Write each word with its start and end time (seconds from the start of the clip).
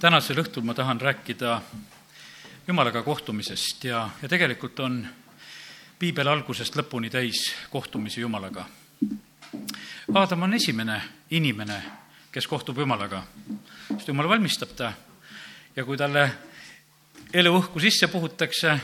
tänasel 0.00 0.38
õhtul 0.38 0.62
ma 0.62 0.74
tahan 0.78 1.00
rääkida 1.00 1.56
Jumalaga 2.68 3.02
kohtumisest 3.02 3.84
ja, 3.84 4.04
ja 4.22 4.28
tegelikult 4.28 4.78
on 4.80 5.00
piibel 5.98 6.28
algusest 6.30 6.76
lõpuni 6.78 7.10
täis 7.10 7.48
kohtumisi 7.70 8.20
Jumalaga. 8.20 8.62
Aadam 10.14 10.46
on 10.46 10.54
esimene 10.54 11.00
inimene, 11.34 11.80
kes 12.30 12.46
kohtub 12.46 12.78
Jumalaga, 12.78 13.24
sest 13.88 14.12
Jumal 14.12 14.28
valmistab 14.30 14.76
ta 14.78 14.92
ja 15.74 15.84
kui 15.84 15.98
talle 15.98 16.28
eluõhku 17.34 17.82
sisse 17.82 18.06
puhutakse 18.06 18.78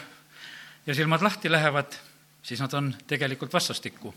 ja 0.87 0.95
silmad 0.99 1.23
lahti 1.23 1.53
lähevad, 1.53 1.95
siis 2.43 2.61
nad 2.61 2.75
on 2.75 2.91
tegelikult 3.07 3.53
vastastikku. 3.53 4.15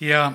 ja 0.00 0.32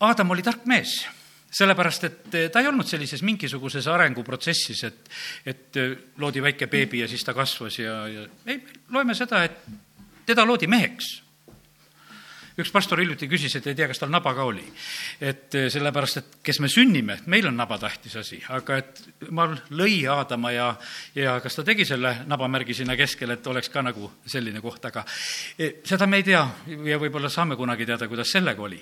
Aadam 0.00 0.30
oli 0.30 0.42
tark 0.42 0.64
mees 0.64 1.08
sellepärast, 1.50 2.04
et 2.04 2.34
eh, 2.34 2.48
ta 2.52 2.60
ei 2.60 2.68
olnud 2.68 2.88
sellises 2.88 3.22
mingisuguses 3.24 3.86
arenguprotsessis, 3.88 4.82
et, 4.84 5.12
et 5.48 5.80
eh, 5.80 5.94
loodi 6.20 6.42
väike 6.44 6.68
beebi 6.70 7.02
ja 7.02 7.08
siis 7.08 7.24
ta 7.24 7.34
kasvas 7.36 7.78
ja, 7.80 8.00
ja 8.08 8.26
ei, 8.46 8.60
loeme 8.92 9.16
seda, 9.16 9.44
et 9.48 9.64
teda 10.28 10.44
loodi 10.46 10.68
meheks 10.68 11.14
üks 12.58 12.72
pastor 12.74 12.98
hiljuti 12.98 13.28
küsis, 13.30 13.54
et 13.58 13.66
ei 13.70 13.76
tea, 13.78 13.86
kas 13.90 14.00
tal 14.02 14.10
naba 14.10 14.32
ka 14.34 14.44
oli. 14.48 14.64
et 15.20 15.54
eh, 15.54 15.68
sellepärast, 15.70 16.16
et 16.18 16.38
kes 16.44 16.60
me 16.60 16.68
sünnime, 16.68 17.18
meil 17.30 17.46
on 17.46 17.56
naba 17.56 17.78
tähtis 17.78 18.16
asi, 18.18 18.40
aga 18.54 18.78
et 18.82 19.02
jumal 19.28 19.54
lõi 19.78 20.00
Aadama 20.10 20.52
ja, 20.52 20.68
ja 21.14 21.36
kas 21.44 21.58
ta 21.58 21.64
tegi 21.66 21.86
selle 21.86 22.14
nabamärgi 22.26 22.74
sinna 22.74 22.96
keskele, 22.98 23.38
et 23.38 23.46
oleks 23.46 23.70
ka 23.70 23.82
nagu 23.86 24.10
selline 24.26 24.62
koht, 24.64 24.90
aga 24.90 25.04
eh, 25.58 25.78
seda 25.86 26.06
me 26.06 26.18
ei 26.18 26.26
tea 26.26 26.42
ja 26.90 26.98
võib-olla 26.98 27.30
saame 27.30 27.56
kunagi 27.56 27.86
teada, 27.86 28.08
kuidas 28.10 28.32
sellega 28.34 28.62
oli. 28.62 28.80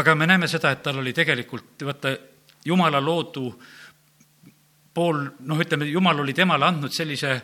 aga 0.00 0.14
me 0.14 0.26
näeme 0.26 0.48
seda, 0.48 0.72
et 0.72 0.82
tal 0.82 1.02
oli 1.02 1.12
tegelikult, 1.12 1.84
vaata, 1.84 2.16
jumala 2.64 3.00
loodu 3.00 3.46
pool, 4.94 5.22
noh, 5.48 5.60
ütleme, 5.60 5.88
jumal 5.88 6.24
oli 6.24 6.32
temale 6.36 6.68
andnud 6.68 6.92
sellise 6.92 7.36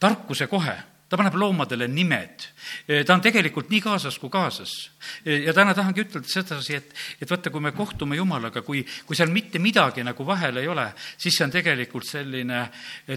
tarkuse 0.00 0.46
kohe 0.48 0.93
ta 1.08 1.18
paneb 1.20 1.36
loomadele 1.38 1.88
nimed. 1.88 2.46
ta 3.06 3.14
on 3.14 3.22
tegelikult 3.24 3.70
nii 3.70 3.80
kaasas 3.84 4.18
kui 4.18 4.30
kaasas. 4.32 4.72
ja 5.24 5.52
täna 5.54 5.74
tahangi 5.74 6.04
ütelda 6.04 6.28
sedasi, 6.28 6.78
et, 6.80 6.94
et 7.20 7.30
vaata, 7.30 7.50
kui 7.50 7.60
me 7.60 7.72
kohtume 7.72 8.16
Jumalaga, 8.16 8.62
kui, 8.62 8.84
kui 9.06 9.16
seal 9.16 9.32
mitte 9.32 9.58
midagi 9.58 10.04
nagu 10.04 10.26
vahel 10.26 10.62
ei 10.62 10.68
ole, 10.68 10.88
siis 11.18 11.36
see 11.36 11.46
on 11.46 11.54
tegelikult 11.54 12.08
selline 12.08 12.66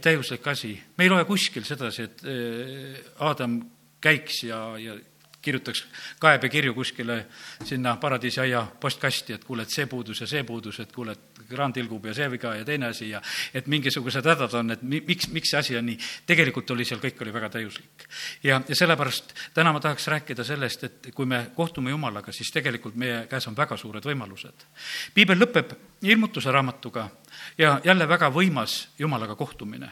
täiuslik 0.03 0.47
asi. 0.47 0.75
me 0.97 1.07
ei 1.07 1.13
loe 1.13 1.25
kuskil 1.25 1.65
sedasi, 1.67 2.03
et 2.03 2.25
eh, 2.27 3.03
Aadam 3.25 3.61
käiks 4.01 4.43
ja, 4.43 4.59
ja 4.77 4.97
kirjutaks 5.41 5.85
kaebekirju 6.19 6.73
kuskile 6.73 7.25
sinna 7.63 7.95
paradiisiaia 7.97 8.65
postkasti, 8.79 9.33
et 9.33 9.45
kuule, 9.47 9.63
et 9.63 9.73
see 9.73 9.85
puudus 9.87 10.21
ja 10.21 10.27
see 10.27 10.43
puudus, 10.43 10.79
et 10.83 10.91
kuule, 10.91 11.15
et 11.15 11.36
kraan 11.49 11.73
tilgub 11.73 12.05
ja 12.05 12.13
see 12.13 12.29
viga 12.31 12.53
ja 12.55 12.65
teine 12.65 12.91
asi 12.91 13.09
ja 13.09 13.21
et 13.53 13.67
mingisugused 13.67 14.25
hädad 14.25 14.53
on, 14.59 14.71
et 14.75 14.81
mi-, 14.81 15.03
miks, 15.07 15.29
miks 15.33 15.51
see 15.53 15.59
asi 15.59 15.77
on 15.77 15.85
nii. 15.85 15.97
tegelikult 16.27 16.71
oli 16.75 16.85
seal, 16.85 17.01
kõik 17.03 17.21
oli 17.25 17.33
väga 17.33 17.49
täiuslik. 17.57 18.07
ja, 18.43 18.61
ja 18.67 18.75
sellepärast 18.75 19.33
täna 19.53 19.73
ma 19.73 19.81
tahaks 19.83 20.07
rääkida 20.07 20.43
sellest, 20.47 20.83
et 20.83 21.09
kui 21.15 21.25
me 21.25 21.47
kohtume 21.55 21.93
Jumalaga, 21.93 22.31
siis 22.31 22.51
tegelikult 22.51 22.95
meie 22.95 23.25
käes 23.31 23.47
on 23.47 23.57
väga 23.57 23.77
suured 23.77 24.03
võimalused. 24.03 24.67
piibel 25.13 25.39
lõpeb 25.39 25.73
ilmutuse 26.01 26.51
raamatuga 26.51 27.09
ja 27.57 27.79
jälle 27.83 28.07
väga 28.07 28.29
võimas 28.33 28.87
Jumalaga 28.99 29.35
kohtumine. 29.35 29.91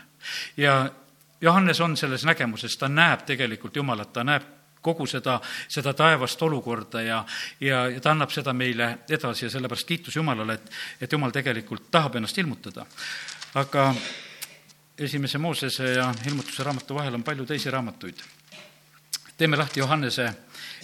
ja 0.57 0.91
Johannes 1.41 1.81
on 1.81 1.97
selles 1.97 2.25
nägemuses, 2.25 2.77
ta 2.77 2.87
näeb 2.89 3.25
tegelikult 3.25 3.75
Jumalat, 3.75 4.13
ta 4.13 4.23
näeb 4.23 4.43
kogu 4.85 5.07
seda, 5.09 5.39
seda 5.67 5.93
taevast 5.97 6.41
olukorda 6.45 7.01
ja, 7.01 7.23
ja, 7.59 7.85
ja 7.89 8.01
ta 8.01 8.13
annab 8.13 8.33
seda 8.33 8.53
meile 8.53 8.91
edasi 9.09 9.47
ja 9.47 9.53
sellepärast 9.53 9.87
kiitus 9.87 10.15
Jumalale, 10.15 10.59
et, 10.59 10.69
et 11.01 11.11
Jumal 11.11 11.33
tegelikult 11.33 11.89
tahab 11.91 12.19
ennast 12.19 12.37
ilmutada. 12.37 12.85
aga 13.55 13.93
esimese 14.97 15.37
Moosese 15.37 15.93
ja 15.97 16.13
ilmutuse 16.27 16.63
raamatu 16.63 16.95
vahel 16.95 17.15
on 17.15 17.23
palju 17.23 17.45
teisi 17.45 17.71
raamatuid. 17.71 18.21
teeme 19.37 19.57
lahti 19.57 19.79
Johannese 19.79 20.29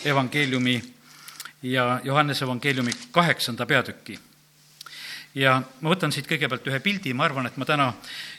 evangeeliumi 0.05 0.81
ja 1.63 2.01
Johannese 2.03 2.45
evangeeliumi 2.45 2.91
kaheksanda 3.11 3.65
peatüki 3.65 4.19
ja 5.35 5.61
ma 5.81 5.91
võtan 5.93 6.11
siit 6.11 6.27
kõigepealt 6.27 6.67
ühe 6.67 6.79
pildi, 6.83 7.13
ma 7.13 7.25
arvan, 7.25 7.47
et 7.47 7.57
ma 7.57 7.65
täna 7.67 7.91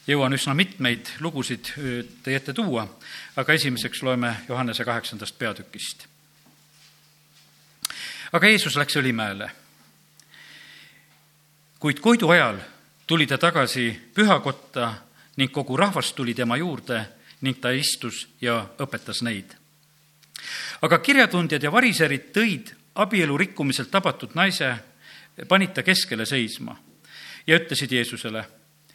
jõuan 0.06 0.34
üsna 0.36 0.54
mitmeid 0.54 1.14
lugusid 1.24 1.72
teie 2.22 2.36
ette 2.36 2.52
tuua, 2.52 2.84
aga 3.36 3.52
esimeseks 3.52 4.02
loeme 4.02 4.34
Johannese 4.48 4.84
kaheksandast 4.84 5.38
peatükist. 5.38 6.06
aga 8.32 8.46
Jeesus 8.46 8.76
läks 8.76 8.96
Õlimäele. 8.96 9.50
kuid 11.78 12.00
Koidu 12.00 12.28
ajal 12.30 12.60
tuli 13.06 13.26
ta 13.26 13.38
tagasi 13.38 14.10
pühakotta 14.14 14.94
ning 15.36 15.52
kogu 15.52 15.76
rahvas 15.76 16.12
tuli 16.12 16.34
tema 16.34 16.56
juurde 16.56 17.08
ning 17.40 17.58
ta 17.60 17.70
istus 17.70 18.28
ja 18.40 18.66
õpetas 18.78 19.22
neid. 19.22 19.54
aga 20.82 20.98
kirjatundjad 20.98 21.62
ja 21.62 21.72
variserid 21.72 22.32
tõid 22.32 22.74
abielu 22.94 23.36
rikkumiselt 23.36 23.90
tabatud 23.90 24.34
naise 24.34 24.91
panid 25.48 25.72
ta 25.74 25.82
keskele 25.82 26.26
seisma 26.26 26.76
ja 27.46 27.58
ütlesid 27.58 27.92
Jeesusele, 27.92 28.44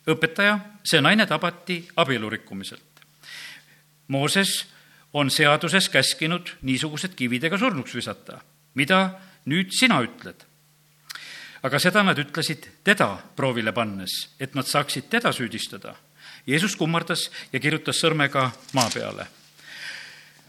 õpetaja, 0.07 0.57
see 0.83 1.01
naine 1.01 1.25
tabati 1.27 1.81
abielu 1.95 2.29
rikkumiselt. 2.29 3.01
Mooses 4.07 4.65
on 5.13 5.31
seaduses 5.31 5.89
käskinud 5.89 6.53
niisugused 6.61 7.15
kividega 7.15 7.57
surnuks 7.57 7.95
visata. 7.95 8.41
mida 8.75 9.19
nüüd 9.45 9.71
sina 9.71 10.01
ütled? 10.01 10.45
aga 11.63 11.79
seda 11.79 12.03
nad 12.03 12.17
ütlesid 12.17 12.67
teda 12.83 13.17
proovile 13.35 13.73
pannes, 13.73 14.29
et 14.39 14.55
nad 14.55 14.65
saaksid 14.65 15.09
teda 15.09 15.31
süüdistada. 15.33 15.95
Jeesus 16.47 16.75
kummardas 16.75 17.31
ja 17.51 17.59
kirjutas 17.59 17.99
sõrmega 17.99 18.51
maa 18.73 18.89
peale. 18.93 19.27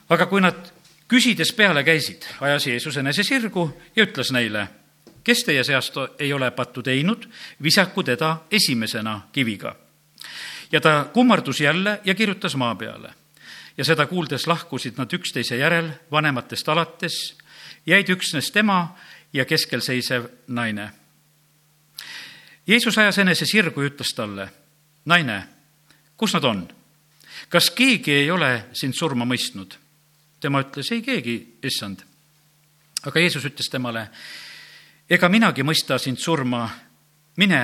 aga 0.09 0.27
kui 0.27 0.41
nad 0.41 0.73
küsides 1.09 1.53
peale 1.53 1.85
käisid, 1.85 2.25
ajas 2.41 2.67
Jeesus 2.67 2.97
enese 2.97 3.25
sirgu 3.25 3.73
ja 3.97 4.05
ütles 4.05 4.31
neile 4.33 4.69
kes 5.29 5.45
teie 5.45 5.65
seast 5.65 5.99
ei 6.19 6.33
ole 6.33 6.49
pattu 6.57 6.83
teinud, 6.83 7.27
visaku 7.63 8.03
teda 8.03 8.37
esimesena 8.51 9.21
kiviga. 9.33 9.77
ja 10.73 10.81
ta 10.81 11.11
kummardus 11.13 11.61
jälle 11.61 12.01
ja 12.05 12.15
kirjutas 12.15 12.57
maa 12.57 12.75
peale. 12.75 13.15
ja 13.79 13.85
seda 13.85 14.07
kuuldes 14.07 14.47
lahkusid 14.47 14.95
nad 14.97 15.13
üksteise 15.13 15.57
järel 15.57 15.91
vanematest 16.11 16.69
alates, 16.69 17.37
jäid 17.87 18.09
üksnes 18.09 18.51
tema 18.53 18.97
ja 19.33 19.45
keskel 19.45 19.81
seisev 19.81 20.25
naine. 20.47 20.91
Jeesus 22.67 22.99
ajas 22.99 23.19
enese 23.19 23.47
sirgu 23.47 23.83
ja 23.83 23.89
ütles 23.91 24.15
talle, 24.17 24.49
naine, 25.05 25.43
kus 26.17 26.35
nad 26.35 26.45
on? 26.45 26.69
kas 27.49 27.71
keegi 27.71 28.13
ei 28.13 28.31
ole 28.31 28.65
sind 28.73 28.95
surma 28.95 29.25
mõistnud? 29.25 29.77
tema 30.41 30.61
ütles, 30.63 30.93
ei 30.93 31.03
keegi, 31.03 31.59
issand. 31.63 32.01
aga 33.05 33.21
Jeesus 33.21 33.45
ütles 33.45 33.69
temale, 33.69 34.09
ega 35.09 35.29
minagi 35.33 35.65
mõista 35.65 35.97
sind 36.01 36.21
surma, 36.21 36.67
mine 37.41 37.63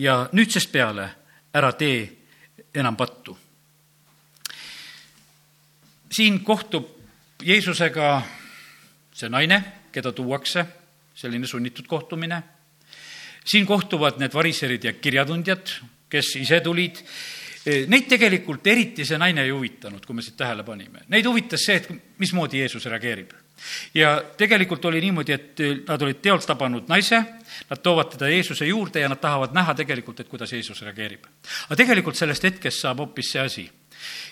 ja 0.00 0.22
nüüdsest 0.32 0.72
peale 0.72 1.08
ära 1.52 1.72
tee 1.76 2.00
enam 2.74 2.96
pattu. 2.96 3.36
siin 6.12 6.42
kohtub 6.44 6.88
Jeesusega 7.42 8.22
see 9.16 9.28
naine, 9.28 9.62
keda 9.92 10.12
tuuakse, 10.12 10.64
selline 11.14 11.46
sunnitud 11.46 11.86
kohtumine. 11.86 12.42
siin 13.44 13.66
kohtuvad 13.66 14.18
need 14.18 14.34
variserid 14.34 14.84
ja 14.84 14.92
kirjatundjad, 14.92 15.70
kes 16.08 16.36
ise 16.36 16.60
tulid. 16.60 17.02
Neid 17.86 18.06
tegelikult 18.08 18.66
eriti 18.66 19.04
see 19.04 19.18
naine 19.18 19.42
ei 19.42 19.50
huvitanud, 19.50 20.06
kui 20.06 20.14
me 20.14 20.22
siit 20.22 20.36
tähele 20.36 20.62
panime. 20.62 21.02
Neid 21.08 21.26
huvitas 21.26 21.64
see, 21.64 21.76
et 21.76 21.88
mismoodi 22.18 22.58
Jeesus 22.58 22.86
reageerib 22.86 23.41
ja 23.94 24.16
tegelikult 24.36 24.84
oli 24.84 25.00
niimoodi, 25.00 25.32
et 25.32 25.62
nad 25.88 26.02
olid 26.02 26.22
teolt 26.22 26.46
tabanud 26.46 26.88
naise, 26.90 27.20
nad 27.70 27.82
toovad 27.82 28.14
teda 28.14 28.30
Jeesuse 28.32 28.66
juurde 28.66 29.00
ja 29.00 29.08
nad 29.08 29.20
tahavad 29.20 29.54
näha 29.54 29.74
tegelikult, 29.74 30.20
et 30.20 30.28
kuidas 30.28 30.52
Jeesus 30.52 30.82
reageerib. 30.82 31.26
aga 31.68 31.76
tegelikult 31.76 32.16
sellest 32.16 32.44
hetkest 32.44 32.80
saab 32.80 33.04
hoopis 33.04 33.32
see 33.32 33.40
asi 33.40 33.70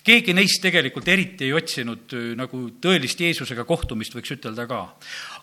keegi 0.06 0.34
neist 0.34 0.62
tegelikult 0.62 1.08
eriti 1.08 1.48
ei 1.48 1.54
otsinud 1.56 2.14
äh, 2.16 2.30
nagu 2.38 2.62
tõelist 2.82 3.20
Jeesusega 3.20 3.64
kohtumist, 3.68 4.14
võiks 4.16 4.34
ütelda 4.36 4.66
ka. 4.70 4.80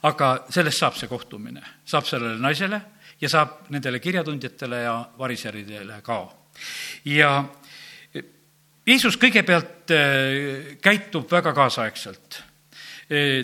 aga 0.10 0.31
sellest 0.54 0.83
saab 0.83 0.98
see 1.00 1.10
kohtumine, 1.12 1.63
saab 1.86 2.07
sellele 2.10 2.40
naisele 2.42 2.81
ja 3.22 3.30
saab 3.31 3.69
nendele 3.74 4.01
kirjatundjatele 4.04 4.81
ja 4.83 4.98
variseridele 5.19 6.01
ka. 6.04 6.19
ja 7.06 7.31
Jeesus 8.88 9.18
kõigepealt 9.19 9.92
käitub 10.81 11.31
väga 11.31 11.51
kaasaegselt 11.54 12.42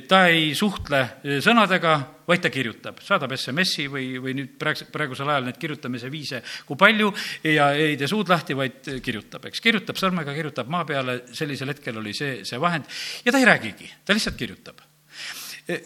ta 0.08 0.26
ei 0.28 0.50
suhtle 0.60 1.00
sõnadega, 1.44 1.94
vaid 2.28 2.42
ta 2.44 2.50
kirjutab, 2.52 2.98
saadab 3.04 3.32
SMS-i 3.36 3.86
või, 3.92 4.08
või 4.20 4.34
nüüd 4.36 4.58
praegu, 4.60 4.90
praegusel 4.92 5.30
ajal 5.32 5.48
neid 5.48 5.60
kirjutamise 5.60 6.10
viise 6.12 6.42
kui 6.68 6.80
palju 6.80 7.14
ja 7.48 7.70
ei 7.72 7.96
tee 8.00 8.10
suud 8.12 8.28
lahti, 8.32 8.58
vaid 8.60 8.90
kirjutab, 9.04 9.48
eks, 9.48 9.64
kirjutab 9.64 10.00
sõrmega, 10.00 10.36
kirjutab 10.36 10.72
maa 10.72 10.84
peale, 10.88 11.22
sellisel 11.32 11.72
hetkel 11.72 12.02
oli 12.02 12.12
see, 12.18 12.42
see 12.48 12.60
vahend 12.60 12.90
ja 13.24 13.32
ta 13.32 13.40
ei 13.40 13.48
räägigi, 13.48 13.88
ta 14.04 14.16
lihtsalt 14.16 14.40
kirjutab. 14.40 14.84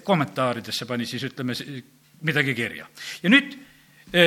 kommentaaridesse 0.03 0.85
pani 0.89 1.05
siis, 1.05 1.23
ütleme, 1.29 1.53
midagi 2.25 2.55
kirja. 2.57 2.87
ja 3.21 3.29
nüüd 3.29 3.53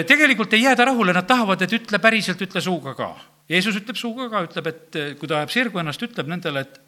tegelikult 0.07 0.53
ei 0.55 0.63
jääda 0.63 0.85
rahule, 0.93 1.13
nad 1.17 1.27
tahavad, 1.27 1.63
et 1.63 1.73
ütle 1.75 1.99
päriselt, 1.99 2.43
ütle 2.43 2.61
suuga 2.63 2.95
ka. 2.95 3.17
Jeesus 3.51 3.81
ütleb 3.81 3.99
suuga 3.99 4.29
ka, 4.31 4.45
ütleb, 4.47 4.71
et 4.71 5.01
kui 5.19 5.27
ta 5.27 5.41
ajab 5.41 5.51
sirgu 5.51 5.83
ennast, 5.83 6.03
ütleb 6.07 6.29
nendele, 6.31 6.63
et 6.69 6.79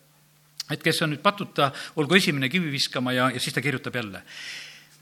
et 0.70 0.82
kes 0.82 1.02
on 1.02 1.12
nüüd 1.14 1.22
patuta, 1.22 1.72
olgu 1.96 2.16
esimene 2.16 2.48
kivi 2.48 2.70
viskama 2.72 3.12
ja, 3.12 3.30
ja 3.34 3.40
siis 3.40 3.54
ta 3.54 3.60
kirjutab 3.60 3.96
jälle. 3.96 4.22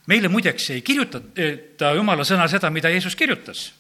meile 0.07 0.29
muideks 0.29 0.71
ei 0.71 0.83
kirjutata 0.83 1.95
jumala 1.95 2.25
sõna 2.25 2.49
seda, 2.49 2.71
mida 2.71 2.89
Jeesus 2.89 3.17
kirjutas. 3.17 3.73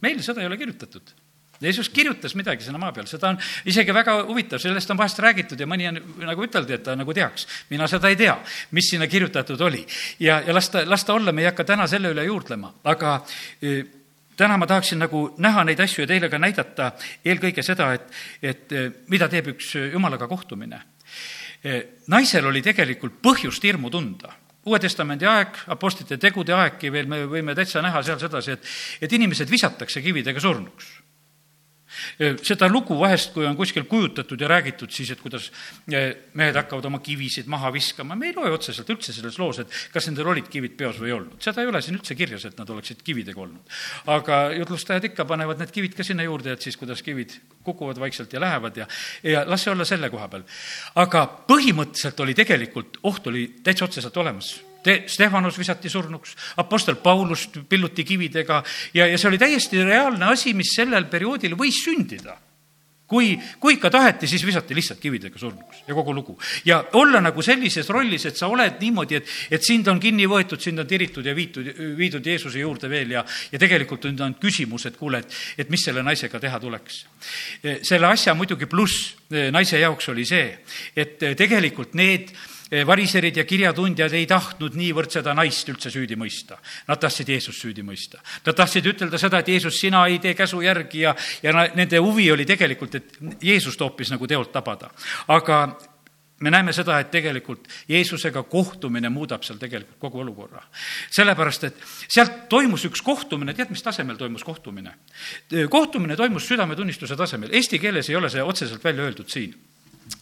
meil 0.00 0.22
seda 0.22 0.40
ei 0.40 0.46
ole 0.46 0.56
kirjutatud 0.56 1.14
Jeesus 1.60 1.88
kirjutas 1.90 2.34
midagi 2.38 2.62
sinna 2.62 2.78
maa 2.78 2.92
peal, 2.94 3.06
seda 3.10 3.32
on 3.32 3.38
isegi 3.66 3.94
väga 3.94 4.14
huvitav, 4.28 4.60
sellest 4.62 4.92
on 4.94 4.98
vahest 5.00 5.18
räägitud 5.22 5.58
ja 5.58 5.66
mõni 5.66 5.88
on 5.90 5.98
nagu 6.28 6.44
üteldi, 6.46 6.76
et 6.76 6.84
ta 6.86 6.94
nagu 6.96 7.14
teaks. 7.14 7.48
mina 7.70 7.88
seda 7.90 8.10
ei 8.12 8.16
tea, 8.16 8.36
mis 8.70 8.90
sinna 8.92 9.08
kirjutatud 9.10 9.60
oli. 9.66 9.84
ja, 10.20 10.40
ja 10.46 10.54
las 10.54 10.70
ta, 10.70 10.84
las 10.86 11.04
ta 11.04 11.14
olla, 11.14 11.32
me 11.32 11.42
ei 11.42 11.50
hakka 11.50 11.64
täna 11.64 11.86
selle 11.90 12.12
üle 12.14 12.24
juurdlema, 12.28 12.72
aga 12.84 13.18
täna 14.38 14.56
ma 14.58 14.66
tahaksin 14.70 15.02
nagu 15.02 15.24
näha 15.42 15.64
neid 15.66 15.80
asju 15.82 16.04
ja 16.04 16.10
teile 16.10 16.30
ka 16.30 16.38
näidata 16.38 16.92
eelkõige 17.26 17.64
seda, 17.66 17.92
et, 17.98 18.10
et 18.42 18.72
e, 18.72 18.84
mida 19.10 19.28
teeb 19.28 19.52
üks 19.54 19.74
jumalaga 19.92 20.28
kohtumine. 20.30 20.80
E, 21.64 21.78
naisel 22.14 22.46
oli 22.46 22.62
tegelikult 22.62 23.18
põhjust 23.22 23.64
hirmu 23.66 23.90
tunda 23.90 24.34
Uue 24.68 24.78
Testamendi 24.82 25.24
aeg, 25.24 25.54
apostlite 25.72 26.18
tegude 26.20 26.52
aegki 26.52 26.90
veel, 26.92 27.06
me 27.08 27.22
võime 27.30 27.54
täitsa 27.56 27.80
näha 27.80 28.02
seal 28.04 28.18
sedasi, 28.20 28.56
et, 28.58 28.66
et 29.06 29.12
inimesed 29.16 29.48
visatakse 29.48 30.02
kividega 30.04 30.42
surnuks 30.44 30.90
seda 32.44 32.68
lugu 32.70 32.96
vahest, 32.98 33.32
kui 33.34 33.46
on 33.48 33.56
kuskil 33.56 33.86
kujutatud 33.88 34.40
ja 34.40 34.48
räägitud, 34.50 34.92
siis 34.92 35.10
et 35.14 35.22
kuidas 35.22 35.50
mehed 35.88 36.58
hakkavad 36.58 36.88
oma 36.90 37.00
kivisid 37.04 37.48
maha 37.50 37.72
viskama, 37.74 38.16
me 38.18 38.30
ei 38.30 38.36
loe 38.36 38.52
otseselt 38.54 38.90
üldse 38.92 39.14
selles 39.16 39.38
loos, 39.40 39.62
et 39.62 39.78
kas 39.92 40.08
nendel 40.10 40.30
olid 40.34 40.50
kivid 40.52 40.76
peos 40.78 41.00
või 41.00 41.12
ei 41.12 41.16
olnud. 41.16 41.40
seda 41.44 41.64
ei 41.64 41.70
ole 41.70 41.82
siin 41.84 41.98
üldse 41.98 42.16
kirjas, 42.18 42.44
et 42.48 42.58
nad 42.60 42.70
oleksid 42.70 43.02
kividega 43.04 43.40
olnud. 43.40 43.78
aga 44.06 44.40
jutlustajad 44.58 45.10
ikka 45.10 45.24
panevad 45.28 45.62
need 45.62 45.74
kivid 45.74 45.96
ka 45.96 46.06
sinna 46.06 46.26
juurde, 46.26 46.52
et 46.52 46.62
siis 46.62 46.76
kuidas 46.76 47.02
kivid 47.02 47.34
kukuvad 47.64 48.00
vaikselt 48.00 48.32
ja 48.32 48.40
lähevad 48.40 48.76
ja, 48.76 48.88
ja 49.22 49.44
las 49.48 49.64
see 49.64 49.72
olla 49.72 49.84
selle 49.88 50.10
koha 50.10 50.28
peal. 50.28 50.46
aga 50.94 51.26
põhimõtteliselt 51.48 52.24
oli 52.24 52.36
tegelikult, 52.38 53.00
oht 53.02 53.26
oli 53.32 53.48
täitsa 53.62 53.88
otseselt 53.88 54.16
olemas 54.16 54.58
Te-, 54.82 55.02
Stefanus 55.10 55.58
visati 55.58 55.90
surnuks, 55.90 56.36
Apostel 56.62 56.96
Paulust 57.02 57.58
pilluti 57.68 58.04
kividega 58.04 58.62
ja, 58.94 59.06
ja 59.06 59.18
see 59.18 59.28
oli 59.32 59.40
täiesti 59.40 59.82
reaalne 59.84 60.30
asi, 60.32 60.54
mis 60.54 60.74
sellel 60.76 61.08
perioodil 61.10 61.56
võis 61.58 61.82
sündida 61.84 62.38
kui, 63.08 63.32
kui 63.60 63.76
ikka 63.78 63.90
taheti, 63.90 64.28
siis 64.28 64.44
visati 64.46 64.76
lihtsalt 64.76 65.00
kividega 65.00 65.40
surnuks 65.40 65.82
ja 65.88 65.96
kogu 65.96 66.12
lugu. 66.14 66.36
ja 66.64 66.82
olla 67.00 67.20
nagu 67.24 67.42
sellises 67.42 67.88
rollis, 67.88 68.26
et 68.28 68.36
sa 68.36 68.50
oled 68.52 68.76
niimoodi, 68.80 69.16
et, 69.16 69.30
et 69.50 69.64
sind 69.64 69.88
on 69.88 70.00
kinni 70.00 70.28
võetud, 70.28 70.60
sind 70.60 70.78
on 70.78 70.86
tiritud 70.86 71.26
ja 71.26 71.34
viitud, 71.34 71.70
viidud 71.96 72.26
Jeesuse 72.26 72.60
juurde 72.60 72.90
veel 72.90 73.16
ja, 73.16 73.24
ja 73.52 73.58
tegelikult 73.58 74.04
on 74.10 74.36
küsimus, 74.40 74.86
et 74.86 75.00
kuule, 75.00 75.22
et, 75.24 75.38
et 75.64 75.72
mis 75.72 75.84
selle 75.84 76.04
naisega 76.04 76.40
teha 76.40 76.60
tuleks. 76.60 77.00
selle 77.82 78.06
asja 78.12 78.34
muidugi 78.36 78.68
pluss 78.68 79.16
naise 79.52 79.80
jaoks 79.80 80.12
oli 80.12 80.26
see, 80.28 80.52
et 80.96 81.18
tegelikult 81.36 81.96
need 81.96 82.32
variserid 82.86 83.36
ja 83.36 83.44
kirjatundjad 83.48 84.12
ei 84.12 84.26
tahtnud 84.28 84.76
niivõrd 84.76 85.12
seda 85.12 85.34
naist 85.36 85.68
üldse 85.72 85.90
süüdi 85.92 86.16
mõista. 86.20 86.58
Nad 86.88 87.00
tahtsid 87.00 87.28
Jeesust 87.32 87.64
süüdi 87.64 87.84
mõista. 87.86 88.20
Nad 88.46 88.56
tahtsid 88.58 88.86
ütelda 88.92 89.20
seda, 89.20 89.40
et 89.40 89.48
Jeesus, 89.48 89.78
sina 89.80 90.06
ei 90.06 90.18
tee 90.22 90.34
käsu 90.36 90.60
järgi 90.64 91.06
ja, 91.06 91.14
ja 91.42 91.54
nende 91.74 92.00
huvi 92.02 92.30
oli 92.32 92.46
tegelikult, 92.48 92.98
et 92.98 93.20
Jeesust 93.42 93.80
hoopis 93.80 94.12
nagu 94.12 94.26
teolt 94.26 94.52
tabada. 94.52 94.90
aga 95.28 95.62
me 96.40 96.50
näeme 96.50 96.72
seda, 96.72 96.98
et 97.00 97.10
tegelikult 97.10 97.68
Jeesusega 97.88 98.42
kohtumine 98.42 99.08
muudab 99.08 99.42
seal 99.46 99.58
tegelikult 99.58 99.98
kogu 99.98 100.20
olukorra. 100.20 100.62
sellepärast, 101.10 101.64
et 101.64 101.80
sealt 102.08 102.48
toimus 102.48 102.84
üks 102.84 103.02
kohtumine, 103.02 103.54
tead, 103.54 103.70
mis 103.70 103.82
tasemel 103.82 104.16
toimus 104.16 104.44
kohtumine? 104.44 104.94
kohtumine 105.70 106.16
toimus 106.16 106.46
südametunnistuse 106.48 107.16
tasemel, 107.16 107.50
eesti 107.52 107.78
keeles 107.78 108.10
ei 108.10 108.16
ole 108.16 108.30
see 108.30 108.42
otseselt 108.42 108.84
välja 108.84 109.08
öeldud 109.08 109.28
siin 109.28 109.56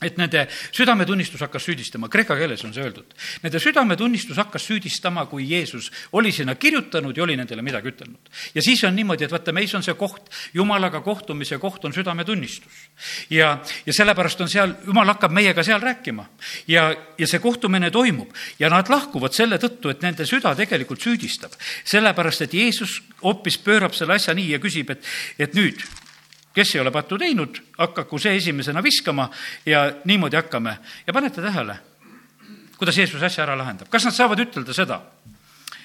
et 0.02 0.18
nende 0.18 0.44
südametunnistus 0.74 1.40
hakkas 1.40 1.64
süüdistama, 1.68 2.08
kreeka 2.12 2.36
keeles 2.36 2.62
on 2.66 2.74
see 2.74 2.84
öeldud. 2.84 3.14
Nende 3.42 3.60
südametunnistus 3.62 4.36
hakkas 4.40 4.66
süüdistama, 4.68 5.26
kui 5.30 5.46
Jeesus 5.50 5.90
oli 6.12 6.32
sinna 6.32 6.54
kirjutanud 6.54 7.16
ja 7.16 7.24
oli 7.24 7.36
nendele 7.36 7.62
midagi 7.62 7.88
ütelnud. 7.88 8.30
ja 8.54 8.62
siis 8.62 8.84
on 8.84 8.96
niimoodi, 8.96 9.24
et 9.24 9.32
vaata, 9.32 9.52
meis 9.52 9.74
on 9.74 9.82
see 9.82 9.94
koht, 9.94 10.30
Jumalaga 10.54 11.00
kohtumise 11.00 11.58
koht 11.58 11.84
on 11.84 11.92
südametunnistus. 11.92 12.72
ja, 13.30 13.58
ja 13.86 13.92
sellepärast 13.92 14.40
on 14.40 14.48
seal, 14.48 14.74
Jumal 14.86 15.14
hakkab 15.14 15.32
meiega 15.32 15.62
seal 15.62 15.80
rääkima. 15.80 16.26
ja, 16.68 16.94
ja 17.18 17.26
see 17.26 17.40
kohtumine 17.40 17.90
toimub 17.90 18.34
ja 18.58 18.70
nad 18.70 18.88
lahkuvad 18.88 19.32
selle 19.32 19.58
tõttu, 19.58 19.90
et 19.90 20.02
nende 20.02 20.26
süda 20.26 20.54
tegelikult 20.54 21.00
süüdistab. 21.00 21.52
sellepärast, 21.84 22.42
et 22.42 22.54
Jeesus 22.54 23.02
hoopis 23.22 23.58
pöörab 23.58 23.94
selle 23.94 24.14
asja 24.14 24.34
nii 24.34 24.50
ja 24.50 24.58
küsib, 24.58 24.90
et, 24.90 25.04
et 25.38 25.54
nüüd 25.54 25.80
kes 26.56 26.74
ei 26.74 26.80
ole 26.80 26.92
pattu 26.94 27.18
teinud, 27.20 27.60
hakaku 27.78 28.18
see 28.20 28.36
esimesena 28.40 28.82
viskama 28.84 29.28
ja 29.66 29.86
niimoodi 30.08 30.38
hakkame. 30.40 30.78
ja 31.06 31.12
panete 31.12 31.44
tähele, 31.44 31.76
kuidas 32.78 32.98
Jeesus 32.98 33.22
asja 33.22 33.44
ära 33.44 33.56
lahendab, 33.58 33.90
kas 33.92 34.08
nad 34.08 34.16
saavad 34.16 34.40
ütelda 34.46 34.74
seda, 34.76 35.00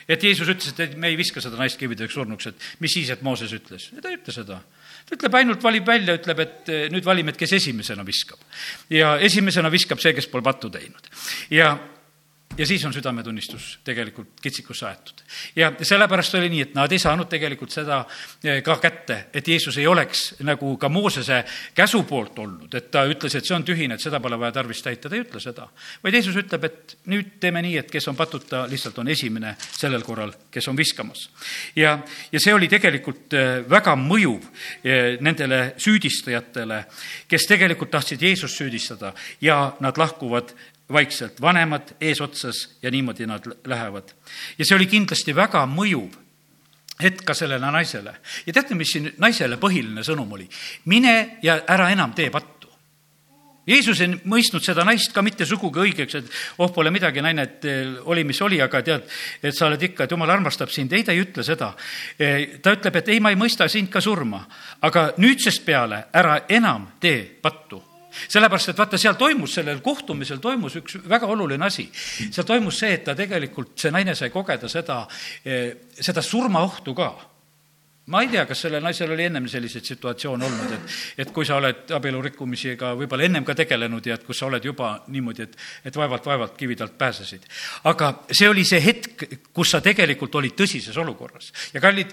et 0.08 0.24
Jeesus 0.24 0.50
ütles, 0.50 0.74
et 0.80 0.96
me 1.00 1.12
ei 1.12 1.18
viska 1.20 1.44
seda 1.44 1.60
naist 1.60 1.80
kivideks 1.80 2.16
surnuks, 2.16 2.52
et 2.52 2.70
mis 2.84 2.94
siis, 2.94 3.12
et 3.12 3.22
Mooses 3.22 3.52
ütles. 3.56 3.90
ta 4.02 4.10
ei 4.10 4.20
ütle 4.20 4.36
seda. 4.36 4.62
ta 5.06 5.18
ütleb 5.18 5.40
ainult, 5.40 5.64
valib 5.64 5.88
välja, 5.88 6.16
ütleb, 6.20 6.40
et 6.40 6.76
nüüd 6.94 7.06
valime, 7.06 7.32
et 7.32 7.40
kes 7.40 7.58
esimesena 7.60 8.06
viskab. 8.08 8.40
ja 8.90 9.18
esimesena 9.20 9.72
viskab 9.72 10.00
see, 10.00 10.14
kes 10.14 10.28
pole 10.28 10.44
pattu 10.44 10.70
teinud. 10.70 11.12
ja 11.52 11.76
ja 12.58 12.66
siis 12.66 12.86
on 12.86 12.94
südametunnistus 12.94 13.80
tegelikult 13.84 14.42
kitsikusse 14.42 14.86
aetud. 14.86 15.22
ja 15.56 15.72
sellepärast 15.82 16.36
oli 16.36 16.50
nii, 16.50 16.62
et 16.62 16.74
nad 16.76 16.92
ei 16.92 17.00
saanud 17.00 17.30
tegelikult 17.32 17.72
seda 17.72 18.02
eh, 18.44 18.62
ka 18.64 18.78
kätte, 18.82 19.18
et 19.34 19.48
Jeesus 19.48 19.78
ei 19.78 19.88
oleks 19.88 20.24
nagu 20.48 20.76
ka 20.78 20.90
Moosese 20.90 21.44
käsu 21.76 22.04
poolt 22.04 22.40
olnud, 22.40 22.74
et 22.76 22.92
ta 22.92 23.06
ütles, 23.10 23.36
et 23.36 23.48
see 23.48 23.56
on 23.56 23.66
tühine, 23.68 23.96
et 23.96 24.04
seda 24.04 24.20
pole 24.20 24.40
vaja 24.40 24.56
tarvis 24.60 24.84
täita, 24.84 25.10
ta 25.10 25.16
ei 25.16 25.24
ütle 25.26 25.40
seda. 25.44 25.68
vaid 26.04 26.18
Jeesus 26.18 26.38
ütleb, 26.44 26.68
et 26.68 26.98
nüüd 27.12 27.38
teeme 27.40 27.62
nii, 27.62 27.78
et 27.84 27.92
kes 27.92 28.08
on 28.12 28.20
patuta, 28.20 28.66
lihtsalt 28.70 29.00
on 29.00 29.12
esimene 29.12 29.56
sellel 29.72 30.04
korral, 30.04 30.34
kes 30.52 30.68
on 30.68 30.78
viskamas. 30.78 31.30
ja, 31.76 31.98
ja 32.32 32.40
see 32.40 32.54
oli 32.54 32.68
tegelikult 32.72 33.38
eh, 33.38 33.52
väga 33.70 33.96
mõjuv 34.00 34.50
eh, 34.84 35.18
nendele 35.22 35.62
süüdistajatele, 35.78 36.84
kes 37.28 37.48
tegelikult 37.48 37.92
tahtsid 37.92 38.22
Jeesust 38.22 38.60
süüdistada 38.60 39.14
ja 39.42 39.62
nad 39.80 39.98
lahkuvad 39.98 40.54
vaikselt, 40.94 41.42
vanemad 41.42 41.96
eesotsas 42.02 42.78
ja 42.82 42.92
niimoodi 42.92 43.26
nad 43.28 43.46
lähevad. 43.66 44.14
ja 44.58 44.66
see 44.66 44.76
oli 44.76 44.88
kindlasti 44.88 45.36
väga 45.36 45.66
mõjuv 45.66 46.18
hetk 47.02 47.26
ka 47.26 47.34
sellele 47.34 47.72
naisele. 47.72 48.16
ja 48.46 48.54
teate, 48.54 48.76
mis 48.76 48.94
siin 48.94 49.12
naisele 49.18 49.58
põhiline 49.62 50.04
sõnum 50.06 50.32
oli? 50.38 50.48
mine 50.86 51.38
ja 51.44 51.62
ära 51.68 51.90
enam 51.92 52.14
tee 52.14 52.30
pattu. 52.30 52.70
Jeesus 53.68 54.00
ei 54.02 54.16
mõistnud 54.26 54.64
seda 54.66 54.84
naist 54.84 55.14
ka 55.14 55.22
mitte 55.22 55.46
sugugi 55.46 55.84
õigeks, 55.84 56.16
et 56.18 56.32
oh, 56.58 56.72
pole 56.74 56.90
midagi, 56.92 57.22
naine, 57.22 57.44
et 57.46 57.68
eh, 57.70 57.92
oli, 58.10 58.24
mis 58.26 58.42
oli, 58.42 58.58
aga 58.62 58.82
tead, 58.82 59.06
et 59.44 59.56
sa 59.56 59.68
oled 59.68 59.84
ikka, 59.86 60.08
et 60.08 60.16
jumal 60.16 60.34
armastab 60.34 60.74
sind. 60.74 60.94
ei, 60.94 61.06
ta 61.06 61.14
ei 61.14 61.22
ütle 61.22 61.46
seda. 61.46 61.70
Eh, 62.18 62.58
ta 62.62 62.74
ütleb, 62.74 62.98
et 62.98 63.14
ei, 63.14 63.22
ma 63.22 63.30
ei 63.30 63.38
mõista 63.38 63.70
sind 63.70 63.92
ka 63.94 64.02
surma, 64.02 64.42
aga 64.82 65.12
nüüdsest 65.22 65.64
peale 65.66 66.08
ära 66.12 66.42
enam 66.50 66.90
tee 67.00 67.22
pattu 67.42 67.84
sellepärast, 68.28 68.72
et 68.74 68.78
vaata, 68.78 69.00
seal 69.02 69.18
toimus, 69.20 69.56
sellel 69.58 69.82
kohtumisel 69.84 70.42
toimus 70.44 70.78
üks 70.82 70.98
väga 71.10 71.30
oluline 71.32 71.66
asi. 71.66 71.90
seal 72.32 72.48
toimus 72.48 72.80
see, 72.84 72.94
et 72.98 73.04
ta 73.08 73.16
tegelikult, 73.16 73.74
see 73.80 73.92
naine 73.92 74.16
sai 74.16 74.30
kogeda 74.34 74.70
seda, 74.72 75.04
eh, 75.46 75.74
seda 76.00 76.22
surmaohtu 76.22 76.96
ka 76.96 77.12
ma 78.06 78.22
ei 78.24 78.30
tea, 78.34 78.48
kas 78.50 78.64
sellel 78.66 78.82
naisel 78.82 79.12
oli 79.14 79.28
ennem 79.28 79.46
selliseid 79.48 79.86
situatsioone 79.86 80.46
olnud, 80.48 80.72
et, 80.74 80.96
et 81.22 81.32
kui 81.34 81.46
sa 81.46 81.60
oled 81.62 81.92
abielu 81.94 82.22
rikkumisega 82.26 82.96
võib-olla 82.98 83.28
ennem 83.28 83.46
ka 83.46 83.54
tegelenud 83.58 84.10
ja 84.10 84.18
et 84.18 84.26
kus 84.26 84.42
sa 84.42 84.48
oled 84.48 84.66
juba 84.66 84.90
niimoodi, 85.14 85.46
et, 85.46 85.54
et 85.86 86.00
vaevalt-vaevalt 86.02 86.56
kivid 86.58 86.82
alt 86.82 86.98
pääsesid. 86.98 87.46
aga 87.92 88.10
see 88.32 88.50
oli 88.50 88.66
see 88.66 88.82
hetk, 88.82 89.28
kus 89.54 89.76
sa 89.76 89.84
tegelikult 89.86 90.36
olid 90.42 90.58
tõsises 90.58 90.98
olukorras. 90.98 91.52
ja 91.76 91.84
kallid, 91.84 92.10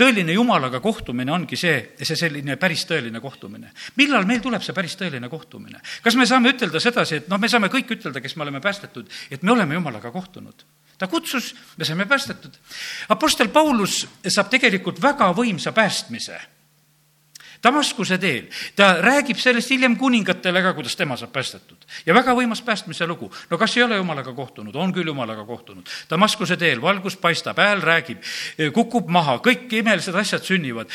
tõeline 0.00 0.34
Jumalaga 0.34 0.82
kohtumine 0.82 1.32
ongi 1.32 1.56
see, 1.56 1.78
see 2.02 2.18
selline 2.18 2.58
päris 2.58 2.82
tõeline 2.90 3.22
kohtumine. 3.22 3.70
millal 4.02 4.26
meil 4.26 4.42
tuleb 4.42 4.66
see 4.66 4.74
päris 4.74 4.98
tõeline 4.98 5.30
kohtumine? 5.30 5.78
kas 6.02 6.18
me 6.18 6.26
saame 6.26 6.56
ütelda 6.56 6.82
sedasi, 6.82 7.22
et 7.22 7.30
noh, 7.30 7.38
me 7.38 7.48
saame 7.48 7.70
kõik 7.70 7.94
ütelda, 8.00 8.20
kes 8.20 8.34
me 8.36 8.48
oleme 8.48 8.60
päästetud, 8.60 9.06
et 9.30 9.46
me 9.46 9.54
oleme 9.54 9.78
Jumalaga 9.78 10.10
kohtunud 10.10 10.66
ta 11.00 11.08
kutsus, 11.08 11.54
me 11.76 11.84
saime 11.84 12.04
päästetud. 12.06 12.56
Apostel 13.08 13.48
Paulus 13.48 14.04
saab 14.28 14.50
tegelikult 14.52 15.00
väga 15.02 15.32
võimsa 15.36 15.72
päästmise. 15.72 16.36
Damaskuse 17.60 18.16
teel, 18.16 18.46
ta 18.76 18.94
räägib 19.04 19.36
sellest 19.36 19.68
hiljem 19.72 19.98
kuningatele 20.00 20.62
ka, 20.64 20.72
kuidas 20.76 20.96
tema 20.96 21.16
saab 21.20 21.32
päästetud. 21.32 21.76
ja 22.06 22.14
väga 22.16 22.32
võimas 22.36 22.62
päästmise 22.64 23.06
lugu. 23.06 23.32
no 23.50 23.58
kas 23.58 23.76
ei 23.76 23.82
ole 23.82 23.96
jumalaga 23.96 24.32
kohtunud? 24.32 24.76
on 24.76 24.92
küll 24.92 25.06
jumalaga 25.06 25.44
kohtunud. 25.44 25.88
Damaskuse 26.10 26.56
teel 26.56 26.80
valgus 26.82 27.16
paistab, 27.16 27.56
hääl 27.56 27.80
räägib, 27.80 28.22
kukub 28.72 29.08
maha, 29.08 29.40
kõik 29.44 29.72
imelised 29.72 30.14
asjad 30.14 30.44
sünnivad. 30.44 30.88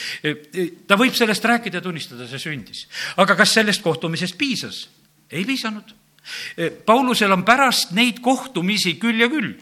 ta 0.87 0.97
võib 0.97 1.13
sellest 1.13 1.45
rääkida 1.45 1.77
ja 1.77 1.81
tunnistada, 1.81 2.27
see 2.27 2.39
sündis. 2.39 2.87
aga 3.17 3.35
kas 3.35 3.53
sellest 3.53 3.81
kohtumisest 3.81 4.37
piisas? 4.37 4.89
ei 5.31 5.45
piisanud. 5.45 5.95
Paulusel 6.85 7.31
on 7.31 7.45
pärast 7.45 7.91
neid 7.91 8.19
kohtumisi 8.21 8.97
küll 8.97 9.21
ja 9.21 9.29
küll 9.29 9.53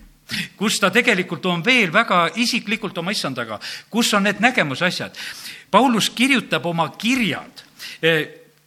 kus 0.58 0.80
ta 0.80 0.90
tegelikult 0.94 1.46
on 1.46 1.66
veel 1.66 1.94
väga 1.94 2.28
isiklikult 2.36 2.98
oma 2.98 3.12
issandaga, 3.12 3.60
kus 3.90 4.14
on 4.14 4.24
need 4.24 4.42
nägemuse 4.44 4.86
asjad. 4.86 5.18
Paulus 5.72 6.10
kirjutab 6.10 6.66
oma 6.66 6.90
kirjad 6.98 7.64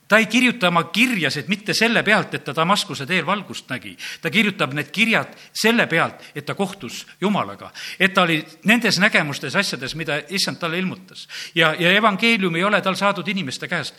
ta 0.08 0.18
ei 0.18 0.26
kirjuta 0.26 0.68
oma 0.68 0.84
kirjasid 0.84 1.48
mitte 1.48 1.74
selle 1.74 2.02
pealt, 2.02 2.34
et 2.34 2.44
ta 2.44 2.54
Damaskuse 2.56 3.06
teel 3.06 3.26
valgust 3.26 3.68
nägi. 3.70 3.96
ta 4.20 4.30
kirjutab 4.30 4.72
need 4.74 4.90
kirjad 4.92 5.34
selle 5.52 5.86
pealt, 5.86 6.22
et 6.34 6.46
ta 6.46 6.54
kohtus 6.54 7.06
Jumalaga. 7.20 7.72
et 8.00 8.14
ta 8.14 8.22
oli 8.22 8.44
nendes 8.64 8.98
nägemustes, 8.98 9.56
asjades, 9.56 9.94
mida 9.94 10.20
issand 10.28 10.58
talle 10.58 10.78
ilmutas. 10.78 11.28
ja, 11.54 11.74
ja 11.78 11.92
evangeelium 11.92 12.56
ei 12.56 12.64
ole 12.64 12.80
tal 12.82 12.94
saadud 12.94 13.28
inimeste 13.28 13.68
käest, 13.68 13.94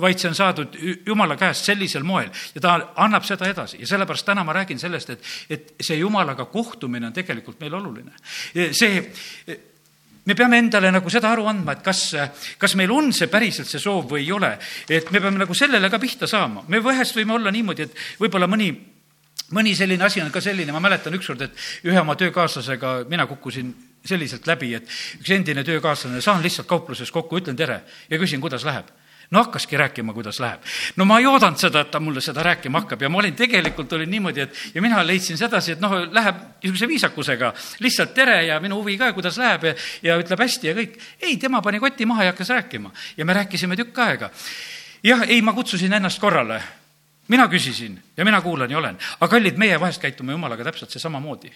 vaid 0.00 0.18
see 0.18 0.28
on 0.28 0.34
saadud 0.34 0.78
Jumala 1.06 1.36
käest 1.36 1.64
sellisel 1.64 2.02
moel 2.02 2.30
ja 2.54 2.60
ta 2.60 2.74
annab 2.96 3.24
seda 3.24 3.48
edasi 3.48 3.78
ja 3.80 3.86
sellepärast 3.86 4.26
täna 4.26 4.44
ma 4.44 4.52
räägin 4.52 4.78
sellest, 4.78 5.10
et, 5.10 5.22
et 5.50 5.74
see 5.80 5.96
Jumalaga 5.96 6.44
kohtumine 6.44 7.06
on 7.06 7.12
tegelikult 7.12 7.60
meil 7.60 7.74
oluline. 7.74 8.12
see 8.72 9.12
me 10.24 10.34
peame 10.34 10.58
endale 10.58 10.90
nagu 10.90 11.10
seda 11.12 11.30
aru 11.32 11.46
andma, 11.50 11.76
et 11.76 11.84
kas, 11.84 12.14
kas 12.58 12.74
meil 12.80 12.92
on 12.94 13.12
see 13.12 13.28
päriselt 13.32 13.68
see 13.68 13.82
soov 13.82 14.08
või 14.10 14.24
ei 14.24 14.32
ole. 14.32 14.54
et 14.88 15.10
me 15.12 15.20
peame 15.20 15.38
nagu 15.38 15.54
sellele 15.54 15.90
ka 15.90 15.98
pihta 15.98 16.26
saama. 16.30 16.64
me 16.68 16.80
vahest 16.82 17.16
võime 17.16 17.36
olla 17.36 17.52
niimoodi, 17.54 17.82
et 17.88 18.04
võib-olla 18.20 18.48
mõni 18.50 18.72
mõni 19.54 19.74
selline 19.76 20.04
asi 20.04 20.22
on 20.22 20.30
ka 20.32 20.40
selline, 20.40 20.72
ma 20.72 20.80
mäletan 20.80 21.14
ükskord, 21.14 21.42
et 21.44 21.86
ühe 21.86 22.00
oma 22.00 22.16
töökaaslasega 22.16 23.04
mina 23.10 23.26
kukkusin 23.28 23.74
selliselt 24.04 24.46
läbi, 24.48 24.72
et 24.74 24.88
üks 25.20 25.30
endine 25.36 25.64
töökaaslane, 25.64 26.20
saan 26.24 26.42
lihtsalt 26.42 26.68
kaupluses 26.68 27.12
kokku, 27.12 27.38
ütlen 27.38 27.56
tere 27.56 27.82
ja 28.10 28.18
küsin, 28.18 28.40
kuidas 28.40 28.64
läheb 28.64 28.88
no 29.34 29.42
hakkaski 29.42 29.76
rääkima, 29.76 30.12
kuidas 30.14 30.40
läheb. 30.40 30.60
no 30.96 31.04
ma 31.04 31.18
ei 31.18 31.26
oodanud 31.26 31.58
seda, 31.58 31.82
et 31.82 31.90
ta 31.90 32.00
mulle 32.00 32.22
seda 32.22 32.42
rääkima 32.46 32.84
hakkab 32.84 33.02
ja 33.02 33.10
ma 33.10 33.18
olin, 33.18 33.34
tegelikult 33.34 33.92
olin 33.92 34.10
niimoodi, 34.10 34.44
et 34.46 34.60
ja 34.74 34.82
mina 34.82 35.02
leidsin 35.06 35.38
sedasi, 35.38 35.74
et 35.74 35.82
noh, 35.82 35.96
läheb 36.14 36.38
niisuguse 36.62 36.88
viisakusega, 36.88 37.50
lihtsalt 37.82 38.14
tere 38.14 38.38
ja 38.46 38.60
minu 38.62 38.78
huvi 38.82 38.96
ka, 39.00 39.10
kuidas 39.16 39.38
läheb 39.42 39.66
ja, 39.70 39.74
ja 40.02 40.20
ütleb 40.22 40.44
hästi 40.46 40.70
ja 40.70 40.76
kõik. 40.78 40.94
ei, 41.20 41.36
tema 41.42 41.62
pani 41.62 41.82
koti 41.82 42.06
maha 42.06 42.28
ja 42.28 42.34
hakkas 42.34 42.54
rääkima 42.54 42.94
ja 43.16 43.26
me 43.26 43.34
rääkisime 43.40 43.76
tükk 43.76 43.98
aega. 44.06 44.30
jah, 45.02 45.26
ei, 45.26 45.42
ma 45.42 45.52
kutsusin 45.52 45.92
ennast 45.92 46.22
korrale 46.22 46.62
mina 47.28 47.48
küsisin 47.48 47.98
ja 48.16 48.24
mina 48.24 48.40
kuulan 48.40 48.70
ja 48.70 48.78
olen, 48.78 48.98
aga 49.20 49.30
kallid, 49.30 49.58
meie 49.58 49.80
vahest 49.80 50.02
käitume 50.02 50.36
jumalaga 50.36 50.64
täpselt 50.70 50.94
see 50.94 51.02
samamoodi. 51.02 51.50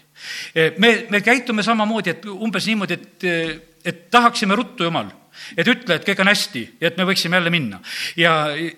me, 0.78 1.06
me 1.10 1.20
käitume 1.20 1.62
samamoodi, 1.62 2.10
et 2.10 2.26
umbes 2.26 2.66
niimoodi, 2.66 2.94
et, 2.94 3.24
et 3.84 4.04
tahaksime 4.10 4.56
ruttu, 4.56 4.88
jumal 4.88 5.12
et 5.56 5.68
ütle, 5.68 5.98
et 5.98 6.06
kõik 6.06 6.20
on 6.22 6.30
hästi 6.30 6.62
ja 6.80 6.90
et 6.90 6.98
me 6.98 7.06
võiksime 7.08 7.38
jälle 7.38 7.50
minna. 7.50 7.80
ja, 8.16 8.32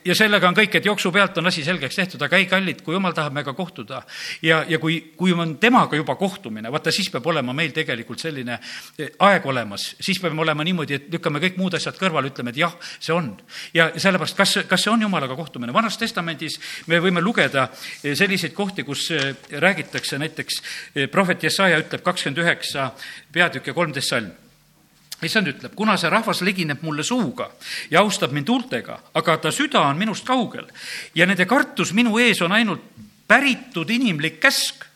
ja 0.05 0.15
sellega 0.15 0.49
on 0.49 0.57
kõik, 0.57 0.75
et 0.79 0.87
jooksu 0.87 1.13
pealt 1.13 1.39
on 1.39 1.47
asi 1.51 1.65
selgeks 1.65 1.97
tehtud, 1.97 2.23
aga 2.23 2.39
ei, 2.39 2.47
kallid, 2.51 2.83
kui 2.87 2.95
jumal 2.95 3.15
tahab 3.17 3.35
meiega 3.37 3.55
kohtuda 3.57 4.03
ja, 4.43 4.63
ja 4.69 4.79
kui, 4.83 5.01
kui 5.17 5.33
on 5.33 5.57
temaga 5.63 5.97
juba 5.97 6.17
kohtumine, 6.21 6.73
vaata 6.73 6.93
siis 6.95 7.11
peab 7.13 7.27
olema 7.31 7.55
meil 7.57 7.73
tegelikult 7.77 8.23
selline 8.23 8.59
eh, 8.99 9.13
aeg 9.27 9.47
olemas, 9.47 9.95
siis 10.01 10.21
peame 10.23 10.43
olema 10.45 10.67
niimoodi, 10.67 10.99
et 10.99 11.09
lükkame 11.15 11.43
kõik 11.43 11.59
muud 11.61 11.79
asjad 11.79 11.99
kõrvale, 12.01 12.33
ütleme, 12.33 12.55
et 12.55 12.61
jah, 12.63 12.77
see 12.99 13.15
on. 13.15 13.33
ja 13.75 13.91
sellepärast, 13.97 14.37
kas, 14.39 14.57
kas 14.69 14.87
see 14.87 14.93
on 14.93 15.07
jumalaga 15.07 15.37
kohtumine? 15.39 15.75
vanas 15.77 15.99
testamendis 16.01 16.59
me 16.91 17.01
võime 17.03 17.23
lugeda 17.25 17.69
eh, 18.03 18.15
selliseid 18.19 18.55
kohti, 18.57 18.87
kus 18.87 19.09
eh, 19.17 19.33
räägitakse 19.51 20.19
näiteks, 20.21 20.63
prohvet 21.11 21.43
Jesaja 21.45 21.81
ütleb 21.81 22.05
kakskümmend 22.05 22.45
üheksa 22.45 22.91
peatükk 23.33 23.71
ja 23.71 23.77
kolmteist 23.77 24.15
salm 24.15 24.50
issand 25.27 25.51
ütleb, 25.53 25.75
kuna 25.77 25.97
see 26.01 26.11
rahvas 26.11 26.43
ligineb 26.47 26.83
mulle 26.83 27.05
suuga 27.07 27.51
ja 27.91 28.01
austab 28.01 28.33
mind 28.33 28.49
huultega, 28.49 28.99
aga 29.15 29.37
ta 29.37 29.53
süda 29.53 29.83
on 29.89 29.99
minust 29.99 30.27
kaugel 30.27 30.69
ja 31.15 31.27
nende 31.27 31.47
kartus 31.47 31.93
minu 31.97 32.19
ees 32.19 32.41
on 32.43 32.53
ainult 32.53 32.85
päritud 33.31 33.91
inimlik 33.91 34.41
käsk 34.43 34.90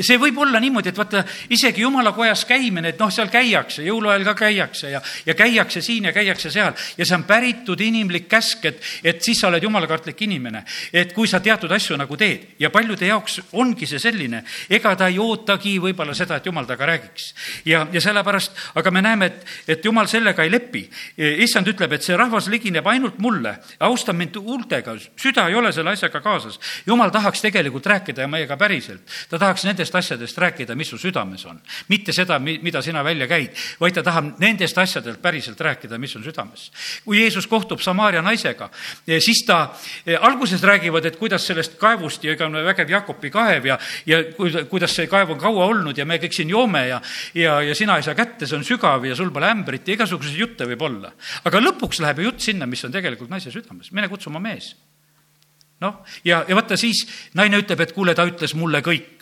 see 0.00 0.18
võib 0.20 0.38
olla 0.44 0.60
niimoodi, 0.60 0.92
et 0.92 0.98
vaata, 0.98 1.24
isegi 1.50 1.86
jumala 1.86 2.12
kojas 2.12 2.44
käimine, 2.48 2.92
et 2.92 3.00
noh, 3.00 3.10
seal 3.12 3.30
käiakse, 3.32 3.84
jõuluajal 3.86 4.26
ka 4.30 4.34
käiakse 4.44 4.92
ja, 4.92 5.02
ja 5.26 5.34
käiakse 5.34 5.82
siin 5.82 6.10
ja 6.10 6.12
käiakse 6.12 6.50
seal 6.50 6.76
ja 6.98 7.06
see 7.06 7.16
on 7.16 7.24
päritud 7.24 7.80
inimlik 7.80 8.28
käsk, 8.28 8.64
et, 8.68 8.82
et 9.04 9.22
siis 9.22 9.40
sa 9.40 9.48
oled 9.48 9.62
jumalakartlik 9.62 10.22
inimene. 10.22 10.64
et 10.92 11.12
kui 11.12 11.28
sa 11.28 11.40
teatud 11.40 11.72
asju 11.72 11.96
nagu 11.96 12.16
teed 12.16 12.60
ja 12.60 12.70
paljude 12.70 13.06
jaoks 13.06 13.40
ongi 13.52 13.86
see 13.86 13.98
selline, 13.98 14.44
ega 14.70 14.96
ta 14.96 15.08
ei 15.08 15.18
ootagi 15.18 15.78
võib-olla 15.80 16.14
seda, 16.14 16.36
et 16.36 16.46
jumal 16.46 16.66
temaga 16.66 16.86
räägiks. 16.86 17.34
ja, 17.64 17.86
ja 17.92 18.00
sellepärast, 18.00 18.52
aga 18.74 18.90
me 18.90 19.02
näeme, 19.02 19.26
et, 19.26 19.46
et 19.68 19.84
jumal 19.84 20.06
sellega 20.06 20.42
ei 20.42 20.50
lepi. 20.50 20.90
issand 21.16 21.68
ütleb, 21.68 21.92
et 21.92 22.02
see 22.02 22.16
rahvas 22.16 22.48
ligineb 22.48 22.86
ainult 22.86 23.18
mulle, 23.18 23.56
austab 23.80 24.16
mind 24.16 24.36
huultega, 24.36 24.96
süda 25.16 25.48
ei 25.48 25.54
ole 25.54 25.72
selle 25.72 25.92
asjaga 25.92 26.20
kaasas. 26.20 26.58
jumal 26.86 27.10
tahaks 27.10 27.40
tegelikult 27.40 27.86
rääkida 27.86 28.26
meiega 28.26 28.56
päriselt. 28.56 29.02
ta 29.28 29.38
tahaks 29.42 29.64
nendest 29.66 29.94
asjadest 29.98 30.38
rääkida, 30.38 30.76
mis 30.78 30.90
su 30.92 30.98
südames 31.00 31.44
on. 31.48 31.60
mitte 31.88 32.12
seda, 32.14 32.38
mida 32.38 32.82
sina 32.82 33.02
välja 33.04 33.26
käid, 33.30 33.56
vaid 33.80 33.96
ta 33.96 34.04
tahab 34.06 34.38
nendest 34.42 34.78
asjadelt 34.78 35.22
päriselt 35.22 35.60
rääkida, 35.60 35.98
mis 35.98 36.14
on 36.16 36.24
südames. 36.24 36.70
kui 37.04 37.20
Jeesus 37.20 37.46
kohtub 37.46 37.80
Samaaria 37.80 38.22
naisega, 38.22 38.70
eh, 39.06 39.20
siis 39.20 39.44
ta, 39.46 39.74
eh, 40.06 40.18
alguses 40.20 40.62
räägivad, 40.62 41.06
et 41.06 41.16
kuidas 41.16 41.46
sellest 41.46 41.78
kaevust 41.78 42.24
ja 42.24 42.36
on 42.46 42.52
vägev 42.64 42.90
Jakobi 42.90 43.30
kaev 43.30 43.66
ja, 43.66 43.78
ja 44.06 44.22
kuidas 44.68 44.94
see 44.94 45.06
kaev 45.06 45.30
on 45.30 45.38
kaua 45.38 45.66
olnud 45.66 45.98
ja 45.98 46.04
me 46.04 46.18
kõik 46.22 46.36
siin 46.36 46.50
joome 46.50 46.86
ja, 46.88 47.00
ja, 47.34 47.60
ja 47.62 47.74
sina 47.74 47.96
ei 47.96 48.02
saa 48.06 48.14
kätte, 48.14 48.46
see 48.46 48.56
on 48.56 48.64
sügav 48.64 49.04
ja 49.06 49.16
sul 49.16 49.30
pole 49.30 49.50
ämbrit 49.50 49.88
ja 49.88 49.94
igasuguseid 49.94 50.38
jutte 50.38 50.66
võib 50.66 50.82
olla. 50.82 51.12
aga 51.44 51.60
lõpuks 51.60 52.02
läheb 52.02 52.22
ju 52.22 52.30
jutt 52.30 52.40
sinna, 52.40 52.66
mis 52.66 52.84
on 52.84 52.92
tegelikult 52.92 53.30
naise 53.30 53.50
südames, 53.50 53.92
mine 53.92 54.08
kutsu 54.08 54.30
oma 54.30 54.42
mees 54.42 54.74
noh, 55.82 56.02
ja, 56.24 56.44
ja 56.48 56.56
vaata 56.56 56.78
siis 56.78 57.04
naine 57.38 57.58
ütleb, 57.62 57.82
et 57.82 57.94
kuule, 57.96 58.14
ta 58.14 58.26
ütles 58.28 58.54
mulle 58.58 58.82
kõik 58.84 59.21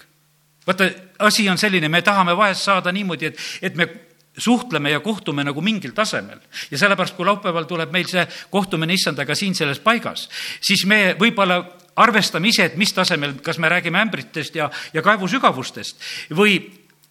vaata, 0.67 0.91
asi 1.19 1.49
on 1.49 1.59
selline, 1.59 1.89
me 1.89 2.03
tahame 2.03 2.37
vahest 2.37 2.63
saada 2.69 2.93
niimoodi, 2.93 3.31
et, 3.31 3.43
et 3.63 3.77
me 3.77 3.89
suhtleme 4.39 4.91
ja 4.91 5.01
kohtume 5.01 5.45
nagu 5.45 5.61
mingil 5.61 5.93
tasemel. 5.93 6.39
ja 6.71 6.79
sellepärast, 6.79 7.17
kui 7.17 7.27
laupäeval 7.27 7.65
tuleb 7.69 7.93
meil 7.93 8.09
see 8.09 8.27
kohtumine 8.51 8.95
issandaga 8.95 9.35
siin 9.35 9.55
selles 9.55 9.81
paigas, 9.81 10.29
siis 10.61 10.87
me 10.87 11.15
võib-olla 11.19 11.61
arvestame 12.01 12.49
ise, 12.49 12.65
et 12.71 12.77
mis 12.81 12.93
tasemel, 12.93 13.41
kas 13.45 13.59
me 13.59 13.69
räägime 13.69 14.01
ämbritest 14.01 14.55
ja, 14.57 14.71
ja 14.93 15.03
kaevu 15.03 15.29
sügavustest 15.29 16.01
või, 16.37 16.61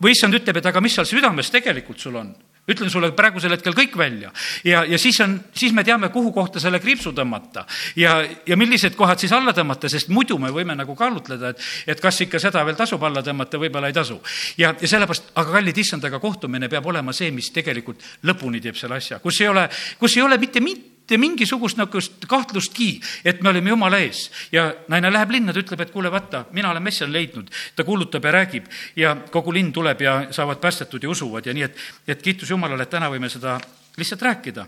või 0.01 0.15
issand 0.15 0.39
ütleb, 0.39 0.57
et 0.57 0.69
aga 0.71 0.81
mis 0.81 0.95
seal 0.95 1.07
südames 1.09 1.51
tegelikult 1.51 1.99
sul 1.99 2.15
on 2.15 2.33
ütlen 2.69 2.91
sulle 2.91 3.11
praegusel 3.17 3.53
hetkel 3.55 3.75
kõik 3.77 3.97
välja. 3.97 4.31
ja, 4.63 4.83
ja 4.87 4.99
siis 5.01 5.19
on, 5.25 5.37
siis 5.53 5.73
me 5.75 5.83
teame, 5.83 6.09
kuhu 6.13 6.31
kohta 6.35 6.59
selle 6.59 6.79
kriipsu 6.79 7.13
tõmmata 7.15 7.65
ja, 7.99 8.19
ja 8.47 8.57
millised 8.57 8.95
kohad 8.99 9.21
siis 9.21 9.33
alla 9.35 9.53
tõmmata, 9.55 9.89
sest 9.89 10.11
muidu 10.13 10.37
me 10.41 10.51
võime 10.55 10.75
nagu 10.77 10.95
kaalutleda, 10.95 11.53
et, 11.53 11.65
et 11.87 12.01
kas 12.01 12.21
ikka 12.25 12.41
seda 12.41 12.63
veel 12.67 12.77
tasub 12.79 13.03
alla 13.03 13.23
tõmmata, 13.25 13.61
võib-olla 13.61 13.89
ei 13.91 13.97
tasu. 13.97 14.19
ja, 14.57 14.73
ja 14.79 14.87
sellepärast, 14.87 15.33
aga 15.35 15.57
kallid 15.57 15.77
issandaga 15.77 16.19
kohtumine 16.19 16.69
peab 16.69 16.85
olema 16.85 17.13
see, 17.15 17.31
mis 17.31 17.51
tegelikult 17.55 18.05
lõpuni 18.23 18.61
teeb 18.61 18.77
selle 18.79 18.99
asja, 18.99 19.19
kus 19.23 19.41
ei 19.41 19.51
ole, 19.51 19.67
kus 19.99 20.17
ei 20.17 20.25
ole 20.25 20.37
mitte 20.37 20.63
mitte 20.63 20.98
mitte 21.09 21.17
mingisugust 21.17 21.77
niisugust 21.77 22.25
kahtlustki, 22.27 22.99
et 23.25 23.41
me 23.41 23.49
olime 23.49 23.69
Jumala 23.69 23.97
ees. 23.97 24.29
ja 24.51 24.73
naine 24.87 25.11
läheb 25.11 25.31
linna, 25.31 25.53
ta 25.53 25.59
ütleb, 25.59 25.81
et 25.81 25.91
kuule, 25.91 26.11
vaata, 26.11 26.45
mina 26.51 26.69
olen 26.69 26.83
messia 26.83 27.07
leidnud. 27.07 27.49
ta 27.75 27.83
kuulutab 27.83 28.25
ja 28.25 28.31
räägib 28.31 28.65
ja 28.95 29.15
kogu 29.31 29.53
linn 29.53 29.73
tuleb 29.73 30.01
ja 30.01 30.27
saavad 30.31 30.59
päästetud 30.61 31.03
ja 31.03 31.09
usuvad 31.09 31.45
ja 31.45 31.53
nii, 31.53 31.63
et, 31.63 31.77
et 32.07 32.21
kiitus 32.21 32.49
Jumalale, 32.49 32.83
et 32.83 32.89
täna 32.89 33.09
võime 33.09 33.29
seda 33.29 33.59
lihtsalt 33.97 34.21
rääkida. 34.21 34.67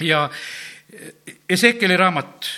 ja 0.00 0.30
Ezekieli 1.48 1.96
raamat 1.96 2.50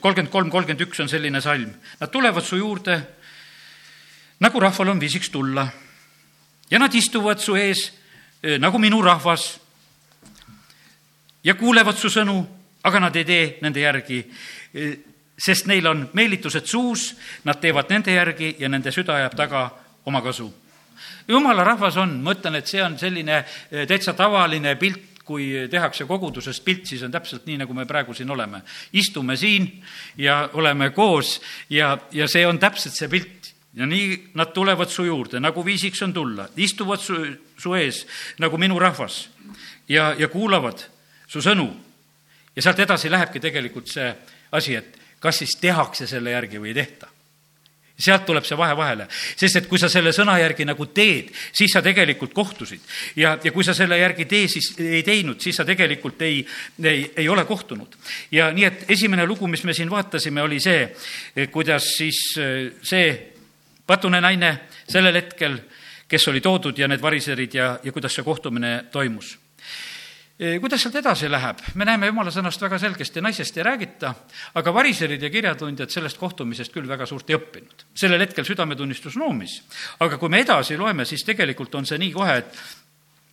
kolmkümmend 0.00 0.32
kolm, 0.32 0.50
kolmkümmend 0.50 0.80
üks 0.82 1.00
on 1.00 1.08
selline 1.08 1.40
salm. 1.40 1.70
Nad 2.00 2.10
tulevad 2.10 2.44
su 2.44 2.56
juurde, 2.56 2.98
nagu 4.40 4.60
rahval 4.60 4.88
on 4.88 5.00
viisiks 5.00 5.30
tulla. 5.30 5.68
ja 6.70 6.78
nad 6.78 6.94
istuvad 6.94 7.38
su 7.38 7.56
ees 7.56 7.92
nagu 8.58 8.78
minu 8.78 9.02
rahvas 9.02 9.60
ja 11.44 11.54
kuulevad 11.54 11.96
su 11.96 12.10
sõnu, 12.12 12.38
aga 12.84 13.00
nad 13.00 13.16
ei 13.16 13.24
tee 13.24 13.44
nende 13.62 13.82
järgi, 13.82 14.22
sest 15.38 15.68
neil 15.70 15.86
on 15.86 16.08
meelitused 16.18 16.66
suus, 16.66 17.12
nad 17.44 17.60
teevad 17.60 17.90
nende 17.92 18.14
järgi 18.14 18.56
ja 18.58 18.68
nende 18.68 18.92
süda 18.94 19.18
ajab 19.20 19.36
taga 19.38 19.68
oma 20.06 20.22
kasu. 20.22 20.52
jumala 21.28 21.64
rahvas 21.64 21.96
on, 21.96 22.20
ma 22.22 22.32
ütlen, 22.34 22.56
et 22.58 22.66
see 22.66 22.82
on 22.82 22.98
selline 22.98 23.44
eh, 23.44 23.86
täitsa 23.86 24.14
tavaline 24.16 24.74
pilt, 24.76 25.18
kui 25.28 25.68
tehakse 25.70 26.06
kogudusest 26.08 26.64
pilt, 26.64 26.86
siis 26.88 27.02
on 27.04 27.12
täpselt 27.12 27.44
nii, 27.46 27.58
nagu 27.60 27.74
me 27.76 27.84
praegu 27.86 28.14
siin 28.16 28.30
oleme. 28.30 28.62
istume 28.92 29.36
siin 29.36 29.68
ja 30.16 30.48
oleme 30.52 30.90
koos 30.90 31.40
ja, 31.70 31.98
ja 32.12 32.28
see 32.28 32.46
on 32.46 32.58
täpselt 32.58 32.96
see 32.96 33.08
pilt. 33.08 33.52
Ja 33.76 33.86
nii 33.86 34.30
nad 34.34 34.54
tulevad 34.56 34.88
su 34.88 35.04
juurde, 35.04 35.40
nagu 35.40 35.62
viisiks 35.64 36.00
on 36.02 36.12
tulla, 36.12 36.48
istuvad 36.56 36.98
su, 37.04 37.18
su 37.58 37.74
ees 37.76 38.06
nagu 38.40 38.58
minu 38.58 38.78
rahvas. 38.80 39.28
Ja, 39.88 40.14
ja 40.18 40.28
kuulavad 40.28 40.80
su 41.28 41.44
sõnu. 41.44 41.68
ja 42.56 42.62
sealt 42.62 42.80
edasi 42.80 43.10
lähebki 43.10 43.40
tegelikult 43.40 43.88
see 43.92 44.08
asi, 44.52 44.74
et 44.74 44.98
kas 45.20 45.38
siis 45.38 45.56
tehakse 45.60 46.06
selle 46.06 46.30
järgi 46.30 46.58
või 46.58 46.72
ei 46.72 46.80
tehta 46.80 47.08
sealt 47.98 48.26
tuleb 48.28 48.46
see 48.46 48.56
vahe 48.58 48.76
vahele, 48.78 49.08
sest 49.10 49.58
et 49.58 49.66
kui 49.66 49.78
sa 49.80 49.88
selle 49.90 50.12
sõna 50.14 50.36
järgi 50.38 50.62
nagu 50.68 50.86
teed, 50.94 51.32
siis 51.34 51.72
sa 51.74 51.82
tegelikult 51.82 52.30
kohtusid 52.36 52.84
ja, 53.18 53.34
ja 53.42 53.52
kui 53.54 53.66
sa 53.66 53.74
selle 53.74 53.98
järgi 53.98 54.28
tee, 54.30 54.46
siis 54.50 54.70
ei 54.82 55.02
teinud, 55.06 55.40
siis 55.42 55.58
sa 55.58 55.66
tegelikult 55.66 56.22
ei, 56.22 56.44
ei, 56.78 57.08
ei 57.16 57.28
ole 57.28 57.44
kohtunud. 57.48 57.98
ja 58.30 58.52
nii, 58.54 58.68
et 58.68 58.84
esimene 58.94 59.26
lugu, 59.26 59.50
mis 59.50 59.64
me 59.66 59.74
siin 59.74 59.90
vaatasime, 59.90 60.42
oli 60.42 60.60
see, 60.62 60.86
kuidas 61.50 61.90
siis 61.96 62.22
see 62.86 63.10
patune 63.86 64.22
naine 64.22 64.54
sellel 64.86 65.18
hetkel, 65.18 65.58
kes 66.08 66.30
oli 66.30 66.40
toodud 66.40 66.78
ja 66.78 66.86
need 66.88 67.02
variserid 67.02 67.54
ja, 67.54 67.72
ja 67.82 67.92
kuidas 67.92 68.14
see 68.14 68.24
kohtumine 68.24 68.84
toimus 68.94 69.34
kuidas 70.38 70.82
sealt 70.82 70.96
edasi 71.00 71.30
läheb, 71.30 71.62
me 71.74 71.86
näeme 71.88 72.06
jumala 72.06 72.30
sõnast 72.30 72.62
väga 72.62 72.78
selgesti, 72.78 73.22
naisest 73.24 73.56
ei 73.58 73.64
räägita, 73.66 74.12
aga 74.60 74.74
variserid 74.74 75.22
ja 75.22 75.30
kirjatundjad 75.34 75.90
sellest 75.90 76.18
kohtumisest 76.18 76.72
küll 76.74 76.86
väga 76.88 77.06
suurt 77.06 77.30
ei 77.30 77.38
õppinud. 77.38 77.86
sellel 77.94 78.22
hetkel 78.22 78.46
südametunnistus 78.46 79.16
noomis. 79.16 79.62
aga 80.00 80.18
kui 80.18 80.28
me 80.28 80.40
edasi 80.40 80.76
loeme, 80.76 81.04
siis 81.04 81.24
tegelikult 81.24 81.74
on 81.74 81.86
see 81.86 81.98
nii 81.98 82.12
kohe, 82.12 82.36
et 82.38 82.62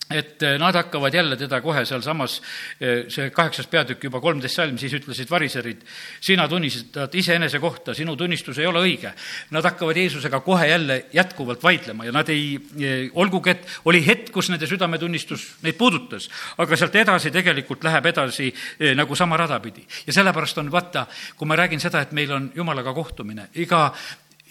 et 0.10 0.44
eh, 0.44 0.58
nad 0.62 0.76
hakkavad 0.76 1.14
jälle 1.14 1.38
teda 1.38 1.62
kohe 1.62 1.82
sealsamas, 1.86 2.38
eh, 2.80 3.06
see 3.10 3.30
kaheksas 3.34 3.68
peatükk, 3.68 4.04
juba 4.06 4.20
kolmteist 4.22 4.60
salm, 4.60 4.78
siis 4.78 4.94
ütlesid 4.94 5.30
variserid, 5.32 5.82
sina 6.22 6.46
tunnistad 6.48 7.16
iseenese 7.18 7.60
kohta, 7.60 7.96
sinu 7.98 8.16
tunnistus 8.16 8.60
ei 8.62 8.70
ole 8.70 8.84
õige. 8.86 9.14
Nad 9.56 9.66
hakkavad 9.66 9.98
Jeesusega 9.98 10.40
kohe 10.46 10.68
jälle 10.70 11.00
jätkuvalt 11.14 11.64
vaidlema 11.64 12.06
ja 12.06 12.14
nad 12.14 12.30
ei, 12.30 12.60
eh, 12.80 13.10
olgugi 13.14 13.50
et 13.56 13.66
oli 13.86 14.04
hetk, 14.06 14.30
kus 14.36 14.50
nende 14.54 14.70
südametunnistus 14.70 15.48
neid 15.66 15.78
puudutas, 15.78 16.30
aga 16.58 16.78
sealt 16.78 16.96
edasi 16.96 17.32
tegelikult 17.34 17.84
läheb 17.84 18.06
edasi 18.06 18.52
nagu 18.96 19.16
sama 19.16 19.38
rada 19.38 19.60
pidi. 19.60 19.86
ja 20.08 20.14
sellepärast 20.14 20.58
on, 20.58 20.72
vaata, 20.72 21.06
kui 21.36 21.48
ma 21.48 21.56
räägin 21.56 21.80
seda, 21.80 22.02
et 22.02 22.12
meil 22.12 22.32
on 22.32 22.52
Jumalaga 22.56 22.94
kohtumine, 22.94 23.50
iga 23.56 23.94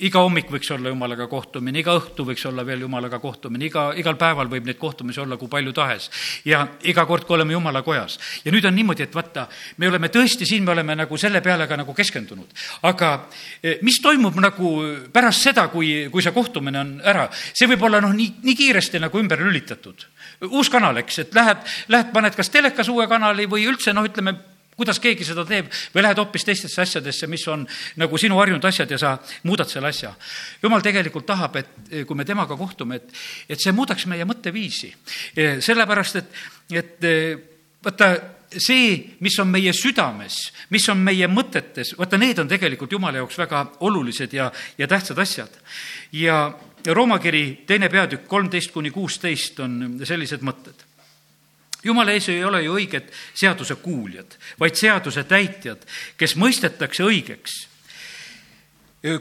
iga 0.03 0.19
hommik 0.25 0.49
võiks 0.51 0.71
olla 0.75 0.91
jumalaga 0.91 1.27
kohtumine, 1.31 1.79
iga 1.79 1.95
õhtu 1.95 2.25
võiks 2.27 2.43
olla 2.49 2.65
veel 2.67 2.81
jumalaga 2.83 3.21
kohtumine, 3.23 3.69
iga, 3.69 3.85
igal 3.95 4.17
päeval 4.19 4.49
võib 4.51 4.67
neid 4.67 4.79
kohtumisi 4.81 5.21
olla 5.23 5.37
kui 5.39 5.49
palju 5.49 5.73
tahes. 5.73 6.11
ja 6.45 6.65
iga 6.83 7.05
kord, 7.07 7.25
kui 7.25 7.37
oleme 7.37 7.53
jumala 7.55 7.83
kojas. 7.83 8.19
ja 8.45 8.53
nüüd 8.53 8.65
on 8.67 8.75
niimoodi, 8.75 9.05
et 9.07 9.15
vaata, 9.15 9.47
me 9.79 9.89
oleme 9.89 10.09
tõesti 10.09 10.47
siin, 10.47 10.65
me 10.65 10.73
oleme 10.73 10.97
nagu 10.99 11.17
selle 11.17 11.41
peale 11.41 11.69
ka 11.71 11.77
nagu 11.77 11.95
keskendunud. 11.95 12.51
aga 12.83 13.29
e, 13.63 13.79
mis 13.83 14.01
toimub 14.03 14.35
nagu 14.43 14.73
pärast 15.13 15.47
seda, 15.47 15.69
kui, 15.69 16.09
kui 16.11 16.23
see 16.23 16.35
kohtumine 16.35 16.81
on 16.81 16.97
ära, 17.05 17.29
see 17.53 17.71
võib 17.71 17.87
olla 17.87 18.01
noh, 18.03 18.13
nii, 18.15 18.41
nii 18.43 18.57
kiiresti 18.59 18.99
nagu 18.99 19.21
ümber 19.21 19.39
lülitatud. 19.39 20.09
uus 20.51 20.71
kanal, 20.71 20.99
eks, 21.05 21.19
et 21.23 21.35
lähed, 21.35 21.63
lähed, 21.89 22.11
paned 22.13 22.35
kas 22.35 22.51
telekas 22.51 22.91
uue 22.91 23.07
kanali 23.07 23.47
või 23.47 23.69
üldse 23.71 23.95
noh, 23.95 24.11
ütleme 24.11 24.54
kuidas 24.77 25.01
keegi 25.03 25.27
seda 25.27 25.45
teeb 25.49 25.71
või 25.95 26.05
lähed 26.05 26.19
hoopis 26.21 26.47
teistesse 26.47 26.83
asjadesse, 26.83 27.29
mis 27.31 27.47
on 27.51 27.65
nagu 28.01 28.19
sinu 28.21 28.39
harjunud 28.41 28.65
asjad 28.69 28.91
ja 28.91 28.99
sa 29.01 29.15
muudad 29.45 29.71
selle 29.71 29.91
asja. 29.93 30.15
jumal 30.63 30.83
tegelikult 30.83 31.27
tahab, 31.27 31.57
et 31.57 31.91
eh, 31.91 32.05
kui 32.05 32.17
me 32.17 32.25
temaga 32.25 32.57
kohtume, 32.57 32.97
et, 32.97 33.11
et 33.49 33.61
see 33.61 33.73
muudaks 33.73 34.07
meie 34.11 34.27
mõtteviisi. 34.29 34.95
Eh, 35.37 35.61
sellepärast, 35.65 36.17
et, 36.17 36.41
et 36.73 37.09
eh, 37.09 37.37
vaata, 37.85 38.11
see, 38.55 39.17
mis 39.25 39.39
on 39.43 39.51
meie 39.51 39.73
südames, 39.75 40.39
mis 40.71 40.87
on 40.91 41.03
meie 41.03 41.29
mõtetes, 41.31 41.95
vaata, 41.99 42.19
need 42.21 42.39
on 42.43 42.51
tegelikult 42.51 42.93
Jumala 42.93 43.23
jaoks 43.23 43.39
väga 43.45 43.65
olulised 43.87 44.35
ja, 44.35 44.51
ja 44.79 44.89
tähtsad 44.91 45.19
asjad. 45.19 45.61
ja 46.13 46.47
Rooma 46.85 47.17
kiri 47.19 47.65
teine 47.67 47.89
peatükk 47.89 48.27
kolmteist 48.29 48.71
kuni 48.71 48.91
kuusteist 48.93 49.61
on 49.65 50.03
sellised 50.05 50.43
mõtted 50.45 50.83
jumala 51.85 52.13
ees 52.13 52.29
ei 52.29 52.45
ole 52.45 52.63
ju 52.65 52.75
õiged 52.79 53.11
seaduse 53.35 53.77
kuuljad, 53.83 54.37
vaid 54.61 54.77
seaduse 54.79 55.25
täitjad, 55.29 55.85
kes 56.17 56.37
mõistetakse 56.37 57.05
õigeks. 57.05 57.69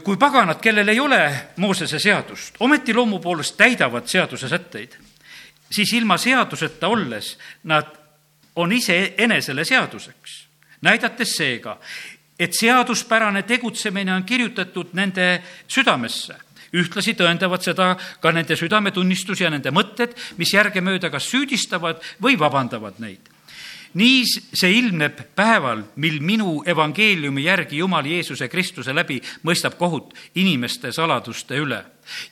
kui 0.04 0.16
paganad, 0.16 0.60
kellel 0.64 0.88
ei 0.88 1.00
ole 1.00 1.50
Moosese 1.56 1.98
seadust, 1.98 2.56
ometi 2.60 2.94
loomu 2.94 3.18
poolest 3.20 3.56
täidavad 3.56 4.06
seaduse 4.08 4.48
sätteid, 4.48 4.96
siis 5.70 5.92
ilma 5.92 6.16
seaduseta 6.18 6.88
olles 6.88 7.38
nad 7.64 7.86
on 8.56 8.72
iseenesele 8.72 9.64
seaduseks, 9.64 10.46
näidates 10.80 11.36
seega, 11.36 11.78
et 12.38 12.52
seaduspärane 12.52 13.42
tegutsemine 13.42 14.14
on 14.14 14.24
kirjutatud 14.24 14.88
nende 14.92 15.42
südamesse 15.68 16.34
ühtlasi 16.74 17.14
tõendavad 17.18 17.62
seda 17.64 17.94
ka 18.20 18.32
nende 18.34 18.56
südametunnistus 18.58 19.40
ja 19.40 19.50
nende 19.50 19.70
mõtted, 19.74 20.16
mis 20.38 20.54
järgemööda 20.54 21.10
kas 21.10 21.30
süüdistavad 21.30 22.02
või 22.22 22.38
vabandavad 22.40 23.00
neid 23.02 23.30
nii 23.94 24.22
see 24.26 24.72
ilmneb 24.80 25.20
päeval, 25.38 25.84
mil 26.02 26.20
minu 26.22 26.56
evangeeliumi 26.66 27.44
järgi 27.46 27.78
Jumal 27.78 28.06
Jeesuse 28.10 28.48
Kristuse 28.50 28.94
läbi 28.94 29.20
mõistab 29.46 29.78
kohut 29.78 30.14
inimeste 30.34 30.92
saladuste 30.92 31.58
üle. 31.62 31.82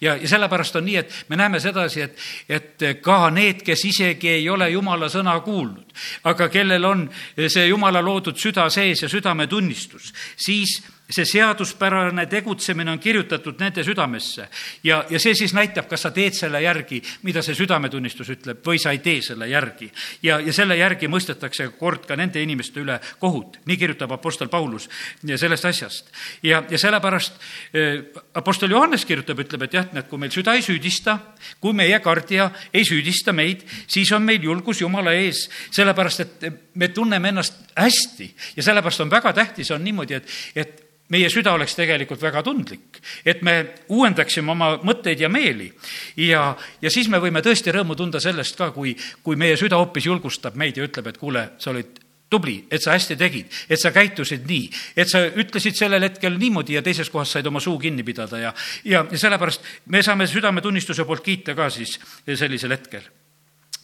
Ja, 0.01 0.17
ja 0.17 0.29
sellepärast 0.29 0.77
on 0.77 0.87
nii, 0.87 0.97
et 0.97 1.15
me 1.29 1.37
näeme 1.37 1.61
sedasi, 1.61 2.03
et, 2.03 2.19
et 2.49 2.87
ka 3.03 3.31
need, 3.31 3.63
kes 3.67 3.85
isegi 3.89 4.29
ei 4.39 4.49
ole 4.51 4.71
Jumala 4.71 5.09
sõna 5.13 5.39
kuulnud, 5.45 5.93
aga 6.29 6.49
kellel 6.53 6.85
on 6.89 7.07
see 7.47 7.69
Jumala 7.69 8.03
loodud 8.05 8.39
süda 8.39 8.69
sees 8.71 9.03
ja 9.03 9.13
südametunnistus, 9.13 10.13
siis 10.37 10.81
see 11.13 11.25
seaduspärane 11.25 12.27
tegutsemine 12.27 12.91
on 12.91 12.99
kirjutatud 12.99 13.61
nende 13.61 13.85
südamesse 13.85 14.47
ja, 14.85 15.03
ja 15.11 15.21
see 15.21 15.35
siis 15.37 15.55
näitab, 15.55 15.89
kas 15.91 16.07
sa 16.07 16.11
teed 16.15 16.35
selle 16.37 16.63
järgi, 16.63 17.03
mida 17.27 17.43
see 17.45 17.57
südametunnistus 17.59 18.31
ütleb, 18.33 18.63
või 18.65 18.81
sa 18.81 18.95
ei 18.95 19.03
tee 19.05 19.21
selle 19.25 19.49
järgi. 19.51 19.91
ja, 20.23 20.39
ja 20.41 20.53
selle 20.53 20.77
järgi 20.77 21.11
mõistetakse 21.13 21.69
kord 21.79 22.07
ka 22.09 22.17
nende 22.17 22.43
inimeste 22.43 22.81
üle 22.81 22.99
kohut, 23.21 23.59
nii 23.67 23.77
kirjutab 23.77 24.13
Apostel 24.17 24.49
Paulus 24.49 24.89
sellest 25.37 25.65
asjast. 25.69 26.13
ja, 26.43 26.63
ja 26.71 26.79
sellepärast 26.79 27.37
äh, 27.77 28.23
Apostel 28.35 28.71
Johannes 28.71 29.05
kirjutab, 29.05 29.45
ütleb, 29.45 29.62
et 29.67 29.75
jah, 29.75 29.89
näed, 29.93 30.09
kui 30.11 30.21
meil 30.21 30.33
süda 30.35 30.55
ei 30.59 30.63
süüdista, 30.65 31.19
kui 31.61 31.75
meie 31.77 31.99
kardja 32.05 32.51
ei 32.75 32.85
süüdista 32.89 33.35
meid, 33.37 33.65
siis 33.87 34.13
on 34.13 34.25
meil 34.27 34.43
julgus 34.43 34.83
Jumala 34.83 35.15
ees, 35.17 35.47
sellepärast 35.71 36.25
et 36.25 36.47
me 36.75 36.89
tunneme 36.89 37.33
ennast 37.33 37.73
hästi. 37.77 38.31
Ja 38.57 38.63
sellepärast 38.63 39.05
on 39.05 39.11
väga 39.11 39.33
tähtis, 39.37 39.71
on 39.71 39.85
niimoodi, 39.85 40.21
et, 40.21 40.39
et 40.57 40.83
meie 41.13 41.29
süda 41.33 41.53
oleks 41.57 41.75
tegelikult 41.77 42.23
väga 42.23 42.43
tundlik, 42.47 43.01
et 43.25 43.43
me 43.45 43.57
uuendaksime 43.93 44.53
oma 44.53 44.71
mõtteid 44.85 45.21
ja 45.21 45.29
meeli. 45.33 45.71
ja, 46.17 46.53
ja 46.83 46.91
siis 46.91 47.09
me 47.13 47.21
võime 47.21 47.43
tõesti 47.45 47.75
rõõmu 47.75 47.97
tunda 47.99 48.21
sellest 48.21 48.57
ka, 48.57 48.71
kui, 48.73 48.95
kui 49.23 49.37
meie 49.37 49.57
süda 49.61 49.81
hoopis 49.81 50.09
julgustab 50.09 50.57
meid 50.57 50.77
ja 50.77 50.87
ütleb, 50.89 51.13
et 51.13 51.21
kuule, 51.21 51.51
sa 51.59 51.71
olid 51.75 52.02
tubli, 52.33 52.57
et 52.73 52.83
sa 52.83 52.97
hästi 52.97 53.17
tegid, 53.21 53.53
et 53.69 53.81
sa 53.81 53.93
käitusid 53.95 54.47
nii, 54.49 54.69
et 54.97 55.11
sa 55.11 55.23
ütlesid 55.29 55.77
sellel 55.79 56.09
hetkel 56.09 56.39
niimoodi 56.41 56.79
ja 56.79 56.85
teises 56.85 57.11
kohas 57.13 57.37
said 57.37 57.47
oma 57.49 57.61
suu 57.61 57.79
kinni 57.83 58.05
pidada 58.07 58.41
ja, 58.41 58.53
ja, 58.89 59.05
ja 59.11 59.21
sellepärast 59.21 59.69
me 59.93 60.03
saame 60.03 60.27
südametunnistuse 60.31 61.07
poolt 61.09 61.25
kiita 61.25 61.57
ka 61.59 61.71
siis 61.71 61.99
sellisel 62.27 62.75
hetkel. 62.77 63.05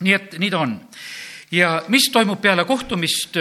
nii 0.00 0.14
et 0.14 0.38
nii 0.38 0.50
ta 0.50 0.62
on. 0.64 0.78
ja 1.52 1.82
mis 1.88 2.11
toimub 2.12 2.40
peale 2.40 2.64
kohtumist 2.64 3.37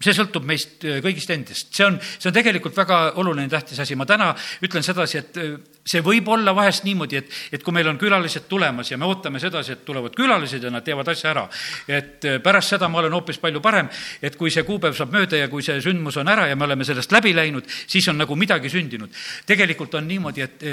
see 0.00 0.14
sõltub 0.16 0.46
meist 0.48 0.84
äh, 0.88 0.98
kõigist 1.04 1.30
endist, 1.34 1.74
see 1.76 1.84
on, 1.84 1.98
see 2.00 2.30
on 2.30 2.36
tegelikult 2.36 2.76
väga 2.76 3.00
oluline, 3.20 3.48
tähtis 3.52 3.80
asi, 3.84 3.96
ma 4.00 4.06
täna 4.08 4.30
ütlen 4.64 4.84
sedasi, 4.84 5.20
et 5.20 5.40
äh, 5.40 5.50
see 5.84 6.00
võib 6.04 6.28
olla 6.32 6.54
vahest 6.56 6.86
niimoodi, 6.88 7.20
et, 7.20 7.34
et 7.52 7.64
kui 7.64 7.74
meil 7.76 7.90
on 7.90 7.98
külalised 8.00 8.46
tulemas 8.48 8.90
ja 8.90 8.98
me 9.00 9.08
ootame 9.08 9.42
sedasi, 9.42 9.76
et 9.76 9.84
tulevad 9.84 10.16
külalised 10.16 10.64
ja 10.64 10.72
nad 10.72 10.86
teevad 10.86 11.10
asja 11.12 11.34
ära, 11.34 11.44
et 11.88 12.24
äh, 12.24 12.38
pärast 12.44 12.76
seda 12.76 12.88
ma 12.88 13.02
olen 13.02 13.18
hoopis 13.18 13.40
palju 13.42 13.60
parem, 13.64 13.90
et 14.22 14.38
kui 14.40 14.52
see 14.52 14.64
kuupäev 14.64 14.96
saab 14.96 15.12
mööda 15.12 15.42
ja 15.42 15.50
kui 15.52 15.64
see 15.66 15.76
sündmus 15.84 16.16
on 16.20 16.32
ära 16.32 16.48
ja 16.48 16.56
me 16.56 16.64
oleme 16.68 16.88
sellest 16.88 17.12
läbi 17.12 17.34
läinud, 17.36 17.68
siis 17.68 18.08
on 18.08 18.22
nagu 18.24 18.36
midagi 18.40 18.72
sündinud. 18.72 19.12
tegelikult 19.46 19.94
on 20.00 20.08
niimoodi, 20.08 20.46
et 20.46 20.64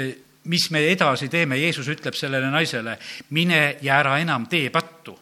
mis 0.48 0.70
me 0.72 0.86
edasi 0.88 1.28
teeme, 1.28 1.58
Jeesus 1.60 1.88
ütleb 1.92 2.16
sellele 2.16 2.48
naisele, 2.48 2.96
mine 3.36 3.76
ja 3.84 3.98
ära 4.00 4.16
enam 4.22 4.46
tee 4.48 4.70
pattu 4.72 5.18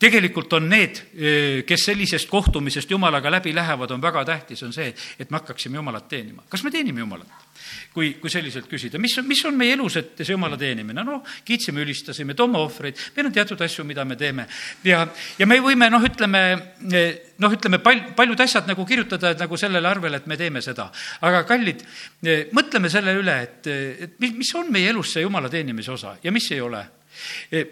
tegelikult 0.00 0.52
on 0.56 0.68
need, 0.70 1.02
eh, 1.14 1.62
kes 1.68 1.84
sellisest 1.90 2.28
kohtumisest 2.30 2.90
Jumalaga 2.90 3.30
läbi 3.30 3.54
lähevad, 3.54 3.90
on 3.90 4.02
väga 4.02 4.24
tähtis, 4.24 4.62
on 4.62 4.72
see, 4.72 4.94
et 5.18 5.30
me 5.30 5.38
hakkaksime 5.38 5.76
Jumalat 5.76 6.08
teenima. 6.08 6.42
kas 6.48 6.64
me 6.64 6.70
teenime 6.70 7.00
Jumalat? 7.00 7.50
kui, 7.92 8.14
kui 8.20 8.30
selliselt 8.30 8.68
küsida, 8.70 8.98
mis, 9.02 9.14
mis 9.26 9.40
on 9.46 9.56
meie 9.58 9.74
elus, 9.76 9.96
et 10.00 10.22
see 10.22 10.32
Jumala 10.32 10.56
teenimine, 10.58 11.04
noh, 11.06 11.24
kiitsime, 11.46 11.82
ülistasime, 11.84 12.34
toome 12.38 12.58
ohvreid, 12.58 12.98
meil 13.16 13.28
on 13.28 13.34
teatud 13.34 13.60
asju, 13.62 13.84
mida 13.86 14.04
me 14.04 14.16
teeme. 14.16 14.46
ja, 14.86 15.02
ja 15.38 15.46
me 15.46 15.58
võime 15.62 15.90
noh, 15.92 16.04
ütleme, 16.06 16.42
eh, 16.90 17.34
noh, 17.42 17.56
ütleme 17.56 17.82
pal-, 17.84 18.06
paljud 18.16 18.40
asjad 18.40 18.70
nagu 18.70 18.86
kirjutada, 18.86 19.34
et 19.34 19.42
nagu 19.42 19.58
sellele 19.60 19.90
arvele, 19.90 20.22
et 20.22 20.30
me 20.30 20.38
teeme 20.40 20.62
seda. 20.64 20.90
aga 21.20 21.44
kallid, 21.48 21.84
eh, 22.24 22.46
mõtleme 22.56 22.90
selle 22.90 23.14
üle, 23.18 23.36
et, 23.42 23.66
et 24.08 24.16
mis, 24.22 24.34
mis 24.38 24.54
on 24.58 24.72
meie 24.72 24.90
elus 24.94 25.12
see 25.14 25.26
Jumala 25.26 25.50
teenimise 25.52 25.92
osa 25.92 26.16
ja 26.22 26.32
mis 26.32 26.50
ei 26.54 26.60
ole 26.64 26.86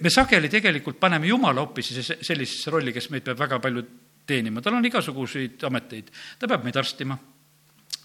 me 0.00 0.10
sageli 0.12 0.50
tegelikult 0.52 1.00
paneme 1.00 1.30
Jumala 1.30 1.64
hoopis 1.64 1.94
sellisesse 2.20 2.70
rolli, 2.74 2.92
kes 2.92 3.10
meid 3.14 3.26
peab 3.26 3.40
väga 3.40 3.58
palju 3.62 3.84
teenima, 4.28 4.62
tal 4.62 4.76
on 4.78 4.86
igasuguseid 4.86 5.64
ameteid, 5.68 6.12
ta 6.38 6.48
peab 6.50 6.64
meid 6.66 6.78
arstima. 6.78 7.16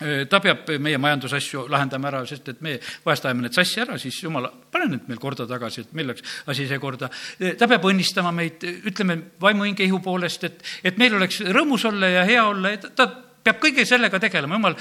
E, 0.03 0.25
ta 0.27 0.39
peab 0.41 0.71
meie 0.81 0.97
majandusasju 0.99 1.67
lahendama 1.71 2.09
ära, 2.09 2.23
sest 2.27 2.47
et 2.49 2.63
me 2.65 2.77
vahest 3.05 3.27
ajame 3.27 3.45
need 3.45 3.55
sassi 3.55 3.83
ära, 3.83 3.97
siis 4.01 4.17
jumal, 4.23 4.47
pane 4.73 4.89
need 4.89 5.05
meil 5.11 5.21
korda 5.21 5.45
tagasi, 5.47 5.83
et 5.85 5.93
meil 5.95 6.09
läks 6.11 6.25
asi 6.49 6.65
see 6.67 6.79
korda. 6.81 7.11
E, 7.37 7.53
ta 7.59 7.69
peab 7.69 7.85
õnnistama 7.91 8.33
meid, 8.35 8.65
ütleme, 8.89 9.19
vaimu 9.43 9.67
hinge 9.69 9.85
ihu 9.85 10.01
poolest, 10.03 10.47
et, 10.49 10.63
et 10.83 10.99
meil 10.99 11.15
oleks 11.19 11.43
rõõmus 11.45 11.85
olla 11.91 12.09
ja 12.09 12.27
hea 12.27 12.45
olla 12.49 12.73
ja 12.73 12.81
ta, 12.83 12.93
ta 12.97 13.09
peab 13.43 13.61
kõige 13.63 13.85
sellega 13.87 14.19
tegelema, 14.23 14.57
jumal 14.57 14.79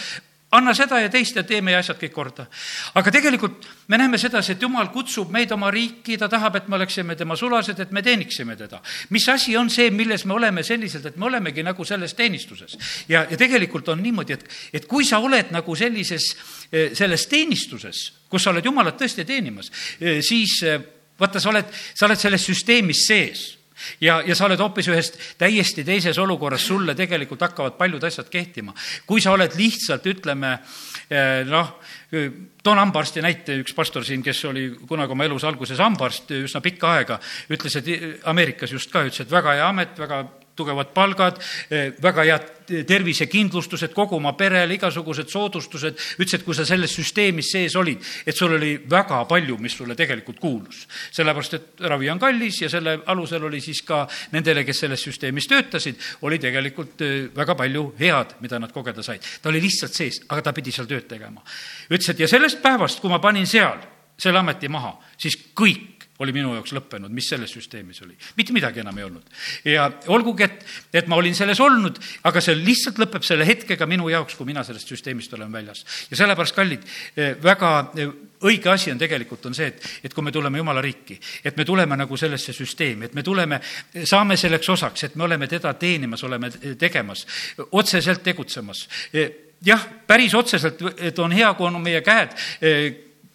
anna 0.53 0.75
seda 0.77 1.01
ja 1.01 1.09
teist 1.13 1.37
ja 1.37 1.45
tee 1.49 1.61
meie 1.65 1.79
asjad 1.79 1.97
kõik 2.01 2.13
korda. 2.13 2.47
aga 2.95 3.11
tegelikult 3.15 3.67
me 3.89 3.99
näeme 3.99 4.19
sedasi, 4.19 4.53
et 4.53 4.63
jumal 4.63 4.91
kutsub 4.93 5.31
meid 5.33 5.53
oma 5.53 5.71
riiki, 5.73 6.19
ta 6.19 6.29
tahab, 6.29 6.57
et 6.57 6.69
me 6.69 6.77
oleksime 6.77 7.17
tema 7.17 7.37
sulased, 7.37 7.81
et 7.81 7.93
me 7.93 8.03
teeniksime 8.03 8.57
teda. 8.57 8.83
mis 9.11 9.29
asi 9.29 9.57
on 9.57 9.71
see, 9.71 9.91
milles 9.91 10.25
me 10.25 10.35
oleme 10.35 10.63
selliselt, 10.63 11.07
et 11.07 11.17
me 11.17 11.27
olemegi 11.27 11.63
nagu 11.63 11.85
selles 11.85 12.15
teenistuses. 12.15 12.77
ja, 13.09 13.27
ja 13.31 13.37
tegelikult 13.37 13.89
on 13.89 14.03
niimoodi, 14.03 14.33
et, 14.33 14.45
et 14.73 14.87
kui 14.87 15.05
sa 15.05 15.19
oled 15.19 15.53
nagu 15.53 15.77
sellises, 15.77 16.37
eh, 16.73 16.91
selles 16.95 17.27
teenistuses, 17.27 18.05
kus 18.29 18.43
sa 18.43 18.51
oled 18.51 18.65
Jumalat 18.65 19.01
tõesti 19.01 19.25
teenimas, 19.25 19.73
eh, 20.01 20.21
siis 20.23 20.61
eh, 20.69 20.79
vaata, 21.19 21.41
sa 21.41 21.49
oled, 21.49 21.73
sa 21.95 22.07
oled 22.07 22.21
selles 22.21 22.47
süsteemis 22.51 23.07
sees 23.09 23.62
ja, 24.01 24.21
ja 24.27 24.35
sa 24.35 24.47
oled 24.49 24.61
hoopis 24.61 24.89
ühes 24.93 25.13
täiesti 25.39 25.85
teises 25.85 26.19
olukorras, 26.19 26.67
sulle 26.67 26.95
tegelikult 26.99 27.43
hakkavad 27.49 27.79
paljud 27.79 28.05
asjad 28.05 28.29
kehtima. 28.33 28.75
kui 29.07 29.21
sa 29.21 29.33
oled 29.33 29.57
lihtsalt, 29.59 30.07
ütleme 30.07 30.53
eh, 31.11 31.43
noh, 31.49 31.75
toon 32.63 32.79
hambaarsti 32.79 33.23
näite, 33.25 33.57
üks 33.63 33.75
pastor 33.75 34.05
siin, 34.05 34.23
kes 34.23 34.45
oli 34.51 34.69
kunagi 34.89 35.17
oma 35.17 35.25
elus 35.25 35.45
alguses 35.49 35.81
hambaarst 35.81 36.31
üsna 36.43 36.61
pikka 36.65 36.93
aega, 36.99 37.19
ütles, 37.51 37.77
et 37.81 37.91
Ameerikas 38.29 38.73
just 38.73 38.93
ka, 38.93 39.07
ütles, 39.07 39.25
et 39.25 39.33
väga 39.33 39.57
hea 39.59 39.69
amet, 39.69 39.99
väga 39.99 40.23
tugevad 40.57 40.93
palgad, 40.95 41.39
eh, 41.71 41.93
väga 42.03 42.25
head 42.25 42.51
tervisekindlustused 42.87 43.93
kogu 43.93 44.17
oma 44.17 44.33
perele, 44.39 44.75
igasugused 44.75 45.29
soodustused, 45.29 45.99
ütles, 46.19 46.35
et 46.35 46.45
kui 46.45 46.55
sa 46.55 46.65
selles 46.65 46.95
süsteemis 46.95 47.51
sees 47.53 47.77
olid, 47.77 48.01
et 48.27 48.37
sul 48.37 48.55
oli 48.57 48.75
väga 48.91 49.25
palju, 49.29 49.59
mis 49.59 49.77
sulle 49.77 49.97
tegelikult 49.99 50.41
kuulus. 50.41 50.87
sellepärast, 51.11 51.55
et 51.55 51.81
ravi 51.81 52.11
on 52.11 52.19
kallis 52.19 52.63
ja 52.63 52.69
selle 52.69 53.01
alusel 53.07 53.45
oli 53.45 53.61
siis 53.61 53.83
ka 53.83 54.07
nendele, 54.33 54.65
kes 54.65 54.81
selles 54.81 55.03
süsteemis 55.03 55.49
töötasid, 55.49 55.97
oli 56.23 56.39
tegelikult 56.39 57.01
eh, 57.03 57.29
väga 57.35 57.55
palju 57.55 57.95
head, 57.99 58.37
mida 58.41 58.59
nad 58.59 58.73
kogeda 58.73 59.03
said. 59.03 59.21
ta 59.43 59.49
oli 59.49 59.61
lihtsalt 59.61 59.93
sees, 59.93 60.23
aga 60.29 60.43
ta 60.43 60.53
pidi 60.53 60.73
seal 60.73 60.87
tööd 60.87 61.09
tegema. 61.09 61.43
ütles, 61.91 62.09
et 62.09 62.21
ja 62.21 62.29
sellest 62.29 62.63
päevast, 62.63 63.01
kui 63.01 63.11
ma 63.11 63.19
panin 63.19 63.47
seal 63.47 63.81
selle 64.23 64.39
ameti 64.39 64.69
maha, 64.71 64.93
siis 65.19 65.37
kõik 65.57 65.92
oli 66.21 66.33
minu 66.35 66.53
jaoks 66.57 66.75
lõppenud, 66.77 67.13
mis 67.15 67.29
selles 67.33 67.53
süsteemis 67.55 68.03
oli. 68.05 68.17
mitte 68.37 68.53
midagi 68.53 68.83
enam 68.83 68.99
ei 68.99 69.05
olnud. 69.05 69.29
ja 69.65 69.89
olgugi, 70.13 70.45
et, 70.45 70.65
et 71.03 71.09
ma 71.09 71.17
olin 71.17 71.35
selles 71.35 71.61
olnud, 71.61 71.99
aga 72.29 72.43
see 72.45 72.57
lihtsalt 72.59 73.01
lõpeb 73.01 73.25
selle 73.27 73.47
hetkega 73.49 73.87
minu 73.89 74.09
jaoks, 74.13 74.37
kui 74.37 74.47
mina 74.49 74.65
sellest 74.67 74.93
süsteemist 74.93 75.33
olen 75.35 75.53
väljas. 75.53 75.85
ja 76.11 76.19
sellepärast, 76.21 76.57
kallid, 76.57 76.85
eh, 77.17 77.37
väga 77.43 77.73
eh, 77.97 78.13
õige 78.49 78.73
asi 78.73 78.93
on 78.93 79.01
tegelikult, 79.01 79.47
on 79.49 79.57
see, 79.57 79.71
et, 79.73 79.87
et 80.05 80.15
kui 80.15 80.25
me 80.25 80.35
tuleme 80.35 80.61
Jumala 80.61 80.83
riiki, 80.85 81.19
et 81.45 81.57
me 81.57 81.65
tuleme 81.65 81.97
nagu 81.97 82.19
sellesse 82.21 82.53
süsteemi, 82.57 83.09
et 83.09 83.15
me 83.15 83.23
tuleme, 83.23 83.61
saame 84.05 84.37
selleks 84.37 84.69
osaks, 84.75 85.09
et 85.09 85.17
me 85.17 85.25
oleme 85.29 85.49
teda 85.51 85.75
teenimas, 85.81 86.25
oleme 86.29 86.51
tegemas, 86.79 87.25
otseselt 87.71 88.23
tegutsemas. 88.23 88.85
Eh, 89.13 89.57
jah, 89.65 89.89
päris 90.07 90.35
otseselt, 90.35 90.83
et 90.99 91.19
on 91.19 91.33
hea, 91.33 91.55
kui 91.57 91.71
on 91.71 91.81
meie 91.83 92.03
käed 92.05 92.37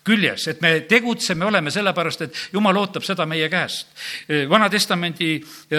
küljes, 0.07 0.47
et 0.51 0.61
me 0.63 0.73
tegutseme, 0.87 1.45
oleme 1.45 1.71
sellepärast, 1.73 2.23
et 2.25 2.39
jumal 2.53 2.79
ootab 2.79 3.05
seda 3.05 3.25
meie 3.29 3.49
käest. 3.51 3.91
Vana-testamendi 4.49 5.29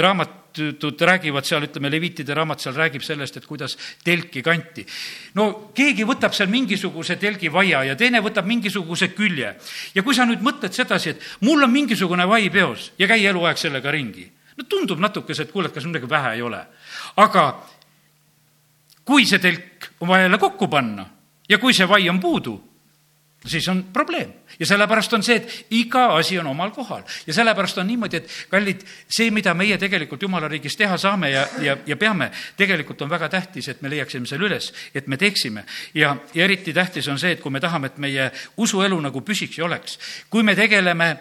raamatud 0.03 1.05
räägivad 1.09 1.47
seal, 1.49 1.65
ütleme, 1.69 1.91
Levitide 1.93 2.37
raamat 2.37 2.65
seal 2.65 2.77
räägib 2.77 3.05
sellest, 3.05 3.39
et 3.41 3.47
kuidas 3.49 3.77
telki 4.05 4.43
kanti. 4.45 4.87
no 5.35 5.71
keegi 5.75 6.05
võtab 6.09 6.35
seal 6.37 6.51
mingisuguse 6.53 7.17
telgivaia 7.17 7.85
ja 7.91 7.97
teine 7.97 8.21
võtab 8.25 8.47
mingisuguse 8.47 9.09
külje. 9.17 9.55
ja 9.95 10.03
kui 10.03 10.15
sa 10.15 10.27
nüüd 10.27 10.45
mõtled 10.45 10.73
sedasi, 10.73 11.11
et 11.11 11.23
mul 11.41 11.63
on 11.63 11.73
mingisugune 11.73 12.27
vai 12.29 12.51
peos 12.51 12.93
ja 12.99 13.09
käi 13.09 13.25
eluaeg 13.27 13.59
sellega 13.59 13.91
ringi, 13.91 14.29
no 14.57 14.65
tundub 14.65 14.99
natukese, 14.99 15.43
et 15.43 15.53
kuule, 15.53 15.69
et 15.69 15.75
kas 15.75 15.85
midagi 15.85 16.11
vähe 16.11 16.35
ei 16.35 16.43
ole. 16.43 16.67
aga 17.17 17.45
kui 19.05 19.25
see 19.27 19.39
telk 19.39 19.93
on 20.01 20.09
vaja 20.09 20.27
jälle 20.27 20.39
kokku 20.39 20.69
panna 20.69 21.07
ja 21.49 21.59
kui 21.59 21.75
see 21.75 21.89
vai 21.89 22.09
on 22.09 22.21
puudu, 22.21 22.68
siis 23.49 23.69
on 23.69 23.85
probleem. 23.93 24.33
ja 24.59 24.67
sellepärast 24.67 25.13
on 25.13 25.23
see, 25.23 25.37
et 25.37 25.67
iga 25.71 26.07
asi 26.17 26.39
on 26.39 26.47
omal 26.47 26.71
kohal. 26.71 27.03
ja 27.27 27.35
sellepärast 27.35 27.79
on 27.79 27.87
niimoodi, 27.87 28.17
et 28.17 28.31
kallid, 28.51 28.85
see, 29.09 29.31
mida 29.31 29.55
meie 29.55 29.79
tegelikult 29.79 30.23
Jumala 30.23 30.49
riigis 30.49 30.77
teha 30.77 30.99
saame 30.99 31.31
ja, 31.31 31.47
ja, 31.63 31.77
ja 31.87 31.97
peame, 31.97 32.31
tegelikult 32.57 33.03
on 33.03 33.11
väga 33.11 33.29
tähtis, 33.29 33.69
et 33.69 33.83
me 33.83 33.91
leiaksime 33.91 34.27
selle 34.27 34.47
üles, 34.47 34.73
et 34.95 35.07
me 35.07 35.17
teeksime. 35.17 35.65
ja, 35.95 36.17
ja 36.35 36.45
eriti 36.45 36.73
tähtis 36.73 37.09
on 37.09 37.19
see, 37.19 37.33
et 37.37 37.41
kui 37.41 37.53
me 37.53 37.61
tahame, 37.61 37.87
et 37.87 37.99
meie 37.99 38.31
usuelu 38.57 39.01
nagu 39.01 39.21
püsiks 39.21 39.59
ja 39.59 39.65
oleks, 39.65 39.99
kui 40.31 40.43
me 40.43 40.57
tegeleme 40.57 41.17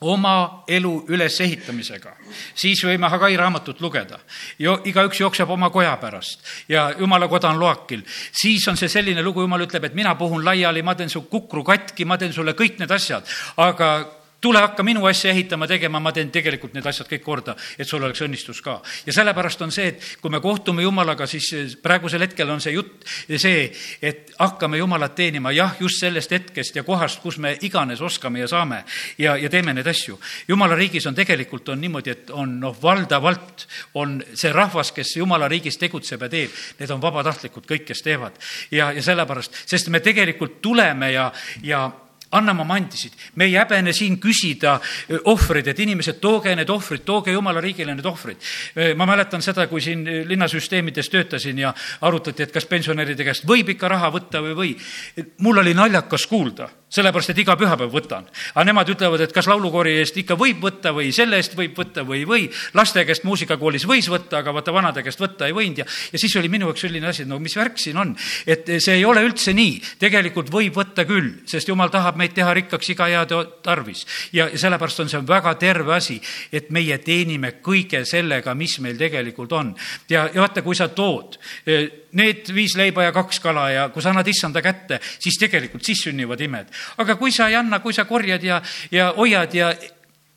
oma 0.00 0.64
elu 0.68 0.92
ülesehitamisega, 1.12 2.14
siis 2.54 2.80
võime 2.84 3.08
Hagai 3.12 3.34
raamatut 3.36 3.80
lugeda. 3.80 4.18
jo 4.58 4.80
igaüks 4.84 5.20
jookseb 5.20 5.50
oma 5.50 5.70
koja 5.70 5.96
pärast 5.96 6.40
ja 6.68 6.94
jumala 6.98 7.28
koda 7.28 7.48
on 7.48 7.60
loakil. 7.60 8.02
siis 8.32 8.68
on 8.68 8.76
see 8.76 8.88
selline 8.88 9.22
lugu, 9.22 9.40
jumal 9.40 9.60
ütleb, 9.60 9.84
et 9.84 9.94
mina 9.94 10.14
puhun 10.14 10.44
laiali, 10.44 10.82
ma 10.82 10.94
teen 10.94 11.10
su 11.10 11.22
kukru 11.22 11.64
katki, 11.64 12.04
ma 12.04 12.18
teen 12.18 12.32
sulle 12.32 12.52
kõik 12.52 12.78
need 12.78 12.90
asjad, 12.90 13.26
aga 13.56 14.19
tule 14.40 14.60
hakka 14.60 14.82
minu 14.82 15.04
asja 15.06 15.30
ehitama, 15.30 15.66
tegema, 15.68 16.00
ma 16.00 16.12
teen 16.12 16.30
tegelikult 16.32 16.74
need 16.74 16.86
asjad 16.86 17.08
kõik 17.10 17.22
korda, 17.24 17.54
et 17.78 17.88
sul 17.88 18.02
oleks 18.02 18.22
õnnistus 18.24 18.62
ka. 18.64 18.80
ja 19.06 19.12
sellepärast 19.12 19.62
on 19.62 19.72
see, 19.72 19.92
et 19.92 20.08
kui 20.20 20.30
me 20.30 20.40
kohtume 20.40 20.82
Jumalaga, 20.82 21.26
siis 21.26 21.76
praegusel 21.82 22.24
hetkel 22.24 22.50
on 22.50 22.60
see 22.60 22.74
jutt 22.74 23.04
see, 23.36 23.70
et 24.02 24.32
hakkame 24.38 24.80
Jumalat 24.80 25.14
teenima, 25.14 25.52
jah, 25.52 25.76
just 25.80 26.00
sellest 26.00 26.32
hetkest 26.32 26.76
ja 26.76 26.84
kohast, 26.86 27.20
kus 27.22 27.38
me 27.38 27.56
iganes 27.60 28.00
oskame 28.00 28.40
ja 28.40 28.48
saame 28.48 28.82
ja, 29.18 29.36
ja 29.36 29.50
teeme 29.50 29.74
neid 29.76 29.86
asju. 29.90 30.18
Jumala 30.48 30.78
riigis 30.78 31.06
on 31.06 31.14
tegelikult, 31.14 31.68
on 31.68 31.80
niimoodi, 31.80 32.10
et 32.10 32.30
on 32.34 32.58
noh, 32.60 32.76
valdavalt 32.82 33.66
on 34.00 34.20
see 34.34 34.52
rahvas, 34.52 34.92
kes 34.96 35.16
Jumala 35.16 35.48
riigis 35.48 35.78
tegutseb 35.80 36.22
ja 36.26 36.30
teeb, 36.32 36.60
need 36.80 36.94
on 36.94 37.02
vabatahtlikud 37.02 37.66
kõik, 37.68 37.88
kes 37.90 38.04
teevad. 38.06 38.38
ja, 38.70 38.92
ja 38.92 39.02
sellepärast, 39.02 39.64
sest 39.66 39.88
me 39.88 40.00
tegelikult 40.00 40.60
tuleme 40.62 41.12
ja, 41.12 41.30
ja 41.62 41.88
anname 42.30 42.62
oma 42.62 42.74
andisid. 42.78 43.12
me 43.34 43.44
ei 43.44 43.54
häbene 43.54 43.92
siin 43.92 44.18
küsida 44.20 44.78
ohvreid, 45.24 45.68
et 45.68 45.78
inimesed, 45.78 46.20
tooge 46.22 46.54
need 46.56 46.70
ohvrid, 46.70 47.04
tooge 47.04 47.32
jumala 47.32 47.60
riigile 47.60 47.94
need 47.94 48.06
ohvrid. 48.06 48.36
ma 48.96 49.06
mäletan 49.06 49.42
seda, 49.42 49.66
kui 49.66 49.80
siin 49.80 50.04
linnasüsteemides 50.28 51.10
töötasin 51.10 51.58
ja 51.58 51.74
arutati, 52.00 52.42
et 52.42 52.52
kas 52.52 52.66
pensionäride 52.70 53.24
käest 53.24 53.46
võib 53.48 53.74
ikka 53.74 53.88
raha 53.88 54.12
võtta 54.14 54.44
või 54.44 54.54
või. 54.60 54.76
mul 55.38 55.64
oli 55.64 55.74
naljakas 55.74 56.26
kuulda 56.26 56.70
sellepärast, 56.90 57.30
et 57.30 57.38
iga 57.38 57.54
pühapäev 57.58 57.92
võtan. 57.94 58.26
aga 58.54 58.64
nemad 58.66 58.88
ütlevad, 58.90 59.22
et 59.22 59.32
kas 59.32 59.46
laulukoori 59.46 59.92
eest 60.00 60.16
ikka 60.18 60.34
võib 60.38 60.58
võtta 60.64 60.90
või 60.94 61.12
selle 61.14 61.38
eest 61.38 61.54
võib 61.58 61.76
võtta 61.78 62.02
või 62.06 62.22
ei 62.22 62.26
või. 62.26 62.48
laste 62.74 63.04
käest 63.06 63.24
muusikakoolis 63.24 63.86
võis 63.86 64.08
võtta, 64.10 64.40
aga 64.42 64.52
vaata, 64.52 64.74
vanade 64.74 65.04
käest 65.06 65.20
võtta 65.22 65.46
ei 65.46 65.54
võinud 65.54 65.78
ja, 65.78 65.86
ja 65.86 66.18
siis 66.18 66.34
oli 66.36 66.50
minu 66.50 66.66
jaoks 66.66 66.82
selline 66.86 67.06
asi, 67.06 67.24
no 67.24 67.38
mis 67.38 67.54
värk 67.56 67.78
siin 67.78 67.96
on. 67.96 68.16
et 68.46 68.66
see 68.78 68.98
ei 68.98 69.04
ole 69.04 69.22
üldse 69.22 69.54
nii, 69.54 69.78
tegelikult 70.02 70.50
võib 70.50 70.74
võtta 70.74 71.06
küll, 71.06 71.30
sest 71.46 71.70
jumal 71.70 71.94
tahab 71.94 72.18
meid 72.20 72.34
teha 72.36 72.54
rikkaks 72.60 72.92
iga 72.94 73.08
hea 73.10 73.24
tarvis. 73.64 74.04
ja, 74.36 74.48
sellepärast 74.54 75.04
on 75.04 75.12
see 75.12 75.22
väga 75.26 75.54
terve 75.60 75.94
asi, 75.96 76.20
et 76.52 76.70
meie 76.70 76.98
teenime 77.04 77.56
kõige 77.64 78.04
sellega, 78.08 78.54
mis 78.54 78.78
meil 78.84 78.98
tegelikult 79.00 79.52
on. 79.56 79.74
ja, 80.08 80.28
ja 80.34 80.44
vaata, 80.44 80.62
kui 80.66 80.76
sa 80.76 80.88
tood 80.88 81.38
need 82.12 82.50
viis 82.54 82.74
leiba 82.78 83.06
ja 83.06 83.14
kaks 83.14 83.40
kala 83.42 83.68
ja 83.70 83.88
kui 83.94 84.02
sa 84.02 84.10
annad 84.10 84.28
issanda 84.28 84.62
kätte, 84.62 85.00
siis 85.18 85.38
tegelikult 85.40 85.86
siis 85.86 86.04
sünnivad 86.08 86.40
imed. 86.40 86.68
aga 86.98 87.16
kui 87.16 87.32
sa 87.32 87.48
ei 87.48 87.58
anna, 87.60 87.80
kui 87.80 87.96
sa 87.96 88.04
korjad 88.04 88.44
ja, 88.44 88.60
ja 88.90 89.12
hoiad 89.16 89.54
ja 89.54 89.72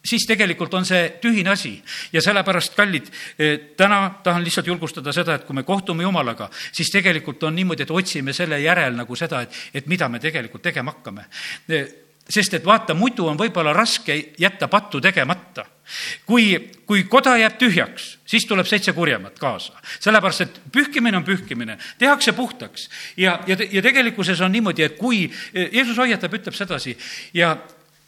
siis 0.05 0.25
tegelikult 0.27 0.73
on 0.73 0.85
see 0.85 1.15
tühine 1.21 1.53
asi 1.53 1.73
ja 2.13 2.21
sellepärast, 2.21 2.75
kallid, 2.75 3.09
eh, 3.39 3.57
täna 3.77 4.19
tahan 4.23 4.43
lihtsalt 4.43 4.67
julgustada 4.67 5.13
seda, 5.13 5.35
et 5.35 5.47
kui 5.47 5.55
me 5.55 5.63
kohtume 5.63 6.03
Jumalaga, 6.03 6.49
siis 6.71 6.91
tegelikult 6.91 7.43
on 7.43 7.55
niimoodi, 7.55 7.83
et 7.83 7.91
otsime 7.91 8.33
selle 8.33 8.59
järel 8.61 8.95
nagu 8.99 9.15
seda, 9.15 9.41
et, 9.41 9.59
et 9.73 9.87
mida 9.87 10.09
me 10.09 10.19
tegelikult 10.19 10.63
tegema 10.63 10.91
hakkame. 10.91 11.27
Eh, 11.69 11.87
sest 12.29 12.53
et 12.53 12.65
vaata, 12.65 12.93
muidu 12.95 13.27
on 13.27 13.39
võib-olla 13.39 13.73
raske 13.75 14.15
jätta 14.39 14.67
pattu 14.71 15.01
tegemata 15.03 15.65
kui, 16.25 16.71
kui 16.87 17.03
koda 17.11 17.33
jääb 17.35 17.57
tühjaks, 17.59 18.05
siis 18.25 18.45
tuleb 18.47 18.67
seitse 18.67 18.93
kurjemat 18.95 19.39
kaasa. 19.39 19.73
sellepärast, 19.99 20.41
et 20.41 20.61
pühkimine 20.71 21.17
on 21.17 21.25
pühkimine, 21.27 21.77
tehakse 21.99 22.31
puhtaks. 22.31 22.89
ja, 23.17 23.39
ja, 23.47 23.57
ja 23.71 23.81
tegelikkuses 23.81 24.41
on 24.41 24.51
niimoodi, 24.51 24.83
et 24.83 24.95
kui, 24.97 25.31
Jeesus 25.53 25.97
hoiatab, 25.97 26.33
ütleb 26.33 26.55
sedasi, 26.55 26.97
ja 27.33 27.57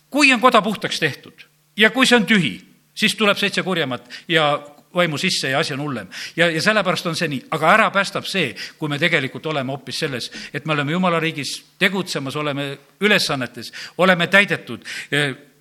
kui 0.09 0.33
on 0.33 0.39
koda 0.39 0.61
puhtaks 0.61 0.99
tehtud 0.99 1.45
ja 1.77 1.89
kui 1.89 2.07
see 2.07 2.17
on 2.19 2.25
tühi, 2.25 2.55
siis 2.95 3.15
tuleb 3.15 3.37
seitse 3.37 3.63
kurjemat 3.63 4.09
ja 4.27 4.47
vaimu 4.95 5.17
sisse 5.17 5.49
ja 5.49 5.59
asi 5.59 5.73
on 5.73 5.81
hullem. 5.81 6.07
ja, 6.35 6.49
ja 6.51 6.61
sellepärast 6.61 7.05
on 7.05 7.15
see 7.15 7.27
nii, 7.27 7.41
aga 7.51 7.71
ära 7.73 7.89
päästab 7.91 8.27
see, 8.27 8.53
kui 8.79 8.89
me 8.89 8.99
tegelikult 8.99 9.45
oleme 9.51 9.71
hoopis 9.75 9.99
selles, 10.05 10.31
et 10.53 10.65
me 10.65 10.73
oleme 10.73 10.91
jumala 10.91 11.19
riigis 11.19 11.57
tegutsemas, 11.79 12.35
oleme 12.35 12.77
ülesannetes, 12.99 13.73
oleme 13.97 14.27
täidetud 14.27 14.87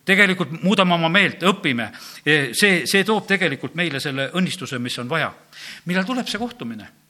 tegelikult 0.05 0.53
muudame 0.63 0.95
oma 0.95 1.09
meelt, 1.09 1.43
õpime. 1.43 1.89
see, 2.53 2.85
see 2.87 3.05
toob 3.05 3.27
tegelikult 3.27 3.75
meile 3.75 4.01
selle 4.01 4.31
õnnistuse, 4.37 4.79
mis 4.79 4.99
on 4.99 5.09
vaja. 5.09 5.33
millal 5.85 6.05
tuleb 6.05 6.29
see 6.29 6.39
kohtumine? 6.39 7.04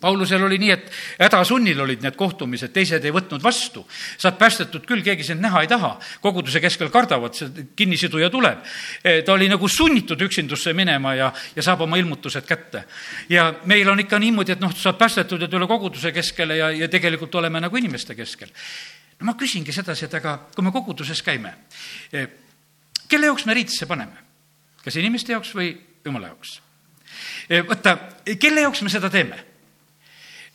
Paulusel 0.00 0.42
oli 0.44 0.58
nii, 0.60 0.70
et 0.70 0.90
hädasunnil 1.20 1.80
olid 1.80 2.02
need 2.04 2.16
kohtumised, 2.18 2.72
teised 2.74 3.04
ei 3.04 3.12
võtnud 3.14 3.42
vastu. 3.42 3.86
sa 4.18 4.28
oled 4.28 4.38
päästetud 4.38 4.84
küll, 4.86 5.02
keegi 5.02 5.24
sind 5.24 5.40
näha 5.40 5.62
ei 5.64 5.68
taha. 5.68 5.98
koguduse 6.20 6.60
keskel 6.60 6.90
kardavad, 6.90 7.34
see 7.34 7.66
kinnisiduja 7.76 8.30
tuleb. 8.30 8.60
E, 9.04 9.22
ta 9.22 9.32
oli 9.32 9.48
nagu 9.48 9.68
sunnitud 9.68 10.20
üksindusse 10.20 10.72
minema 10.72 11.14
ja, 11.14 11.32
ja 11.56 11.62
saab 11.62 11.86
oma 11.86 11.96
ilmutused 11.96 12.44
kätte. 12.46 12.84
ja 13.28 13.54
meil 13.64 13.88
on 13.88 14.00
ikka 14.00 14.18
niimoodi, 14.18 14.52
et 14.52 14.60
noh, 14.60 14.74
sa 14.76 14.90
oled 14.90 14.98
päästetud 14.98 15.42
ja 15.42 15.48
tule 15.48 15.66
koguduse 15.66 16.12
keskele 16.12 16.56
ja, 16.56 16.70
ja 16.70 16.88
tegelikult 16.88 17.34
oleme 17.34 17.60
nagu 17.60 17.76
inimeste 17.76 18.14
keskel. 18.14 18.52
no 19.20 19.32
ma 19.32 19.34
küsingi 19.34 19.72
sedasi, 19.72 20.04
et 20.04 20.14
aga 20.14 20.38
kui 20.54 20.64
me 20.64 20.72
koguduses 20.72 21.22
käime, 21.22 21.54
e, 22.12 22.26
kelle 23.08 23.32
jaoks 23.32 23.46
me 23.46 23.54
riidesse 23.54 23.86
paneme? 23.86 24.24
kas 24.84 24.96
inimeste 24.96 25.32
jaoks 25.32 25.54
või 25.54 25.72
jumala 26.04 26.34
jaoks? 26.34 26.60
E, 27.48 27.62
vaata, 27.66 27.98
kelle 28.38 28.60
jaoks 28.66 28.82
me 28.82 28.92
seda 28.92 29.10
teeme? 29.10 29.45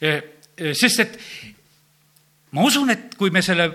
Sest 0.01 0.99
et 0.99 1.17
ma 2.51 2.65
usun, 2.67 2.89
et 2.91 3.15
kui 3.17 3.31
me 3.31 3.41
selle 3.45 3.69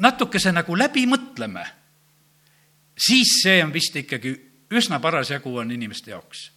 natukese 0.00 0.52
nagu 0.54 0.76
läbi 0.78 1.04
mõtleme, 1.10 1.64
siis 2.96 3.40
see 3.42 3.60
on 3.64 3.72
vist 3.74 3.96
ikkagi 3.96 4.34
üsna 4.74 5.00
parasjagu 5.02 5.52
on 5.60 5.70
inimeste 5.74 6.10
jaoks. 6.14 6.50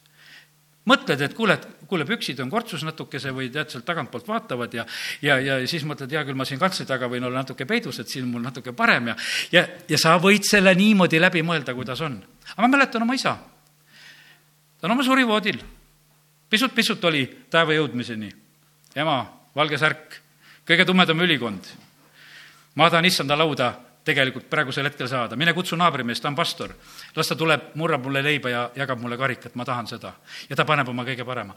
mõtled, 0.88 1.20
et 1.20 1.34
kuule, 1.36 1.58
et 1.58 1.88
kuule, 1.88 2.06
püksid 2.08 2.40
on 2.40 2.50
kortsus 2.50 2.86
natukese 2.88 3.34
või 3.36 3.50
tead, 3.52 3.68
sealt 3.68 3.84
tagantpoolt 3.86 4.28
vaatavad 4.28 4.74
ja, 4.74 4.86
ja, 5.22 5.36
ja 5.44 5.58
siis 5.68 5.84
mõtled, 5.84 6.14
hea 6.16 6.24
küll, 6.24 6.38
ma 6.40 6.46
siin 6.48 6.62
katse 6.62 6.86
taga 6.88 7.10
võin 7.12 7.26
olla 7.28 7.42
natuke 7.42 7.66
peidus, 7.68 8.00
et 8.00 8.08
siin 8.08 8.30
mul 8.32 8.46
natuke 8.46 8.72
parem 8.72 9.10
ja, 9.12 9.16
ja, 9.52 9.66
ja 9.90 10.00
sa 10.00 10.16
võid 10.16 10.48
selle 10.48 10.72
niimoodi 10.80 11.20
läbi 11.20 11.44
mõelda, 11.44 11.76
kuidas 11.76 12.02
on. 12.08 12.16
aga 12.54 12.64
ma 12.64 12.72
mäletan 12.78 13.04
oma 13.04 13.20
isa. 13.20 13.36
ta 14.80 14.88
on 14.88 14.96
oma 14.96 15.04
surivoodil. 15.04 15.60
pisut-pisut 16.50 17.04
oli 17.04 17.26
päeva 17.28 17.76
jõudmiseni 17.76 18.32
ema, 18.98 19.18
valge 19.56 19.78
särk, 19.80 20.22
kõige 20.68 20.86
tumedam 20.86 21.22
ülikond. 21.22 21.74
ma 22.76 22.90
tahan 22.90 23.06
issanda 23.06 23.38
lauda 23.38 23.74
tegelikult 24.08 24.50
praegusel 24.50 24.88
hetkel 24.88 25.08
saada, 25.08 25.36
mine 25.36 25.54
kutsu 25.54 25.76
naabrimeest, 25.76 26.22
ta 26.24 26.30
on 26.30 26.36
pastor. 26.36 26.74
las 27.16 27.28
ta 27.28 27.36
tuleb, 27.36 27.74
murrab 27.76 28.04
mulle 28.04 28.24
leiba 28.24 28.50
ja 28.50 28.70
jagab 28.76 29.00
mulle 29.00 29.18
karikat, 29.18 29.56
ma 29.56 29.66
tahan 29.66 29.88
seda. 29.88 30.14
ja 30.50 30.56
ta 30.56 30.66
paneb 30.66 30.88
oma 30.88 31.04
kõige 31.04 31.26
parema. 31.26 31.56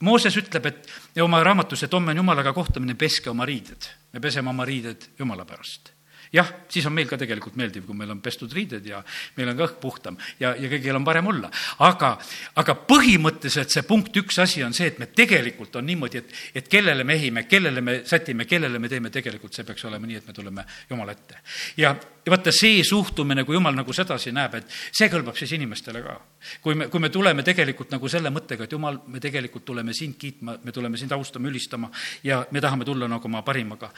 Mooses 0.00 0.36
ütleb, 0.36 0.66
et 0.66 1.20
oma 1.22 1.42
raamatus, 1.42 1.82
et 1.82 1.92
homme 1.92 2.10
on 2.10 2.24
jumalaga 2.24 2.52
kohtumine, 2.52 2.94
peske 2.94 3.30
oma 3.30 3.44
riided. 3.44 3.90
me 4.12 4.20
peseme 4.20 4.50
oma 4.50 4.64
riided 4.64 5.12
jumala 5.18 5.44
pärast 5.44 5.95
jah, 6.32 6.50
siis 6.72 6.86
on 6.86 6.94
meil 6.96 7.08
ka 7.08 7.18
tegelikult 7.20 7.56
meeldiv, 7.58 7.86
kui 7.86 7.96
meil 7.96 8.10
on 8.14 8.20
pestud 8.24 8.52
riided 8.52 8.86
ja 8.86 9.02
meil 9.36 9.52
on 9.52 9.58
ka 9.58 9.66
õhk 9.68 9.78
puhtam 9.82 10.18
ja, 10.40 10.54
ja 10.54 10.70
kõigil 10.70 10.98
on 10.98 11.06
parem 11.06 11.30
olla. 11.32 11.50
aga, 11.86 12.16
aga 12.62 12.76
põhimõtteliselt 12.88 13.72
see 13.72 13.86
punkt 13.86 14.16
üks 14.16 14.40
asi 14.42 14.64
on 14.66 14.74
see, 14.76 14.90
et 14.92 14.98
me 15.02 15.06
tegelikult 15.06 15.76
on 15.76 15.86
niimoodi, 15.86 16.22
et, 16.22 16.36
et 16.62 16.68
kellele 16.68 17.04
me 17.04 17.16
ehime, 17.18 17.46
kellele 17.50 17.80
me 17.84 18.00
sätime, 18.08 18.48
kellele 18.48 18.78
me 18.82 18.90
teeme, 18.92 19.10
tegelikult 19.14 19.54
see 19.54 19.66
peaks 19.66 19.86
olema 19.88 20.06
nii, 20.06 20.20
et 20.22 20.28
me 20.28 20.36
tuleme 20.36 20.66
Jumala 20.90 21.16
ette. 21.16 21.40
ja, 21.76 21.94
ja 22.26 22.32
vaata, 22.32 22.52
see 22.52 22.82
suhtumine, 22.84 23.44
kui 23.44 23.54
Jumal 23.56 23.76
nagu 23.76 23.92
sedasi 23.94 24.32
näeb, 24.34 24.58
et 24.58 24.76
see 24.90 25.08
kõlbab 25.12 25.38
siis 25.38 25.52
inimestele 25.56 26.02
ka. 26.02 26.18
kui 26.62 26.74
me, 26.74 26.90
kui 26.90 27.00
me 27.00 27.10
tuleme 27.10 27.44
tegelikult 27.46 27.94
nagu 27.94 28.08
selle 28.10 28.32
mõttega, 28.34 28.66
et 28.66 28.72
Jumal, 28.72 28.98
me 29.06 29.22
tegelikult 29.22 29.64
tuleme 29.64 29.94
sind 29.94 30.18
kiitma, 30.18 30.58
me 30.64 30.72
tuleme 30.72 30.98
sind 30.98 31.12
austama, 31.12 31.48
ülistama 31.48 31.90
ja 32.24 32.44
me 32.50 32.60
tahame 32.60 32.84
tulla 32.84 33.08
nagu 33.08 33.30
oma 33.30 33.42
parimaga 33.46 33.92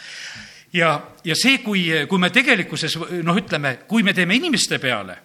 ja, 0.72 0.90
ja 1.24 1.36
see, 1.36 1.58
kui, 1.64 1.86
kui 2.08 2.20
me 2.20 2.30
tegelikkuses 2.34 2.98
noh, 3.24 3.38
ütleme, 3.38 3.78
kui 3.88 4.04
me 4.06 4.14
teeme 4.16 4.36
inimeste 4.36 4.78
peale, 4.82 5.16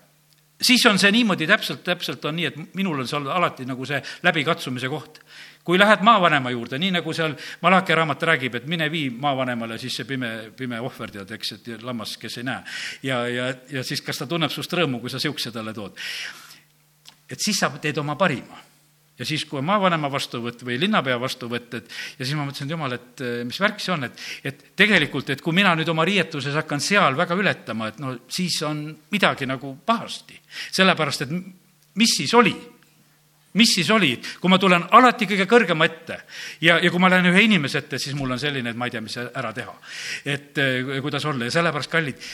siis 0.63 0.85
on 0.89 0.99
see 0.99 1.11
niimoodi 1.11 1.47
täpselt, 1.47 1.83
täpselt 1.83 2.25
on 2.25 2.37
nii, 2.39 2.49
et 2.49 2.77
minul 2.77 3.03
on 3.03 3.09
seal 3.09 3.27
alati 3.31 3.65
nagu 3.67 3.85
see 3.87 4.01
läbikatsumise 4.23 4.89
koht. 4.91 5.19
kui 5.63 5.79
lähed 5.79 6.01
maavanema 6.03 6.51
juurde, 6.51 6.75
nii 6.75 6.91
nagu 6.91 7.13
seal 7.15 7.37
Malachi 7.61 7.95
raamat 7.95 8.23
räägib, 8.27 8.55
et 8.55 8.65
mine 8.67 8.89
vii 8.91 9.13
maavanemale 9.15 9.77
siis 9.79 9.95
see 9.95 10.05
pime, 10.05 10.51
pime 10.57 10.79
ohver, 10.83 11.11
tead, 11.11 11.31
eks, 11.31 11.51
et 11.53 11.69
lammas, 11.83 12.17
kes 12.19 12.37
ei 12.41 12.43
näe. 12.43 12.63
ja, 13.03 13.21
ja, 13.27 13.47
ja 13.71 13.83
siis 13.83 14.01
kas 14.01 14.19
ta 14.19 14.27
tunneb 14.27 14.51
sinust 14.51 14.75
rõõmu, 14.75 14.99
kui 14.99 15.09
sa 15.09 15.19
siukse 15.23 15.51
talle 15.51 15.73
tood. 15.73 15.95
et 17.29 17.39
siis 17.39 17.59
sa 17.59 17.71
teed 17.79 17.97
oma 17.97 18.15
parima 18.15 18.72
ja 19.19 19.25
siis, 19.25 19.45
kui 19.45 19.59
on 19.61 19.67
maavanema 19.67 20.09
vastuvõtt 20.11 20.63
või 20.65 20.79
linnapea 20.81 21.19
vastuvõtt, 21.21 21.77
et 21.77 21.89
ja 22.17 22.25
siis 22.25 22.35
ma 22.37 22.47
mõtlesin, 22.47 22.67
et 22.67 22.75
jumal, 22.75 22.95
et 22.97 23.23
eh, 23.23 23.39
mis 23.47 23.59
värk 23.61 23.81
see 23.83 23.93
on, 23.93 24.07
et, 24.07 24.27
et 24.43 24.63
tegelikult, 24.79 25.29
et 25.29 25.41
kui 25.43 25.55
mina 25.55 25.75
nüüd 25.77 25.89
oma 25.93 26.05
riietuses 26.07 26.55
hakkan 26.57 26.81
seal 26.83 27.17
väga 27.19 27.37
ületama, 27.37 27.91
et 27.91 27.99
no 28.01 28.15
siis 28.27 28.59
on 28.67 28.85
midagi 29.13 29.49
nagu 29.49 29.75
pahasti. 29.85 30.39
sellepärast, 30.71 31.27
et 31.27 31.35
mis 31.99 32.17
siis 32.17 32.33
oli? 32.33 32.55
mis 33.53 33.69
siis 33.75 33.89
oli, 33.93 34.15
kui 34.41 34.49
ma 34.49 34.57
tulen 34.57 34.87
alati 34.97 35.27
kõige 35.29 35.45
kõrgema 35.45 35.85
ette 35.85 36.15
ja, 36.65 36.79
ja 36.81 36.89
kui 36.89 36.97
ma 36.97 37.11
lähen 37.13 37.29
ühe 37.29 37.43
inimese 37.45 37.83
ette, 37.83 37.99
siis 38.01 38.15
mul 38.17 38.33
on 38.33 38.41
selline, 38.41 38.73
et 38.73 38.79
ma 38.79 38.87
ei 38.89 38.95
tea, 38.95 39.01
mis 39.05 39.17
ära 39.21 39.53
teha. 39.53 39.75
et 40.25 40.57
eh, 40.57 40.95
kuidas 41.05 41.25
olla 41.29 41.45
ja 41.45 41.53
sellepärast, 41.59 41.91
kallid, 41.91 42.25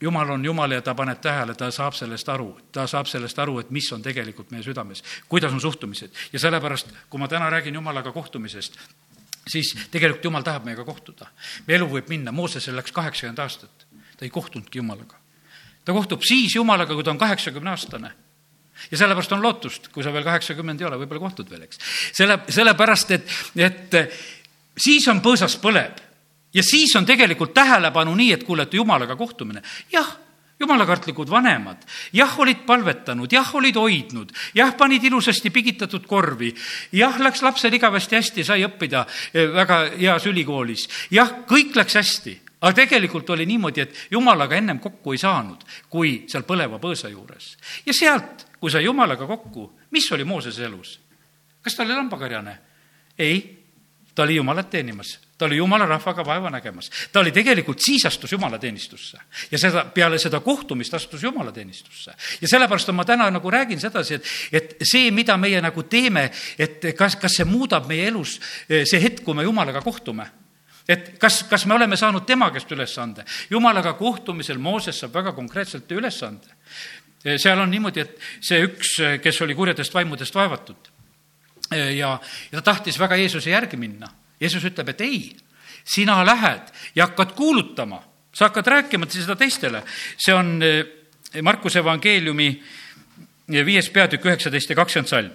jumal 0.00 0.30
on 0.30 0.44
jumal 0.44 0.70
ja 0.70 0.82
ta 0.82 0.94
paneb 0.94 1.20
tähele, 1.20 1.54
ta 1.54 1.70
saab 1.70 1.94
sellest 1.94 2.28
aru, 2.28 2.50
ta 2.72 2.86
saab 2.86 3.06
sellest 3.06 3.38
aru, 3.38 3.58
et 3.60 3.70
mis 3.70 3.92
on 3.92 4.02
tegelikult 4.02 4.50
meie 4.50 4.62
südames, 4.62 5.02
kuidas 5.28 5.52
on 5.52 5.60
suhtumised. 5.60 6.10
ja 6.32 6.38
sellepärast, 6.38 6.88
kui 7.10 7.20
ma 7.20 7.28
täna 7.28 7.50
räägin 7.50 7.74
jumalaga 7.74 8.12
kohtumisest, 8.12 8.78
siis 9.48 9.74
tegelikult 9.90 10.24
jumal 10.24 10.42
tahab 10.42 10.64
meiega 10.64 10.84
kohtuda. 10.84 11.26
meie 11.66 11.76
elu 11.76 11.88
võib 11.88 12.08
minna, 12.08 12.32
Moosesel 12.32 12.76
läks 12.76 12.92
kaheksakümmend 12.92 13.38
aastat, 13.38 13.86
ta 14.16 14.24
ei 14.24 14.30
kohtunudki 14.30 14.78
jumalaga. 14.78 15.16
ta 15.84 15.92
kohtub 15.92 16.22
siis 16.22 16.54
jumalaga, 16.54 16.94
kui 16.94 17.04
ta 17.04 17.10
on 17.10 17.18
kaheksakümne 17.18 17.70
aastane 17.70 18.12
ja 18.90 18.96
sellepärast 18.96 19.32
on 19.32 19.42
lootust, 19.42 19.88
kui 19.88 20.02
sa 20.02 20.12
veel 20.12 20.24
kaheksakümmend 20.24 20.80
ei 20.80 20.86
ole, 20.86 20.96
võib-olla 21.02 21.20
kohtud 21.28 21.50
veel, 21.50 21.62
eks. 21.62 21.78
selle, 22.12 22.38
sellepärast, 22.48 23.10
et, 23.10 23.34
et 23.56 23.98
siis 24.80 25.08
on 25.08 25.20
põõsas 25.20 25.58
põleb 25.60 26.09
ja 26.54 26.62
siis 26.62 26.96
on 26.96 27.06
tegelikult 27.06 27.54
tähelepanu 27.54 28.14
nii, 28.14 28.32
et 28.32 28.44
kuule, 28.44 28.62
et 28.66 28.74
jumalaga 28.74 29.16
kohtumine, 29.16 29.62
jah 29.92 30.16
jumalakartlikud 30.60 31.30
vanemad, 31.30 31.76
jah, 32.12 32.32
olid 32.38 32.66
palvetanud, 32.66 33.32
jah, 33.32 33.48
olid 33.56 33.76
hoidnud, 33.80 34.32
jah, 34.54 34.74
panid 34.76 35.04
ilusasti 35.08 35.50
pigitatud 35.50 36.04
korvi, 36.06 36.52
jah, 36.92 37.16
läks 37.20 37.42
lapsel 37.42 37.72
igavesti 37.78 38.18
hästi, 38.18 38.44
sai 38.44 38.64
õppida 38.68 39.06
eh, 39.32 39.48
väga 39.54 39.80
heas 39.96 40.26
ülikoolis, 40.28 40.84
jah, 41.16 41.32
kõik 41.48 41.78
läks 41.80 41.96
hästi, 41.96 42.34
aga 42.60 42.74
tegelikult 42.82 43.32
oli 43.32 43.46
niimoodi, 43.48 43.86
et 43.86 44.02
jumalaga 44.12 44.58
ennem 44.60 44.82
kokku 44.84 45.16
ei 45.16 45.22
saanud, 45.22 45.64
kui 45.88 46.12
seal 46.28 46.44
põleva 46.44 46.76
põõsa 46.82 47.08
juures. 47.08 47.54
ja 47.86 47.96
sealt, 47.96 48.44
kui 48.60 48.70
sai 48.70 48.84
jumalaga 48.84 49.26
kokku, 49.26 49.70
mis 49.96 50.12
oli 50.12 50.28
Moosese 50.28 50.68
elus? 50.68 50.98
kas 51.62 51.74
ta 51.76 51.88
oli 51.88 51.96
lambakarjane? 51.96 52.58
ei, 53.18 53.40
ta 54.14 54.28
oli 54.28 54.36
jumalat 54.36 54.70
teenimas 54.70 55.16
ta 55.40 55.46
oli 55.46 55.56
jumala 55.56 55.86
rahvaga 55.86 56.24
vaeva 56.24 56.50
nägemas. 56.50 56.90
ta 57.12 57.20
oli 57.20 57.32
tegelikult, 57.32 57.80
siis 57.80 58.04
astus 58.06 58.32
jumalateenistusse. 58.32 59.18
ja 59.50 59.58
seda, 59.58 59.84
peale 59.84 60.18
seda 60.18 60.40
kohtumist 60.40 60.94
astus 60.94 61.22
jumalateenistusse. 61.22 62.12
ja 62.40 62.48
sellepärast 62.48 62.92
ma 62.92 63.04
täna 63.04 63.30
nagu 63.30 63.50
räägin 63.50 63.80
sedasi, 63.80 64.14
et, 64.14 64.24
et 64.52 64.76
see, 64.82 65.10
mida 65.10 65.36
meie 65.36 65.62
nagu 65.64 65.82
teeme, 65.82 66.28
et 66.58 66.92
kas, 66.96 67.16
kas 67.16 67.40
see 67.40 67.48
muudab 67.48 67.88
meie 67.88 68.10
elus 68.12 68.36
see 68.68 69.00
hetk, 69.00 69.24
kui 69.24 69.34
me 69.34 69.48
jumalaga 69.48 69.80
kohtume 69.80 70.28
et 70.88 71.16
kas, 71.18 71.42
kas 71.48 71.64
me 71.66 71.74
oleme 71.74 71.96
saanud 71.96 72.28
tema 72.28 72.50
käest 72.50 72.72
ülesande. 72.72 73.24
jumalaga 73.50 73.94
kohtumisel 73.96 74.58
Mooses 74.58 75.00
saab 75.00 75.14
väga 75.14 75.32
konkreetselt 75.32 75.92
ülesande. 75.92 76.52
seal 77.36 77.58
on 77.58 77.70
niimoodi, 77.70 78.00
et 78.00 78.16
see 78.40 78.60
üks, 78.68 78.96
kes 79.22 79.40
oli 79.40 79.54
kurjadest 79.54 79.94
vaimudest 79.94 80.34
vaevatud 80.34 80.96
ja, 81.70 82.18
ja 82.52 82.60
ta 82.60 82.62
tahtis 82.74 82.98
väga 82.98 83.16
Jeesuse 83.16 83.50
järgi 83.50 83.76
minna 83.76 84.19
Jeesus 84.40 84.64
ütleb, 84.64 84.88
et 84.88 85.00
ei, 85.04 85.36
sina 85.84 86.24
lähed 86.26 86.70
ja 86.94 87.06
hakkad 87.06 87.34
kuulutama, 87.36 88.02
sa 88.32 88.48
hakkad 88.48 88.66
rääkima 88.66 89.06
seda 89.10 89.36
teistele. 89.36 89.82
see 90.18 90.34
on 90.34 90.62
eh, 90.62 90.84
Markuse 91.42 91.78
evangeeliumi 91.78 92.48
eh, 93.52 93.66
viies 93.66 93.90
peatükk, 93.90 94.26
üheksateist 94.26 94.70
ja 94.70 94.76
kakskümmend 94.76 95.08
salm. 95.08 95.30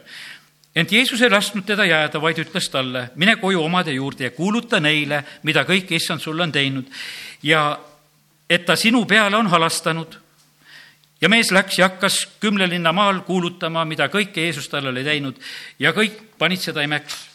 ent 0.75 0.91
Jeesus 0.91 1.21
ei 1.21 1.29
lasknud 1.29 1.65
teda 1.65 1.85
jääda, 1.85 2.21
vaid 2.21 2.39
ütles 2.39 2.69
talle, 2.69 3.09
mine 3.15 3.35
koju 3.35 3.63
omade 3.63 3.91
juurde 3.91 4.23
ja 4.23 4.31
kuuluta 4.31 4.79
neile, 4.79 5.23
mida 5.43 5.63
kõik 5.63 5.91
issand 5.95 6.19
sulle 6.19 6.43
on 6.43 6.51
teinud 6.51 6.89
ja 7.43 7.79
et 8.49 8.65
ta 8.65 8.75
sinu 8.75 9.05
peale 9.05 9.37
on 9.37 9.47
halastanud. 9.47 10.19
ja 11.21 11.29
mees 11.29 11.51
läks 11.51 11.79
ja 11.79 11.87
hakkas 11.89 12.27
kümne 12.39 12.69
linna 12.69 12.91
maal 12.91 13.21
kuulutama, 13.21 13.85
mida 13.85 14.07
kõike 14.07 14.41
Jeesus 14.41 14.69
talle 14.69 14.89
oli 14.89 15.03
teinud 15.03 15.39
ja 15.79 15.91
kõik 15.91 16.37
panid 16.37 16.59
seda 16.59 16.81
imeks 16.81 17.34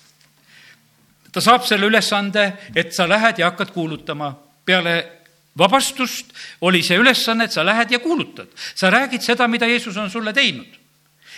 ta 1.33 1.41
saab 1.41 1.65
selle 1.67 1.87
ülesande, 1.87 2.53
et 2.75 2.93
sa 2.95 3.09
lähed 3.09 3.39
ja 3.39 3.51
hakkad 3.51 3.71
kuulutama. 3.75 4.35
peale 4.65 5.21
vabastust 5.59 6.33
oli 6.61 6.83
see 6.83 6.99
ülesanne, 6.99 7.45
et 7.45 7.53
sa 7.53 7.65
lähed 7.67 7.91
ja 7.91 7.99
kuulutad. 7.99 8.49
sa 8.75 8.91
räägid 8.91 9.23
seda, 9.23 9.49
mida 9.49 9.67
Jeesus 9.67 9.97
on 9.97 10.11
sulle 10.11 10.33
teinud 10.33 10.81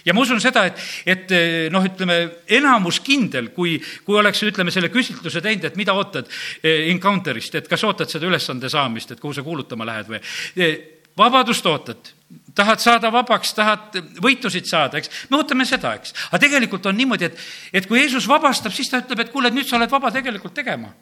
ja 0.04 0.14
ma 0.14 0.22
usun 0.24 0.40
seda, 0.42 0.64
et, 0.66 0.80
et 1.06 1.34
noh, 1.72 1.84
ütleme 1.86 2.18
enamus 2.58 3.00
kindel, 3.04 3.52
kui, 3.54 3.76
kui 4.04 4.18
oleks, 4.18 4.42
ütleme, 4.42 4.74
selle 4.74 4.90
küsitluse 4.92 5.42
teinud, 5.44 5.68
et 5.68 5.78
mida 5.78 5.94
ootad 5.94 6.30
eh, 6.62 6.88
encounter'ist, 6.90 7.54
et 7.60 7.70
kas 7.70 7.84
ootad 7.86 8.10
seda 8.10 8.26
ülesande 8.26 8.70
saamist, 8.72 9.14
et 9.14 9.22
kuhu 9.22 9.36
sa 9.36 9.44
kuulutama 9.46 9.86
lähed 9.88 10.10
või 10.10 10.20
eh, 10.56 10.74
vabadust 11.18 11.66
ootad 11.70 12.12
tahad 12.54 12.80
saada 12.80 13.12
vabaks, 13.12 13.54
tahad 13.56 13.96
võitusid 14.22 14.68
saada, 14.68 14.98
eks, 14.98 15.10
me 15.30 15.38
ootame 15.40 15.64
seda, 15.68 15.94
eks. 15.96 16.14
aga 16.30 16.42
tegelikult 16.42 16.86
on 16.86 16.96
niimoodi, 16.96 17.30
et, 17.30 17.40
et 17.72 17.88
kui 17.88 18.00
Jeesus 18.00 18.28
vabastab, 18.28 18.74
siis 18.76 18.90
ta 18.92 19.00
ütleb, 19.02 19.24
et 19.24 19.32
kuule, 19.32 19.50
nüüd 19.50 19.68
sa 19.68 19.78
oled 19.78 19.90
vaba 19.90 20.12
tegelikult 20.14 20.54
tegema 20.54 20.92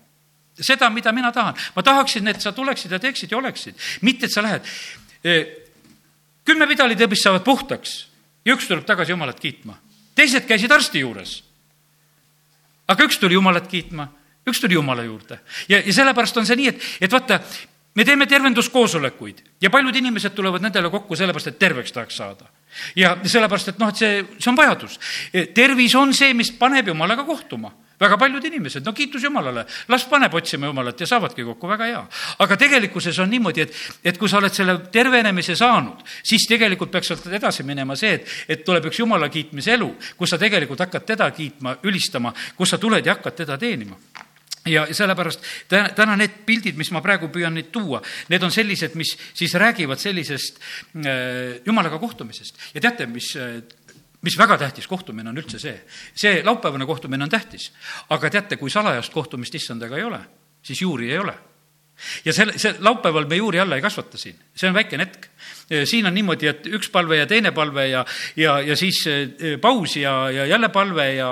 seda, 0.60 0.90
mida 0.90 1.12
mina 1.12 1.32
tahan. 1.32 1.54
ma 1.76 1.82
tahaksin, 1.82 2.28
et 2.28 2.40
sa 2.40 2.52
tuleksid 2.52 2.92
ja 2.92 2.98
teeksid 2.98 3.30
ja 3.30 3.38
oleksid, 3.38 3.74
mitte 4.02 4.26
et 4.26 4.32
sa 4.32 4.42
lähed. 4.42 4.66
kümme 6.44 6.66
pidalitõbist 6.66 7.24
saavad 7.24 7.44
puhtaks 7.44 8.06
ja 8.44 8.54
üks 8.54 8.68
tuleb 8.68 8.84
tagasi 8.86 9.12
Jumalat 9.12 9.40
kiitma. 9.40 9.78
teised 10.14 10.46
käisid 10.46 10.72
arsti 10.72 11.00
juures. 11.00 11.42
aga 12.88 13.04
üks 13.04 13.18
tuli 13.18 13.34
Jumalat 13.34 13.68
kiitma, 13.68 14.08
üks 14.48 14.60
tuli 14.60 14.74
Jumala 14.74 15.04
juurde. 15.04 15.40
ja, 15.68 15.80
ja 15.80 15.92
sellepärast 15.92 16.36
on 16.36 16.46
see 16.46 16.56
nii, 16.56 16.68
et, 16.68 16.82
et 17.00 17.12
vaata, 17.12 17.40
me 17.94 18.05
teeme 18.05 18.26
tervenduskoosolekuid 18.26 19.42
ja 19.61 19.70
paljud 19.70 19.96
inimesed 19.96 20.35
tulevad 20.35 20.62
nendele 20.62 20.90
kokku 20.90 21.16
sellepärast, 21.16 21.53
et 21.53 21.59
terveks 21.59 21.92
tahaks 21.92 22.16
saada. 22.16 22.46
ja 22.96 23.16
sellepärast, 23.24 23.68
et 23.68 23.79
noh, 23.79 23.88
et 23.88 23.96
see, 23.96 24.24
see 24.38 24.50
on 24.50 24.57
vajadus. 24.57 24.98
tervis 25.55 25.94
on 25.94 26.14
see, 26.14 26.35
mis 26.35 26.53
paneb 26.53 26.88
Jumalaga 26.88 27.24
kohtuma 27.24 27.72
väga 28.00 28.16
paljud 28.16 28.44
inimesed, 28.44 28.85
no 28.85 28.92
kiitus 28.96 29.22
Jumalale, 29.22 29.66
las 29.88 30.07
paneb 30.09 30.35
otsima 30.35 30.70
Jumalat 30.70 31.00
ja 31.00 31.07
saavadki 31.07 31.44
kokku, 31.44 31.68
väga 31.68 31.88
hea. 31.90 32.00
aga 32.38 32.57
tegelikkuses 32.57 33.18
on 33.18 33.31
niimoodi, 33.31 33.66
et, 33.66 33.76
et 34.05 34.18
kui 34.18 34.29
sa 34.29 34.38
oled 34.40 34.55
selle 34.55 34.79
tervenemise 34.92 35.57
saanud, 35.57 36.00
siis 36.22 36.46
tegelikult 36.48 36.90
peaks 36.94 37.12
sealt 37.12 37.26
edasi 37.26 37.66
minema 37.68 37.96
see, 37.96 38.14
et, 38.16 38.33
et 38.48 38.64
tuleb 38.64 38.88
üks 38.88 39.03
Jumala 39.03 39.29
kiitmise 39.29 39.76
elu, 39.76 39.92
kus 40.16 40.33
sa 40.33 40.40
tegelikult 40.40 40.81
hakkad 40.87 41.07
teda 41.12 41.31
kiitma, 41.37 41.76
ülistama, 41.85 42.33
kus 42.57 42.72
sa 42.72 42.81
tuled 42.81 43.05
ja 43.05 43.18
hakkad 43.18 43.42
teda 43.44 43.61
teenima 43.61 43.98
ja 44.68 44.87
sellepärast 44.94 45.44
täna, 45.68 45.88
täna 45.96 46.16
need 46.20 46.42
pildid, 46.46 46.77
mis 46.77 46.90
ma 46.92 47.01
praegu 47.05 47.31
püüan 47.33 47.55
neid 47.57 47.70
tuua, 47.73 48.03
need 48.29 48.42
on 48.44 48.53
sellised, 48.53 48.96
mis 48.99 49.14
siis 49.35 49.55
räägivad 49.55 50.01
sellisest 50.01 50.61
äh, 50.61 51.61
jumalaga 51.66 51.99
kohtumisest. 51.99 52.59
ja 52.75 52.81
teate, 52.81 53.07
mis 53.07 53.33
äh, 53.40 53.62
mis 54.23 54.37
väga 54.38 54.59
tähtis 54.61 54.87
kohtumine 54.87 55.31
on 55.31 55.40
üldse 55.40 55.59
see, 55.61 55.77
see 56.14 56.42
laupäevane 56.44 56.87
kohtumine 56.87 57.25
on 57.25 57.33
tähtis, 57.33 57.70
aga 58.12 58.31
teate, 58.31 58.59
kui 58.61 58.70
salajast 58.70 59.12
kohtumist 59.12 59.55
issandaga 59.57 59.96
ei 59.96 60.05
ole, 60.05 60.20
siis 60.62 60.83
juuri 60.83 61.11
ei 61.12 61.18
ole. 61.18 61.35
ja 62.25 62.33
selle, 62.33 62.59
see 62.59 62.75
laupäeval 62.79 63.29
me 63.29 63.40
juuri 63.40 63.61
alla 63.61 63.77
ei 63.77 63.85
kasvata 63.85 64.18
siin, 64.18 64.37
see 64.55 64.68
on 64.68 64.77
väikene 64.77 65.09
hetk. 65.09 65.29
Siin 65.85 66.06
on 66.06 66.14
niimoodi, 66.14 66.48
et 66.50 66.66
üks 66.66 66.90
palve 66.92 67.20
ja 67.20 67.26
teine 67.30 67.52
palve 67.56 67.87
ja, 67.88 68.04
ja, 68.37 68.59
ja 68.64 68.76
siis 68.78 69.00
eh, 69.11 69.56
paus 69.62 69.96
ja, 69.96 70.14
ja 70.35 70.46
jälle 70.50 70.68
palve 70.74 71.06
ja, 71.14 71.30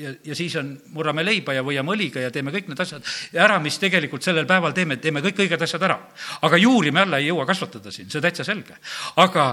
ja, 0.00 0.14
ja 0.24 0.38
siis 0.38 0.56
on, 0.56 0.72
murrame 0.94 1.24
leiba 1.24 1.54
ja 1.56 1.64
võiame 1.66 1.94
õliga 1.94 2.24
ja 2.24 2.30
teeme 2.34 2.54
kõik 2.54 2.70
need 2.70 2.80
asjad 2.80 3.06
ära, 3.36 3.58
mis 3.62 3.78
tegelikult 3.82 4.24
sellel 4.24 4.48
päeval 4.48 4.76
teeme, 4.76 4.96
teeme 4.96 5.22
kõik 5.24 5.44
õiged 5.44 5.66
asjad 5.66 5.84
ära. 5.88 5.98
aga 6.42 6.60
juuri 6.60 6.90
me 6.90 7.04
alla 7.04 7.20
ei 7.20 7.28
jõua 7.28 7.46
kasvatada 7.46 7.92
siin, 7.92 8.10
see 8.10 8.24
täitsa 8.24 8.44
selge. 8.44 8.78
aga 9.16 9.50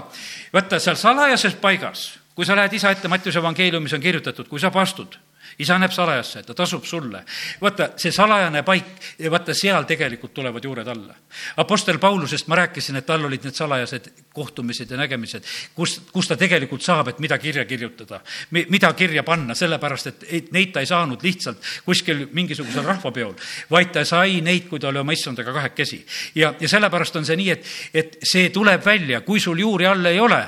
vaata, 0.52 0.80
seal 0.80 0.96
salajases 0.96 1.60
paigas 1.60 2.08
kui 2.38 2.46
sa 2.46 2.54
lähed 2.54 2.72
isa 2.72 2.92
ette, 2.94 3.08
Mattiuse 3.10 3.40
evangeeliumis 3.42 3.96
on 3.96 4.00
kirjutatud, 4.00 4.46
kui 4.48 4.60
sa 4.62 4.70
pastud 4.70 5.16
isa 5.58 5.78
näeb 5.78 5.92
salajasse, 5.92 6.42
ta 6.46 6.54
tasub 6.54 6.84
sulle. 6.86 7.24
vaata, 7.60 7.90
see 7.98 8.12
salajane 8.14 8.62
paik, 8.62 8.90
vaata 9.30 9.54
seal 9.54 9.86
tegelikult 9.88 10.34
tulevad 10.34 10.64
juured 10.64 10.86
alla. 10.86 11.14
Apostel 11.56 11.98
Paulusest 11.98 12.46
ma 12.46 12.60
rääkisin, 12.62 12.96
et 12.96 13.06
tal 13.06 13.24
olid 13.26 13.44
need 13.44 13.54
salajased 13.54 14.10
kohtumised 14.34 14.90
ja 14.90 14.96
nägemised, 15.00 15.46
kus, 15.74 15.98
kus 16.12 16.28
ta 16.30 16.36
tegelikult 16.38 16.82
saab, 16.82 17.10
et 17.10 17.18
mida 17.18 17.38
kirja 17.38 17.64
kirjutada, 17.66 18.20
mida 18.50 18.92
kirja 18.94 19.24
panna, 19.26 19.56
sellepärast 19.58 20.12
et, 20.12 20.26
et 20.38 20.52
neid 20.54 20.70
ta 20.74 20.84
ei 20.84 20.90
saanud 20.90 21.22
lihtsalt 21.26 21.64
kuskil 21.84 22.28
mingisugusel 22.32 22.86
rahvapeol, 22.86 23.34
vaid 23.70 23.90
ta 23.96 24.04
sai 24.06 24.38
neid, 24.44 24.68
kui 24.70 24.78
ta 24.78 24.92
oli 24.92 25.02
oma 25.02 25.16
issandaga 25.16 25.52
kahekesi. 25.56 26.04
ja, 26.38 26.52
ja 26.60 26.68
sellepärast 26.70 27.18
on 27.18 27.26
see 27.26 27.38
nii, 27.40 27.50
et, 27.56 27.66
et 27.94 28.16
see 28.22 28.52
tuleb 28.54 28.84
välja, 28.84 29.20
kui 29.26 29.40
sul 29.42 29.58
juuri 29.58 29.90
all 29.90 30.06
ei 30.06 30.20
ole, 30.22 30.40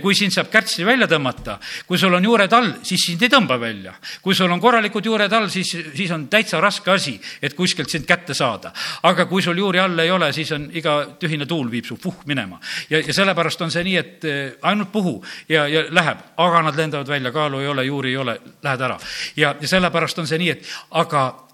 kui 0.00 0.16
sind 0.16 0.32
saab 0.32 0.48
kärtsi 0.52 0.86
välja 0.88 1.08
tõmmata, 1.10 1.58
kui 1.86 2.00
sul 2.00 2.16
on 2.16 2.24
juured 2.24 2.52
all, 2.56 2.72
siis 2.82 3.10
sind 3.10 3.22
ei 3.22 3.32
tõmba 3.32 3.60
välja. 3.60 3.92
kui 4.22 4.37
sul 4.38 4.52
on 4.54 4.60
korralikud 4.60 5.04
juured 5.04 5.32
all, 5.32 5.48
siis, 5.52 5.70
siis 5.94 6.10
on 6.14 6.28
täitsa 6.30 6.60
raske 6.62 6.90
asi, 6.92 7.16
et 7.42 7.54
kuskilt 7.58 7.90
sind 7.90 8.06
kätte 8.06 8.34
saada. 8.34 8.72
aga 9.02 9.26
kui 9.26 9.42
sul 9.42 9.58
juuri 9.58 9.80
all 9.82 9.98
ei 9.98 10.10
ole, 10.10 10.32
siis 10.32 10.52
on 10.56 10.68
iga 10.72 10.98
tühine 11.18 11.46
tuul 11.46 11.70
viib 11.70 11.88
su 11.88 11.98
puh 12.02 12.22
minema. 12.26 12.60
ja, 12.90 13.00
ja 13.00 13.14
sellepärast 13.14 13.66
on 13.66 13.74
see 13.74 13.84
nii, 13.84 13.96
et 13.96 14.24
eh, 14.24 14.52
ainult 14.62 14.92
puhu 14.92 15.18
ja, 15.48 15.66
ja 15.68 15.84
läheb, 15.90 16.22
aga 16.36 16.62
nad 16.62 16.78
lendavad 16.78 17.08
välja, 17.08 17.32
kaalu 17.32 17.60
ei 17.64 17.68
ole, 17.68 17.84
juuri 17.84 18.14
ei 18.14 18.16
ole, 18.16 18.38
lähed 18.62 18.80
ära. 18.80 18.98
ja, 19.36 19.54
ja 19.60 19.68
sellepärast 19.68 20.18
on 20.18 20.26
see 20.26 20.38
nii, 20.38 20.50
et 20.56 20.72
aga 20.90 21.47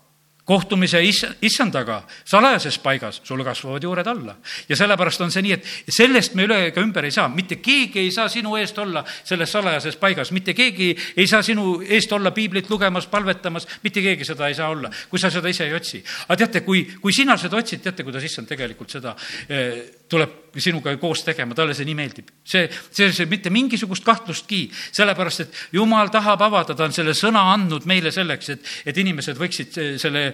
kohtumise 0.45 1.01
is-, 1.05 1.25
issandaga 1.43 2.03
salajases 2.29 2.77
paigas, 2.83 3.21
sul 3.25 3.43
kasvavad 3.45 3.83
juured 3.83 4.07
alla. 4.07 4.37
ja 4.69 4.77
sellepärast 4.77 5.21
on 5.25 5.33
see 5.33 5.43
nii, 5.43 5.57
et 5.57 5.93
sellest 5.97 6.35
me 6.37 6.45
üle 6.45 6.59
ega 6.69 6.83
ümber 6.85 7.05
ei 7.09 7.15
saa, 7.15 7.29
mitte 7.33 7.57
keegi 7.65 8.03
ei 8.03 8.11
saa 8.13 8.29
sinu 8.29 8.57
eest 8.61 8.79
olla 8.79 9.05
selles 9.25 9.53
salajases 9.53 9.97
paigas, 9.97 10.33
mitte 10.37 10.55
keegi 10.55 10.91
ei 11.17 11.27
saa 11.27 11.43
sinu 11.43 11.81
eest 11.81 12.13
olla 12.13 12.31
piiblit 12.37 12.71
lugemas, 12.71 13.09
palvetamas, 13.09 13.69
mitte 13.83 14.05
keegi 14.05 14.29
seda 14.29 14.49
ei 14.49 14.59
saa 14.59 14.69
olla, 14.75 14.93
kui 15.09 15.19
sa 15.19 15.33
seda 15.33 15.49
ise 15.49 15.65
ei 15.65 15.75
otsi. 15.75 16.03
aga 16.29 16.37
teate, 16.45 16.65
kui, 16.67 16.85
kui 17.01 17.13
sina 17.13 17.39
seda 17.41 17.57
otsid, 17.57 17.83
teate, 17.83 18.05
kuidas 18.05 18.25
issand 18.25 18.49
tegelikult 18.49 18.91
seda 18.99 19.17
eh, 19.49 20.04
tuleb 20.09 20.61
sinuga 20.61 20.93
koos 21.01 21.25
tegema, 21.27 21.55
talle 21.57 21.75
see 21.75 21.87
nii 21.89 21.97
meeldib. 21.99 22.29
see, 22.45 22.69
see, 22.91 23.11
see 23.13 23.27
mitte 23.31 23.51
mingisugust 23.51 24.05
kahtlustki, 24.07 24.69
sellepärast 24.95 25.45
et 25.45 25.57
jumal 25.75 26.13
tahab 26.15 26.45
avada, 26.47 26.77
ta 26.77 26.87
on 26.87 26.95
selle 26.95 27.15
sõna 27.17 27.43
andnud 27.55 27.87
meile 27.91 28.13
selleks, 28.15 28.51
et, 28.55 28.71
et 28.87 29.01
inimesed 29.03 29.39
võiksid 29.41 29.81
selle 30.01 30.27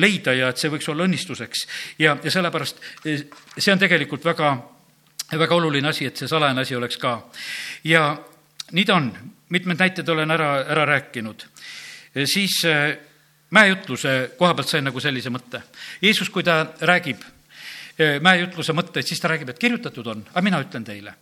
leida 0.00 0.34
ja 0.34 0.50
et 0.50 0.58
see 0.58 0.72
võiks 0.72 0.88
olla 0.90 1.06
õnnistuseks. 1.06 1.66
ja, 2.02 2.16
ja 2.24 2.34
sellepärast 2.34 2.82
eh, 3.04 3.26
see 3.56 3.72
on 3.72 3.82
tegelikult 3.84 4.24
väga, 4.26 4.54
väga 5.36 5.60
oluline 5.60 5.92
asi, 5.92 6.08
et 6.08 6.16
see 6.16 6.30
salajane 6.30 6.66
asi 6.66 6.76
oleks 6.76 6.98
ka. 6.98 7.18
ja 7.84 8.10
nii 8.72 8.84
ta 8.84 8.98
on, 8.98 9.12
mitmed 9.54 9.78
näited 9.78 10.08
olen 10.08 10.30
ära, 10.30 10.52
ära 10.66 10.88
rääkinud. 10.88 11.46
Eh, 12.14 12.26
siis 12.26 12.62
eh, 12.66 12.96
mäejutluse 13.50 14.34
koha 14.38 14.54
pealt 14.54 14.68
sain 14.68 14.88
nagu 14.88 15.00
sellise 15.00 15.30
mõtte. 15.30 15.62
Jeesus, 16.02 16.30
kui 16.32 16.42
ta 16.44 16.64
räägib 16.80 17.22
mäejutluse 18.22 18.72
mõtteid, 18.76 19.06
siis 19.06 19.20
ta 19.20 19.28
räägib, 19.32 19.48
et 19.50 19.58
kirjutatud 19.58 20.06
on, 20.06 20.22
aga 20.30 20.42
mina 20.44 20.60
ütlen 20.62 20.84
teile. 20.86 21.14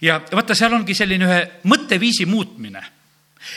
ja 0.00 0.20
vaata, 0.32 0.54
seal 0.54 0.74
ongi 0.76 0.94
selline 0.94 1.26
ühe 1.26 1.40
mõtteviisi 1.70 2.26
muutmine 2.30 2.84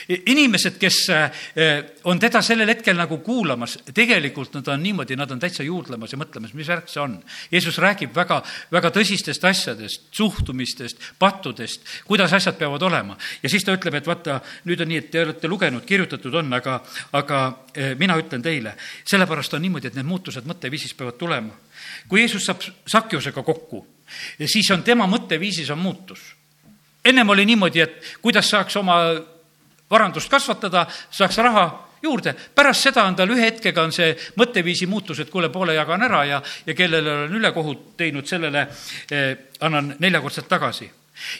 inimesed, 0.08 0.78
kes 0.80 0.98
eh, 1.10 1.84
on 2.04 2.20
teda 2.20 2.42
sellel 2.46 2.70
hetkel 2.72 2.96
nagu 2.98 3.18
kuulamas, 3.24 3.78
tegelikult 3.94 4.56
nad 4.58 4.68
on 4.72 4.84
niimoodi, 4.84 5.18
nad 5.20 5.32
on 5.32 5.42
täitsa 5.42 5.64
juurdlemas 5.64 6.14
ja 6.14 6.20
mõtlemas, 6.20 6.54
mis 6.56 6.68
värk 6.70 6.90
see 6.92 7.02
on. 7.04 7.18
Jeesus 7.52 7.78
räägib 7.84 8.14
väga, 8.16 8.40
väga 8.72 8.92
tõsistest 8.96 9.44
asjadest, 9.48 10.08
suhtumistest, 10.16 11.02
pattudest, 11.20 11.88
kuidas 12.08 12.34
asjad 12.34 12.58
peavad 12.60 12.84
olema. 12.88 13.18
ja 13.44 13.50
siis 13.50 13.64
ta 13.64 13.76
ütleb, 13.76 14.00
et 14.00 14.08
vaata, 14.08 14.40
nüüd 14.70 14.82
on 14.84 14.92
nii, 14.92 15.02
et 15.04 15.12
te 15.12 15.24
olete 15.26 15.52
lugenud, 15.52 15.86
kirjutatud 15.86 16.40
on, 16.40 16.54
aga, 16.54 16.80
aga 17.20 17.42
eh, 17.76 17.94
mina 18.00 18.18
ütlen 18.20 18.44
teile, 18.44 18.78
sellepärast 19.04 19.54
on 19.54 19.62
niimoodi, 19.62 19.92
et 19.92 20.00
need 20.00 20.08
muutused 20.08 20.48
mõtteviisis 20.48 20.96
peavad 20.96 21.20
tulema. 21.20 21.60
kui 22.08 22.22
Jeesus 22.22 22.46
saab 22.46 22.64
Sakjusega 22.88 23.44
kokku, 23.44 23.86
siis 24.46 24.72
on 24.72 24.84
tema 24.84 25.08
mõtteviisis 25.08 25.70
on 25.72 25.80
muutus 25.80 26.24
ennem 27.06 27.30
oli 27.30 27.46
niimoodi, 27.46 27.80
et 27.80 28.18
kuidas 28.22 28.50
saaks 28.50 28.78
oma 28.80 28.96
varandust 29.94 30.32
kasvatada, 30.32 30.88
saaks 31.12 31.38
raha 31.38 31.68
juurde. 32.04 32.36
pärast 32.56 32.90
seda 32.90 33.06
on 33.08 33.16
tal 33.16 33.32
ühe 33.32 33.46
hetkega 33.46 33.84
on 33.84 33.94
see 33.96 34.12
mõtteviisi 34.40 34.88
muutus, 34.92 35.20
et 35.20 35.30
kuule, 35.32 35.50
poole 35.50 35.76
jagan 35.78 36.04
ära 36.04 36.24
ja, 36.26 36.42
ja 36.66 36.76
kellele 36.76 37.12
olen 37.12 37.38
ülekohut 37.40 37.94
teinud, 37.98 38.28
sellele 38.28 38.68
eh, 39.12 39.38
annan 39.62 39.96
neljakordselt 40.00 40.50
tagasi. 40.50 40.92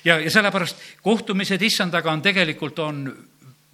ja, 0.06 0.20
ja 0.20 0.32
sellepärast 0.32 0.86
kohtumised 1.02 1.62
issandaga 1.62 2.12
on 2.12 2.22
tegelikult, 2.22 2.80
on 2.80 3.04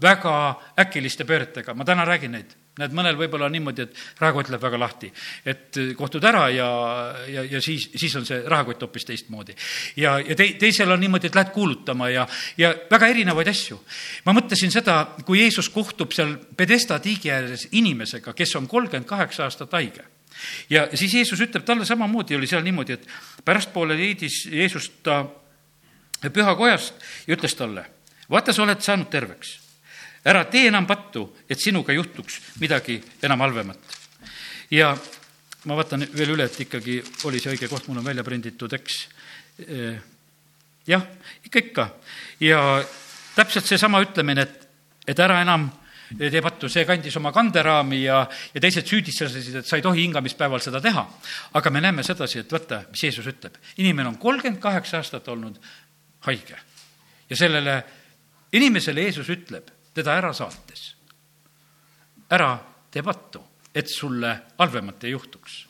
väga 0.02 0.34
äkiliste 0.80 1.28
pööretega, 1.28 1.74
ma 1.74 1.86
täna 1.86 2.06
räägin 2.06 2.32
neid 2.32 2.59
näed, 2.80 2.96
mõnel 2.96 3.18
võib-olla 3.20 3.50
on 3.50 3.56
niimoodi, 3.56 3.86
et 3.86 4.22
rahakott 4.22 4.52
läheb 4.52 4.64
väga 4.64 4.80
lahti. 4.80 5.12
et 5.46 5.80
kohtud 5.98 6.24
ära 6.24 6.48
ja, 6.54 6.70
ja, 7.28 7.44
ja 7.44 7.62
siis, 7.62 7.90
siis 7.96 8.16
on 8.16 8.26
see 8.26 8.42
rahakott 8.46 8.82
hoopis 8.82 9.06
teistmoodi. 9.06 9.56
ja, 9.96 10.18
ja 10.20 10.36
tei-, 10.36 10.56
teisel 10.60 10.92
on 10.92 11.00
niimoodi, 11.00 11.28
et 11.28 11.36
lähed 11.36 11.52
kuulutama 11.56 12.10
ja, 12.10 12.28
ja 12.58 12.74
väga 12.92 13.08
erinevaid 13.08 13.48
asju. 13.52 13.80
ma 14.26 14.36
mõtlesin 14.38 14.72
seda, 14.72 15.02
kui 15.26 15.44
Jeesus 15.44 15.70
kohtub 15.70 16.16
seal 16.16 16.38
Pedesta 16.58 17.00
tiigi 17.00 17.32
ääres 17.32 17.68
inimesega, 17.72 18.34
kes 18.34 18.56
on 18.56 18.68
kolmkümmend 18.68 19.08
kaheksa 19.10 19.46
aastat 19.48 19.74
haige 19.78 20.06
ja 20.70 20.88
siis 20.94 21.14
Jeesus 21.14 21.42
ütleb 21.42 21.66
talle 21.66 21.86
samamoodi, 21.86 22.36
oli 22.36 22.48
seal 22.48 22.64
niimoodi, 22.64 22.96
et 22.96 23.08
pärastpoole 23.46 23.98
leidis 23.98 24.46
Jeesus 24.52 24.92
ta 25.04 25.26
pühakojast 26.34 27.10
ja 27.28 27.36
ütles 27.36 27.56
talle, 27.56 27.86
vaata, 28.30 28.54
sa 28.54 28.64
oled 28.64 28.82
saanud 28.84 29.10
terveks 29.12 29.58
ära 30.26 30.44
tee 30.52 30.68
enam 30.68 30.88
pattu, 30.88 31.26
et 31.50 31.60
sinuga 31.60 31.94
juhtuks 31.94 32.40
midagi 32.60 33.00
enam 33.24 33.40
halvemat. 33.46 33.80
ja 34.72 34.94
ma 35.66 35.76
vaatan 35.76 36.08
veel 36.16 36.36
üle, 36.36 36.46
et 36.46 36.60
ikkagi 36.66 37.00
oli 37.28 37.40
see 37.42 37.54
õige 37.54 37.68
koht, 37.68 37.88
mul 37.88 38.00
on 38.00 38.06
välja 38.06 38.24
prinditud, 38.24 38.74
eks. 38.74 39.02
jah, 40.88 41.04
ikka, 41.46 41.60
ikka. 41.60 41.90
ja 42.40 42.62
täpselt 43.36 43.66
seesama 43.66 44.02
ütlemine, 44.04 44.48
et, 44.48 44.68
et 45.08 45.20
ära 45.20 45.42
enam 45.42 45.70
tee 46.18 46.42
pattu, 46.42 46.70
see 46.72 46.86
kandis 46.90 47.16
oma 47.20 47.32
kanderaami 47.34 48.00
ja, 48.02 48.24
ja 48.54 48.62
teised 48.62 48.88
süüdistasid, 48.90 49.60
et 49.62 49.68
sa 49.68 49.78
ei 49.78 49.86
tohi 49.86 50.02
hingamispäeval 50.08 50.62
seda 50.64 50.82
teha. 50.82 51.06
aga 51.54 51.70
me 51.70 51.82
näeme 51.82 52.04
sedasi, 52.04 52.42
et 52.42 52.52
vaata, 52.52 52.84
mis 52.90 53.04
Jeesus 53.04 53.28
ütleb. 53.30 53.60
inimene 53.78 54.10
on 54.10 54.18
kolmkümmend 54.18 54.62
kaheksa 54.62 54.98
aastat 55.04 55.28
olnud 55.28 55.60
haige 56.26 56.58
ja 57.30 57.38
sellele 57.38 57.84
inimesele 58.54 59.06
Jeesus 59.06 59.30
ütleb, 59.30 59.70
teda 59.94 60.16
ära 60.18 60.34
saates, 60.34 60.96
ära 62.32 62.54
tee 62.92 63.04
pattu, 63.04 63.44
et 63.76 63.90
sulle 63.90 64.34
halvemat 64.58 65.04
ei 65.04 65.12
juhtuks. 65.12 65.66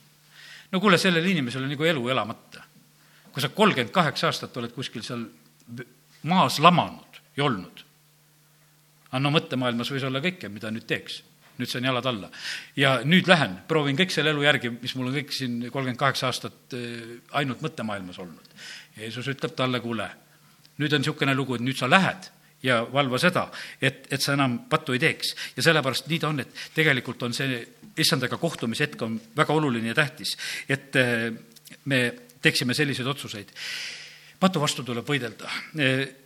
no 0.72 0.80
kuule, 0.80 0.98
sellel 0.98 1.26
inimesel 1.26 1.64
on 1.64 1.70
nagu 1.70 1.84
elu 1.84 2.10
elamata. 2.10 2.64
kui 3.32 3.42
sa 3.42 3.50
kolmkümmend 3.50 3.94
kaheksa 3.94 4.28
aastat 4.28 4.58
oled 4.58 4.72
kuskil 4.74 5.04
seal 5.04 5.26
maas 6.24 6.60
lamanud 6.60 7.22
ja 7.38 7.46
olnud 7.46 7.90
aga 9.10 9.22
no 9.24 9.32
mõttemaailmas 9.34 9.90
võis 9.94 10.06
olla 10.06 10.22
kõike, 10.24 10.50
mida 10.54 10.72
nüüd 10.74 10.86
teeks. 10.90 11.24
nüüd 11.60 11.68
saan 11.68 11.84
jalad 11.84 12.06
alla. 12.06 12.30
ja 12.76 13.00
nüüd 13.04 13.28
lähen, 13.28 13.58
proovin 13.68 13.98
kõik 13.98 14.14
selle 14.14 14.32
elu 14.32 14.44
järgi, 14.46 14.70
mis 14.82 14.96
mul 14.96 15.10
on 15.10 15.16
kõik 15.18 15.34
siin 15.36 15.60
kolmkümmend 15.62 16.00
kaheksa 16.00 16.30
aastat 16.30 16.76
eh, 16.78 17.20
ainult 17.32 17.62
mõttemaailmas 17.66 18.20
olnud. 18.20 18.54
Jeesus 18.98 19.28
ütleb 19.28 19.56
talle, 19.56 19.82
kuule, 19.84 20.10
nüüd 20.78 20.94
on 20.94 21.04
niisugune 21.04 21.36
lugu, 21.36 21.58
et 21.58 21.66
nüüd 21.66 21.78
sa 21.78 21.90
lähed 21.90 22.30
ja 22.64 22.82
valva 22.94 23.20
seda, 23.22 23.48
et, 23.82 24.08
et 24.12 24.22
sa 24.22 24.34
enam 24.36 24.60
pattu 24.70 24.94
ei 24.94 25.00
teeks. 25.00 25.36
ja 25.56 25.64
sellepärast 25.64 26.08
nii 26.08 26.20
ta 26.20 26.32
on, 26.34 26.40
et 26.44 26.66
tegelikult 26.76 27.24
on 27.24 27.34
see 27.34 27.62
issandaga 28.00 28.38
kohtumise 28.38 28.88
hetk 28.88 29.02
on 29.06 29.20
väga 29.38 29.54
oluline 29.54 29.94
ja 29.94 29.96
tähtis, 29.96 30.36
et 30.70 30.96
eh, 30.96 31.32
me 31.86 32.02
teeksime 32.42 32.74
selliseid 32.74 33.08
otsuseid. 33.08 33.52
patu 34.40 34.62
vastu 34.62 34.84
tuleb 34.84 35.08
võidelda. 35.08 35.50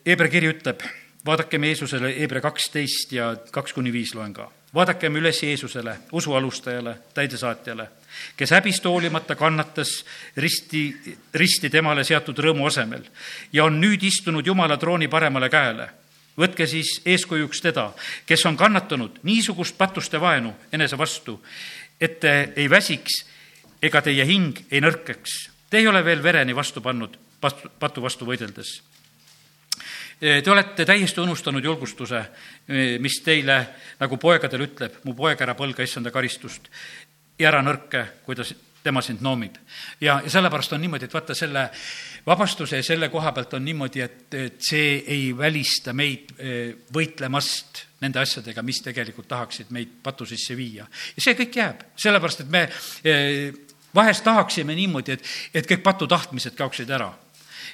Hebra 0.05 0.29
kiri 0.29 0.51
ütleb 0.53 0.83
vaadakem 1.25 1.63
Jeesusele, 1.63 2.13
Hebra 2.19 2.41
kaksteist 2.41 3.11
ja 3.11 3.33
kaks 3.51 3.73
kuni 3.73 3.93
viis 3.93 4.13
loen 4.15 4.33
ka. 4.33 4.51
vaadakem 4.73 5.15
üles 5.15 5.43
Jeesusele, 5.43 5.97
usu 6.11 6.33
alustajale, 6.33 6.95
täidesaatjale, 7.13 7.87
kes 8.37 8.51
häbist 8.51 8.85
hoolimata 8.85 9.35
kannatas 9.35 10.05
risti, 10.37 10.95
risti 11.33 11.69
temale 11.69 12.03
seatud 12.03 12.39
rõõmu 12.39 12.65
asemel 12.67 13.03
ja 13.53 13.65
on 13.65 13.77
nüüd 13.81 14.03
istunud 14.03 14.45
Jumala 14.45 14.77
trooni 14.77 15.07
paremale 15.07 15.49
käele. 15.49 15.89
Võtke 16.39 16.67
siis 16.67 17.01
eeskujuks 17.05 17.61
teda, 17.61 17.91
kes 18.25 18.45
on 18.45 18.57
kannatanud 18.57 19.19
niisugust 19.23 19.77
patuste 19.77 20.21
vaenu 20.21 20.53
enese 20.73 20.97
vastu, 20.97 21.39
et 22.01 22.19
te 22.19 22.53
ei 22.55 22.69
väsiks 22.69 23.23
ega 23.83 24.01
teie 24.01 24.25
hing 24.25 24.65
ei 24.71 24.81
nõrkeks. 24.81 25.37
Te 25.69 25.81
ei 25.81 25.87
ole 25.87 26.03
veel 26.05 26.23
vereni 26.23 26.55
vastu 26.55 26.81
pannud 26.81 27.17
patu 27.41 28.01
vastu 28.01 28.25
võideldes 28.25 28.77
Te 30.23 30.51
olete 30.51 30.85
täiesti 30.85 31.19
unustanud 31.19 31.65
julgustuse, 31.65 32.21
mis 33.03 33.17
teile 33.25 33.57
nagu 33.99 34.15
poegadel 34.15 34.61
ütleb, 34.69 35.01
mu 35.03 35.11
poeg, 35.17 35.41
ära 35.43 35.55
põlga 35.57 35.83
issanda 35.83 36.13
karistust 36.15 36.69
ja 37.39 37.49
ära 37.49 37.59
nõrke, 37.65 38.05
kuidas 38.23 38.53
tema 38.83 39.01
sind 39.01 39.21
noomib. 39.21 39.55
ja, 40.01 40.19
ja 40.23 40.29
sellepärast 40.29 40.73
on 40.73 40.81
niimoodi, 40.81 41.05
et 41.05 41.13
vaata 41.13 41.35
selle 41.37 41.69
vabastuse 42.25 42.79
ja 42.81 42.83
selle 42.83 43.09
koha 43.09 43.31
pealt 43.31 43.53
on 43.53 43.65
niimoodi, 43.65 44.01
et, 44.01 44.33
et 44.33 44.61
see 44.63 44.97
ei 45.07 45.31
välista 45.37 45.93
meid 45.93 46.35
eh, 46.37 46.75
võitlemast 46.93 47.85
nende 48.03 48.19
asjadega, 48.19 48.63
mis 48.63 48.81
tegelikult 48.83 49.27
tahaksid 49.31 49.71
meid 49.71 49.99
patu 50.03 50.27
sisse 50.27 50.57
viia. 50.59 50.87
ja 51.15 51.23
see 51.23 51.37
kõik 51.39 51.59
jääb, 51.61 51.85
sellepärast 51.95 52.45
et 52.45 52.51
me 52.51 52.67
eh, 53.03 53.51
vahest 53.95 54.23
tahaksime 54.23 54.75
niimoodi, 54.75 55.17
et, 55.17 55.35
et 55.53 55.69
kõik 55.69 55.83
patu 55.85 56.07
tahtmised 56.07 56.57
kaoksid 56.59 56.91
ära 56.91 57.13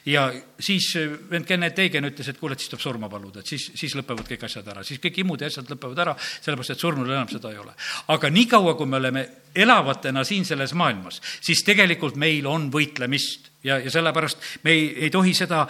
ja 0.10 0.28
siis 0.60 0.92
äh, 1.00 1.12
vend 1.32 1.48
Kennet 1.48 1.80
Eigen 1.80 2.08
ütles, 2.10 2.30
et 2.30 2.40
kuule, 2.40 2.56
et 2.56 2.64
siis 2.64 2.72
tuleb 2.72 2.84
surma 2.84 3.10
paluda, 3.12 3.44
et 3.44 3.52
siis, 3.52 3.70
siis 3.80 3.96
lõpevad 3.98 4.28
kõik 4.30 4.46
asjad 4.48 4.68
ära, 4.74 4.84
siis 4.88 5.02
kõik 5.04 5.22
imud 5.24 5.42
ja 5.42 5.50
asjad 5.52 5.70
lõpevad 5.72 6.02
ära, 6.06 6.16
sellepärast 6.20 6.76
et 6.76 6.86
surnul 6.86 7.12
enam 7.12 7.30
seda 7.32 7.54
ei 7.54 7.62
ole. 7.62 7.76
aga 8.16 8.34
niikaua, 8.34 8.76
kui 8.80 8.90
me 8.90 9.00
oleme 9.02 9.28
elavatena 9.56 10.24
siin 10.24 10.46
selles 10.46 10.74
maailmas, 10.78 11.22
siis 11.42 11.64
tegelikult 11.68 12.20
meil 12.20 12.48
on 12.48 12.70
võitlemist 12.74 13.50
ja, 13.64 13.80
ja 13.80 13.92
sellepärast 13.92 14.60
me 14.64 14.76
ei, 14.76 14.90
ei 15.06 15.14
tohi 15.14 15.34
seda, 15.38 15.66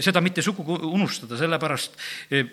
seda 0.00 0.22
mitte 0.24 0.42
sugugi 0.42 0.80
unustada, 0.86 1.38
sellepärast 1.40 1.98
äh, 2.32 2.52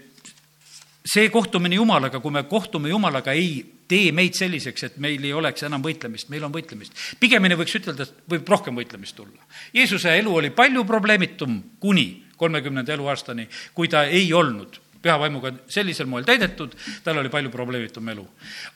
see 1.05 1.29
kohtumine 1.33 1.75
Jumalaga, 1.75 2.19
kui 2.21 2.33
me 2.33 2.43
kohtume 2.49 2.89
Jumalaga, 2.89 3.33
ei 3.33 3.61
tee 3.91 4.11
meid 4.15 4.37
selliseks, 4.37 4.85
et 4.87 4.99
meil 5.03 5.23
ei 5.27 5.33
oleks 5.35 5.65
enam 5.67 5.83
võitlemist, 5.83 6.29
meil 6.31 6.45
on 6.47 6.53
võitlemist. 6.53 6.95
pigemini 7.19 7.57
võiks 7.59 7.75
ütelda, 7.79 8.07
et 8.07 8.23
võib 8.31 8.47
rohkem 8.47 8.77
võitlemist 8.77 9.15
tulla. 9.17 9.43
Jeesuse 9.75 10.15
elu 10.19 10.35
oli 10.41 10.53
palju 10.55 10.85
probleemitum 10.87 11.57
kuni 11.79 12.23
kolmekümnenda 12.37 12.95
eluaastani, 12.95 13.47
kui 13.75 13.91
ta 13.91 14.05
ei 14.07 14.31
olnud 14.33 14.79
püha 15.01 15.17
vaimuga 15.19 15.51
sellisel 15.69 16.05
moel 16.05 16.25
täidetud, 16.25 16.73
tal 17.03 17.17
oli 17.17 17.29
palju 17.33 17.49
probleemitum 17.49 18.09
elu. 18.13 18.25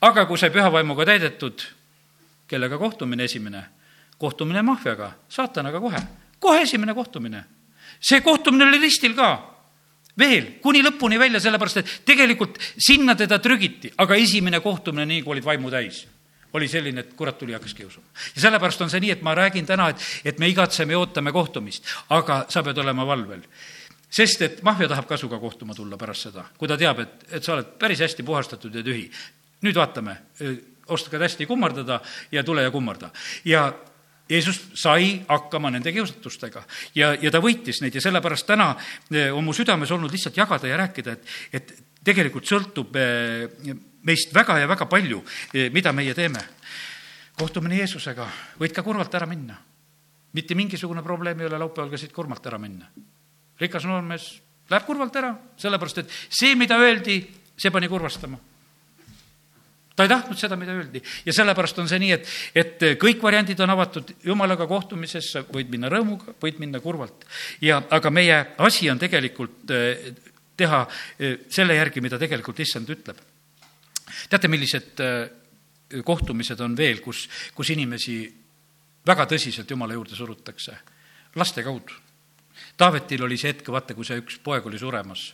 aga 0.01 0.25
kui 0.25 0.37
sai 0.41 0.49
püha 0.49 0.71
vaimuga 0.73 1.05
täidetud, 1.05 1.63
kellega 2.47 2.77
kohtumine 2.77 3.23
esimene? 3.23 3.63
kohtumine 4.17 4.61
maffiaga, 4.63 5.11
saatanaga 5.29 5.79
kohe, 5.79 5.99
kohe 6.39 6.61
esimene 6.61 6.93
kohtumine. 6.93 7.43
see 7.99 8.21
kohtumine 8.21 8.65
oli 8.65 8.81
ristil 8.81 9.15
ka 9.15 9.54
veel 10.19 10.51
kuni 10.63 10.81
lõpuni 10.83 11.19
välja, 11.19 11.39
sellepärast 11.43 11.81
et 11.81 11.93
tegelikult 12.07 12.59
sinna 12.77 13.15
teda 13.15 13.39
trügiti, 13.43 13.91
aga 13.97 14.17
esimene 14.19 14.61
kohtumine, 14.63 15.05
nii 15.09 15.23
kui 15.23 15.35
olid 15.35 15.47
vaimu 15.47 15.71
täis, 15.73 16.05
oli 16.55 16.67
selline, 16.71 17.03
et 17.03 17.15
kurat 17.19 17.37
tuli 17.37 17.51
ja 17.51 17.59
hakkas 17.59 17.73
kiusama. 17.75 18.05
ja 18.35 18.41
sellepärast 18.47 18.81
on 18.81 18.91
see 18.93 19.03
nii, 19.03 19.15
et 19.17 19.23
ma 19.25 19.35
räägin 19.35 19.65
täna, 19.65 19.89
et, 19.91 20.03
et 20.25 20.39
me 20.39 20.49
igatseme 20.49 20.95
ja 20.95 20.99
ootame 20.99 21.33
kohtumist, 21.35 21.87
aga 22.09 22.45
sa 22.49 22.63
pead 22.63 22.77
olema 22.83 23.07
valvel 23.07 23.43
sest 24.15 24.41
et 24.45 24.61
maffia 24.63 24.87
tahab 24.87 25.07
ka 25.09 25.17
sinuga 25.19 25.39
kohtuma 25.41 25.75
tulla 25.75 25.97
pärast 25.99 26.29
seda, 26.29 26.45
kui 26.57 26.69
ta 26.71 26.77
teab, 26.79 27.01
et, 27.03 27.25
et 27.35 27.43
sa 27.43 27.55
oled 27.57 27.75
päris 27.79 27.99
hästi 28.05 28.23
puhastatud 28.23 28.75
ja 28.75 28.83
tühi. 28.85 29.09
nüüd 29.65 29.75
vaatame, 29.75 30.15
oskad 30.93 31.21
hästi 31.25 31.47
kummardada 31.49 31.99
ja 32.31 32.43
tule 32.43 32.63
ja 32.63 32.71
kummarda. 32.71 33.09
ja 33.45 33.73
Jeesus 34.29 34.59
sai 34.73 35.19
hakkama 35.27 35.69
nende 35.69 35.91
kiusatustega 35.93 36.63
ja, 36.97 37.11
ja 37.13 37.31
ta 37.31 37.41
võitis 37.43 37.81
neid 37.83 37.93
ja 37.95 38.01
sellepärast 38.01 38.47
täna 38.49 38.71
eh, 39.13 39.29
on 39.29 39.45
mu 39.45 39.53
südames 39.53 39.91
olnud 39.93 40.13
lihtsalt 40.13 40.37
jagada 40.37 40.69
ja 40.69 40.79
rääkida, 40.81 41.13
et, 41.13 41.35
et 41.53 41.75
tegelikult 42.05 42.49
sõltub 42.49 42.97
eh, 42.97 43.75
meist 44.05 44.33
väga 44.33 44.57
ja 44.63 44.69
väga 44.69 44.89
palju, 44.89 45.21
eh, 45.53 45.69
mida 45.73 45.93
meie 45.93 46.13
teeme. 46.17 46.41
kohtumine 47.37 47.77
Jeesusega, 47.77 48.25
võid 48.59 48.73
ka 48.73 48.83
kurvalt 48.83 49.13
ära 49.13 49.29
minna. 49.29 49.57
mitte 50.33 50.55
mingisugune 50.55 51.03
probleem 51.03 51.39
ei 51.39 51.45
ole 51.45 51.57
laupäeval 51.59 51.91
ka 51.91 51.97
siit 51.97 52.13
kurvalt 52.13 52.45
ära 52.45 52.57
minna. 52.57 52.89
rikas 53.59 53.85
noormees 53.85 54.41
läheb 54.69 54.85
kurvalt 54.85 55.15
ära, 55.15 55.35
sellepärast 55.57 55.97
et 55.97 56.09
see, 56.29 56.55
mida 56.55 56.77
öeldi, 56.81 57.21
see 57.57 57.71
pani 57.71 57.87
kurvastama 57.87 58.54
ta 59.95 60.03
ei 60.03 60.11
tahtnud 60.11 60.39
seda, 60.39 60.57
mida 60.59 60.75
öeldi. 60.75 61.01
ja 61.25 61.33
sellepärast 61.33 61.79
on 61.79 61.89
see 61.89 61.99
nii, 62.03 62.11
et, 62.11 62.31
et 62.55 62.85
kõik 63.01 63.21
variandid 63.23 63.59
on 63.63 63.71
avatud 63.71 64.11
jumalaga 64.27 64.67
kohtumisesse, 64.67 65.45
võid 65.51 65.71
minna 65.71 65.89
rõõmuga, 65.91 66.35
võid 66.41 66.59
minna 66.59 66.81
kurvalt. 66.83 67.25
ja, 67.61 67.81
aga 67.89 68.11
meie 68.11 68.41
asi 68.65 68.89
on 68.91 68.99
tegelikult 68.99 69.71
eh, 69.71 70.09
teha 70.57 70.81
eh, 71.19 71.37
selle 71.49 71.77
järgi, 71.79 72.03
mida 72.03 72.19
tegelikult 72.19 72.59
issand 72.59 72.91
ütleb. 72.91 73.21
teate, 74.29 74.51
millised 74.51 75.05
eh, 75.05 76.01
kohtumised 76.03 76.59
on 76.65 76.75
veel, 76.77 76.99
kus, 76.99 77.27
kus 77.55 77.71
inimesi 77.71 78.19
väga 79.07 79.29
tõsiselt 79.31 79.71
jumala 79.71 79.95
juurde 79.95 80.15
surutakse? 80.15 80.77
laste 81.35 81.63
kaudu. 81.63 81.91
Taavetil 82.79 83.23
oli 83.23 83.35
see 83.37 83.51
hetk, 83.51 83.67
vaata, 83.71 83.95
kui 83.95 84.07
see 84.07 84.21
üks 84.21 84.37
poeg 84.43 84.67
oli 84.67 84.79
suremas 84.79 85.33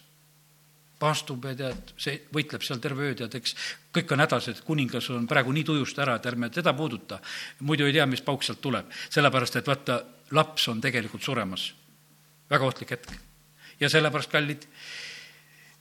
paastub 1.02 1.46
ja 1.50 1.56
tead, 1.58 1.94
see 2.00 2.20
võitleb 2.34 2.64
seal 2.66 2.80
terve 2.84 3.10
öö, 3.10 3.18
tead, 3.18 3.36
eks 3.40 3.56
kõik 3.96 4.14
on 4.14 4.24
hädas, 4.24 4.52
et 4.52 4.62
kuningas 4.66 5.10
on 5.14 5.26
praegu 5.30 5.54
nii 5.56 5.66
tujust 5.68 6.00
ära, 6.00 6.20
et 6.20 6.30
ärme 6.30 6.52
teda 6.54 6.74
puuduta. 6.78 7.20
muidu 7.60 7.90
ei 7.90 7.98
tea, 7.98 8.06
mis 8.06 8.22
pauk 8.22 8.46
sealt 8.46 8.62
tuleb, 8.62 8.92
sellepärast 9.10 9.60
et 9.60 9.68
vaata, 9.68 10.02
laps 10.38 10.68
on 10.72 10.82
tegelikult 10.82 11.24
suremas. 11.24 11.74
väga 12.50 12.66
ohtlik 12.66 12.92
hetk. 12.92 13.12
ja 13.80 13.90
sellepärast, 13.90 14.32
kallid, 14.32 14.68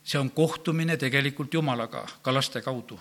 see 0.03 0.19
on 0.19 0.31
kohtumine 0.31 0.97
tegelikult 0.97 1.55
Jumalaga 1.55 2.07
ka 2.23 2.35
laste 2.35 2.63
kaudu 2.63 2.99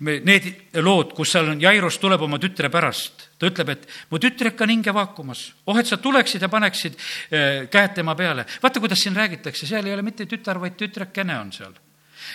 need 0.00 0.48
lood, 0.82 1.12
kus 1.16 1.32
seal 1.34 1.52
on, 1.52 1.60
Jairus 1.60 1.98
tuleb 2.02 2.22
oma 2.22 2.38
tütre 2.42 2.70
pärast, 2.72 3.28
ta 3.38 3.50
ütleb, 3.50 3.72
et 3.74 3.86
mu 4.10 4.20
tütrek 4.22 4.60
on 4.60 4.74
hinge 4.74 4.94
vaakumas. 4.94 5.52
oh, 5.66 5.78
et 5.78 5.86
sa 5.86 5.96
tuleksid 5.96 6.42
ja 6.42 6.48
paneksid 6.48 6.98
äh, 6.98 7.70
käed 7.70 7.94
tema 7.94 8.14
peale. 8.14 8.46
vaata, 8.62 8.80
kuidas 8.80 9.00
siin 9.02 9.16
räägitakse, 9.16 9.66
seal 9.66 9.86
ei 9.86 9.94
ole 9.94 10.02
mitte 10.02 10.26
tütar, 10.26 10.60
vaid 10.60 10.76
tütrekene 10.78 11.38
on 11.40 11.52
seal 11.52 11.74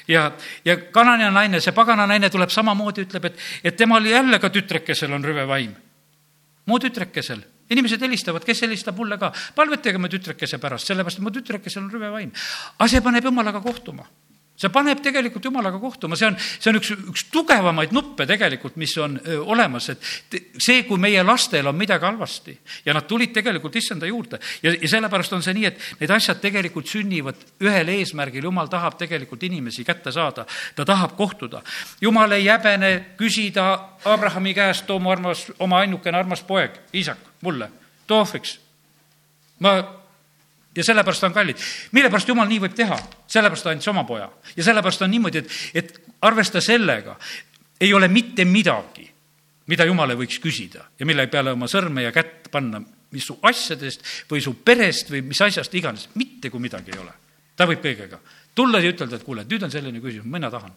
ja, 0.08 0.32
ja 0.66 0.78
kanane 0.92 1.30
naine, 1.32 1.62
see 1.64 1.76
pagana 1.76 2.08
naine 2.10 2.30
tuleb 2.34 2.52
samamoodi, 2.54 3.08
ütleb, 3.08 3.30
et, 3.30 3.44
et 3.64 3.78
temal 3.78 4.06
jälle 4.06 4.40
ka 4.40 4.50
tütrekesel 4.54 5.14
on 5.14 5.26
rüve 5.26 5.48
vaim. 5.48 5.76
mu 6.68 6.80
tütrekesel, 6.84 7.42
inimesed 7.72 8.02
helistavad, 8.04 8.44
kes 8.44 8.62
helistab 8.66 8.98
mulle 9.00 9.18
ka, 9.18 9.32
palvetage 9.56 9.98
mu 9.98 10.10
tütrekese 10.12 10.60
pärast, 10.60 10.90
sellepärast 10.90 11.22
et 11.22 11.24
mu 11.24 11.32
tütrekesel 11.32 11.84
on 11.84 11.92
rüve 11.92 12.12
vaim. 12.12 12.32
aga 12.78 12.90
see 12.92 13.02
paneb 13.02 13.30
jumalaga 13.30 13.62
kohtuma 13.64 14.08
see 14.58 14.72
paneb 14.74 15.02
tegelikult 15.06 15.46
jumalaga 15.46 15.80
kohtuma, 15.80 16.18
see 16.18 16.28
on, 16.32 16.38
see 16.40 16.72
on 16.72 16.80
üks, 16.80 16.92
üks 17.12 17.26
tugevamaid 17.34 17.94
nuppe 17.94 18.26
tegelikult, 18.30 18.78
mis 18.82 18.96
on 19.02 19.20
olemas, 19.46 19.92
et 19.94 20.38
see, 20.58 20.82
kui 20.88 20.98
meie 21.02 21.22
lastel 21.26 21.70
on 21.70 21.78
midagi 21.78 22.08
halvasti 22.08 22.56
ja 22.86 22.96
nad 22.98 23.06
tulid 23.10 23.36
tegelikult 23.36 23.76
issanda 23.78 24.10
juurde 24.10 24.40
ja, 24.64 24.74
ja 24.74 24.90
sellepärast 24.90 25.36
on 25.38 25.46
see 25.46 25.54
nii, 25.58 25.68
et 25.70 25.84
need 26.02 26.14
asjad 26.14 26.42
tegelikult 26.42 26.90
sünnivad 26.90 27.44
ühel 27.64 27.94
eesmärgil, 27.98 28.50
jumal 28.50 28.72
tahab 28.72 28.98
tegelikult 28.98 29.46
inimesi 29.46 29.86
kätte 29.86 30.12
saada, 30.16 30.48
ta 30.76 30.86
tahab 30.86 31.14
kohtuda. 31.18 31.62
jumal 32.02 32.32
ei 32.32 32.50
häbene 32.50 32.92
küsida 33.18 33.68
Abrahami 34.06 34.54
käest, 34.58 34.88
too 34.88 35.00
mu 35.00 35.12
armas, 35.14 35.48
oma 35.60 35.84
ainukene 35.86 36.18
armas 36.18 36.42
poeg, 36.42 36.82
isak, 36.94 37.22
mulle, 37.42 37.70
too 38.08 38.22
ohvriks. 38.26 38.58
ma 39.60 39.78
ja 40.78 40.86
sellepärast 40.86 41.24
on 41.28 41.34
kallid. 41.34 41.58
mille 41.92 42.10
pärast 42.14 42.30
jumal 42.30 42.48
nii 42.48 42.62
võib 42.64 42.76
teha? 42.78 42.98
sellepärast 43.28 43.66
ta 43.66 43.74
andis 43.74 43.90
oma 43.92 44.04
poja. 44.08 44.30
ja 44.56 44.64
sellepärast 44.64 45.02
on 45.02 45.12
niimoodi, 45.12 45.44
et, 45.44 45.52
et 45.74 45.94
arvesta 46.22 46.62
sellega, 46.62 47.18
ei 47.82 47.94
ole 47.94 48.08
mitte 48.08 48.46
midagi, 48.46 49.10
mida 49.68 49.86
jumale 49.86 50.16
võiks 50.18 50.40
küsida 50.44 50.88
ja 51.00 51.06
mille 51.06 51.28
peale 51.28 51.54
oma 51.58 51.68
sõrme 51.68 52.06
ja 52.06 52.14
kätt 52.16 52.52
panna, 52.52 52.82
mis 53.12 53.26
su 53.28 53.38
asjadest 53.42 54.06
või 54.30 54.42
su 54.44 54.54
perest 54.64 55.12
või 55.12 55.24
mis 55.28 55.42
asjast 55.42 55.74
iganes, 55.76 56.10
mitte 56.16 56.50
kui 56.54 56.64
midagi 56.64 56.94
ei 56.94 57.02
ole. 57.02 57.14
ta 57.56 57.66
võib 57.66 57.82
kõigega 57.84 58.22
tulla 58.56 58.80
ja 58.82 58.90
ütelda, 58.90 59.18
et 59.18 59.26
kuule, 59.26 59.46
nüüd 59.50 59.64
on 59.64 59.72
selline 59.72 60.02
küsimus, 60.02 60.30
mina 60.34 60.50
tahan 60.54 60.74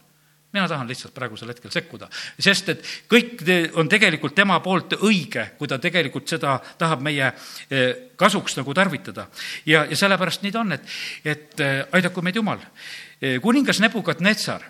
mina 0.52 0.68
tahan 0.68 0.88
lihtsalt 0.88 1.14
praegusel 1.14 1.52
hetkel 1.52 1.70
sekkuda, 1.70 2.08
sest 2.38 2.72
et 2.72 2.88
kõik 3.10 3.44
on 3.78 3.88
tegelikult 3.90 4.34
tema 4.34 4.58
poolt 4.64 4.96
õige, 4.98 5.50
kui 5.58 5.70
ta 5.70 5.78
tegelikult 5.82 6.28
seda 6.28 6.56
tahab 6.78 7.04
meie 7.06 7.30
eh, 7.30 8.10
kasuks 8.18 8.58
nagu 8.58 8.74
tarvitada. 8.74 9.28
ja, 9.66 9.84
ja 9.84 9.96
sellepärast 9.96 10.42
nii 10.42 10.52
ta 10.52 10.60
on, 10.64 10.72
et, 10.72 10.90
et 11.24 11.60
eh, 11.60 11.80
aidaku 11.92 12.22
meid 12.22 12.36
Jumal. 12.36 12.62
Eh, 13.20 13.38
kuningas 13.42 13.80
Nebukat-Netsar, 13.80 14.68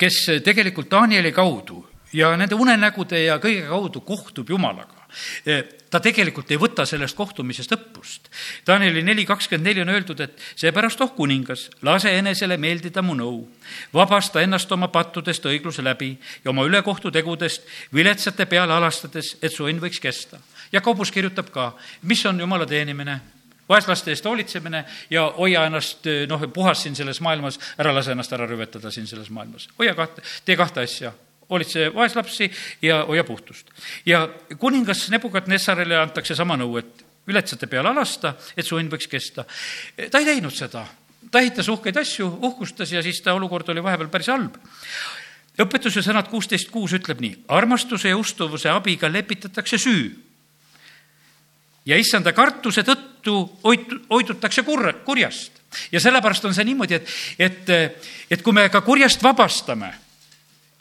kes 0.00 0.16
tegelikult 0.44 0.88
Danieli 0.88 1.32
kaudu 1.36 1.82
ja 2.16 2.30
nende 2.38 2.56
unenägude 2.56 3.18
ja 3.26 3.36
kõige 3.42 3.66
kaudu 3.68 4.00
kohtub 4.06 4.48
Jumalaga, 4.48 4.99
ta 5.90 6.00
tegelikult 6.00 6.50
ei 6.50 6.58
võta 6.60 6.84
sellest 6.86 7.16
kohtumisest 7.18 7.72
õppust. 7.74 8.28
Danieli 8.66 9.02
neli 9.02 9.24
kakskümmend 9.26 9.66
neli 9.66 9.82
on 9.82 9.92
öeldud, 9.92 10.20
et 10.20 10.38
seepärast, 10.60 11.00
oh 11.00 11.14
kuningas, 11.16 11.68
lase 11.86 12.12
enesele 12.18 12.56
meeldida 12.60 13.02
mu 13.02 13.16
nõu, 13.18 13.40
vabasta 13.94 14.42
ennast 14.44 14.70
oma 14.72 14.88
pattudest 14.92 15.46
õigluse 15.50 15.84
läbi 15.84 16.12
ja 16.44 16.52
oma 16.54 16.66
ülekohtu 16.68 17.10
tegudest 17.10 17.66
viletsate 17.94 18.46
peale 18.46 18.76
alastades, 18.76 19.36
et 19.42 19.52
su 19.52 19.66
õnn 19.66 19.82
võiks 19.82 20.00
kesta. 20.02 20.38
Jakobus 20.72 21.10
kirjutab 21.10 21.50
ka, 21.50 21.72
mis 22.06 22.22
on 22.26 22.38
jumala 22.40 22.66
teenimine, 22.66 23.18
vaeslaste 23.70 24.14
eest 24.14 24.26
hoolitsemine 24.26 24.84
ja 25.10 25.24
hoia 25.38 25.64
ennast 25.66 26.06
noh, 26.30 26.46
puhas 26.54 26.82
siin 26.84 26.94
selles 26.98 27.20
maailmas, 27.22 27.58
ära 27.78 27.94
lase 27.94 28.14
ennast 28.14 28.32
ära 28.34 28.46
rüvetada 28.46 28.90
siin 28.94 29.06
selles 29.10 29.30
maailmas. 29.30 29.68
hoia 29.78 29.94
kahte, 29.94 30.22
tee 30.44 30.56
kahte 30.58 30.86
asja 30.86 31.12
hoolitse 31.50 31.90
vaeslapsi 31.94 32.50
ja 32.82 33.04
hoia 33.08 33.24
puhtust. 33.24 33.70
ja 34.06 34.28
kuningas 34.58 35.08
Nebukat-Nessarile 35.10 35.98
antakse 35.98 36.34
sama 36.34 36.56
nõu, 36.56 36.78
et 36.78 37.04
viletsate 37.26 37.66
peale 37.66 37.90
alasta, 37.90 38.34
et 38.56 38.66
su 38.66 38.78
õnn 38.78 38.90
võiks 38.90 39.08
kesta. 39.10 39.44
ta 40.10 40.18
ei 40.18 40.24
teinud 40.24 40.54
seda, 40.54 40.86
ta 41.30 41.40
ehitas 41.40 41.68
uhkeid 41.68 41.96
asju, 41.96 42.28
uhkustas 42.42 42.92
ja 42.92 43.02
siis 43.02 43.20
ta 43.22 43.34
olukord 43.34 43.68
oli 43.68 43.82
vahepeal 43.82 44.08
päris 44.08 44.32
halb 44.32 44.56
õpetuse 45.60 46.02
sõnad 46.04 46.28
kuusteist 46.30 46.70
kuus 46.72 46.94
ütleb 46.96 47.20
nii, 47.22 47.36
armastuse 47.52 48.10
ja 48.12 48.18
ustuvuse 48.18 48.70
abiga 48.70 49.10
lepitatakse 49.12 49.78
süü. 49.78 50.10
ja 51.84 51.96
issanda 51.96 52.32
kartuse 52.32 52.82
tõttu 52.86 53.58
hoitu-, 53.64 54.00
hoidutakse 54.10 54.62
kurr-, 54.62 54.94
kurjast. 55.04 55.52
ja 55.92 56.00
sellepärast 56.00 56.44
on 56.44 56.54
see 56.54 56.64
niimoodi, 56.64 56.94
et, 56.94 57.08
et, 57.38 57.74
et 58.30 58.42
kui 58.42 58.52
me 58.52 58.68
ka 58.68 58.80
kurjast 58.80 59.22
vabastame 59.22 59.92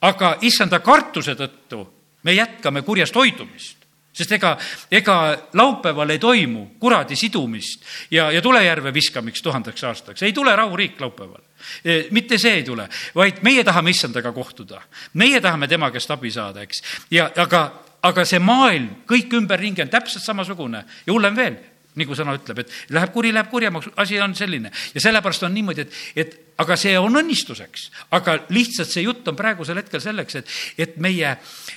aga 0.01 0.37
issanda 0.41 0.79
kartuse 0.79 1.35
tõttu 1.35 1.85
me 2.23 2.33
jätkame 2.33 2.81
kurjast 2.81 3.15
hoidumist 3.15 3.79
sest 4.19 4.31
ega, 4.35 4.55
ega 4.91 5.15
laupäeval 5.55 6.09
ei 6.09 6.19
toimu 6.19 6.65
kuradi 6.81 7.15
sidumist 7.15 7.85
ja, 8.11 8.29
ja 8.31 8.41
tulejärve 8.41 8.93
viskamist 8.93 9.43
tuhandeks 9.45 9.83
aastaks, 9.83 10.23
ei 10.27 10.33
tule 10.33 10.55
rahuriik 10.55 10.99
laupäeval. 11.01 11.41
E, 11.83 11.99
mitte 12.15 12.39
see 12.41 12.59
ei 12.59 12.65
tule, 12.67 12.87
vaid 13.15 13.43
meie 13.47 13.63
tahame 13.63 13.93
issandaga 13.93 14.31
kohtuda. 14.35 14.81
meie 15.13 15.41
tahame 15.41 15.67
tema 15.67 15.91
käest 15.91 16.11
abi 16.11 16.31
saada, 16.31 16.61
eks. 16.61 16.83
ja 17.11 17.29
aga, 17.37 17.63
aga 18.01 18.25
see 18.25 18.39
maailm, 18.39 19.03
kõik 19.07 19.35
ümberringi 19.39 19.85
on 19.85 19.91
täpselt 19.91 20.23
samasugune 20.23 20.83
ja 21.05 21.13
hullem 21.13 21.35
veel, 21.35 21.59
nagu 21.99 22.17
sõna 22.17 22.35
ütleb, 22.37 22.63
et 22.63 22.75
läheb 22.95 23.13
kuri, 23.13 23.33
läheb 23.35 23.49
kurjemaks, 23.51 23.91
asi 23.99 24.19
on 24.21 24.35
selline. 24.35 24.71
ja 24.93 25.01
sellepärast 25.01 25.43
on 25.47 25.53
niimoodi, 25.53 25.85
et, 25.85 25.99
et 26.15 26.37
aga 26.59 26.75
see 26.79 26.95
on 26.99 27.21
õnnistuseks, 27.21 27.87
aga 28.15 28.35
lihtsalt 28.51 28.91
see 28.91 29.05
jutt 29.05 29.27
on 29.31 29.37
praegusel 29.39 29.79
hetkel 29.79 30.01
selleks, 30.03 30.39
et, 30.41 30.57
et 30.87 30.97
meie 31.01 31.31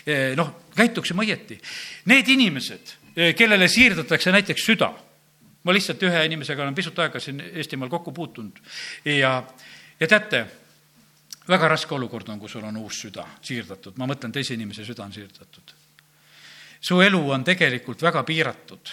eh, 0.07 0.33
noh, 0.39 0.55
käituksime 0.77 1.25
õieti. 1.27 1.59
Need 2.11 2.33
inimesed, 2.35 2.97
eh, 3.15 3.35
kellele 3.39 3.69
siirdatakse 3.71 4.35
näiteks 4.35 4.67
süda, 4.73 4.91
ma 5.63 5.75
lihtsalt 5.77 6.03
ühe 6.09 6.25
inimesega 6.27 6.65
olen 6.65 6.75
pisut 6.75 6.99
aega 6.99 7.21
siin 7.23 7.39
Eestimaal 7.53 7.93
kokku 7.93 8.15
puutunud 8.17 8.59
ja, 9.07 9.37
ja 10.01 10.09
teate, 10.11 10.43
väga 11.49 11.71
raske 11.75 11.95
olukord 11.95 12.33
on, 12.33 12.41
kui 12.43 12.51
sul 12.51 12.67
on 12.67 12.81
uus 12.83 13.05
süda 13.05 13.27
siirdatud, 13.43 13.95
ma 13.99 14.09
mõtlen, 14.11 14.35
teise 14.35 14.57
inimese 14.59 14.87
süda 14.87 15.07
on 15.07 15.15
siirdatud. 15.15 15.79
su 16.83 17.01
elu 17.01 17.23
on 17.31 17.45
tegelikult 17.45 18.03
väga 18.03 18.25
piiratud 18.27 18.91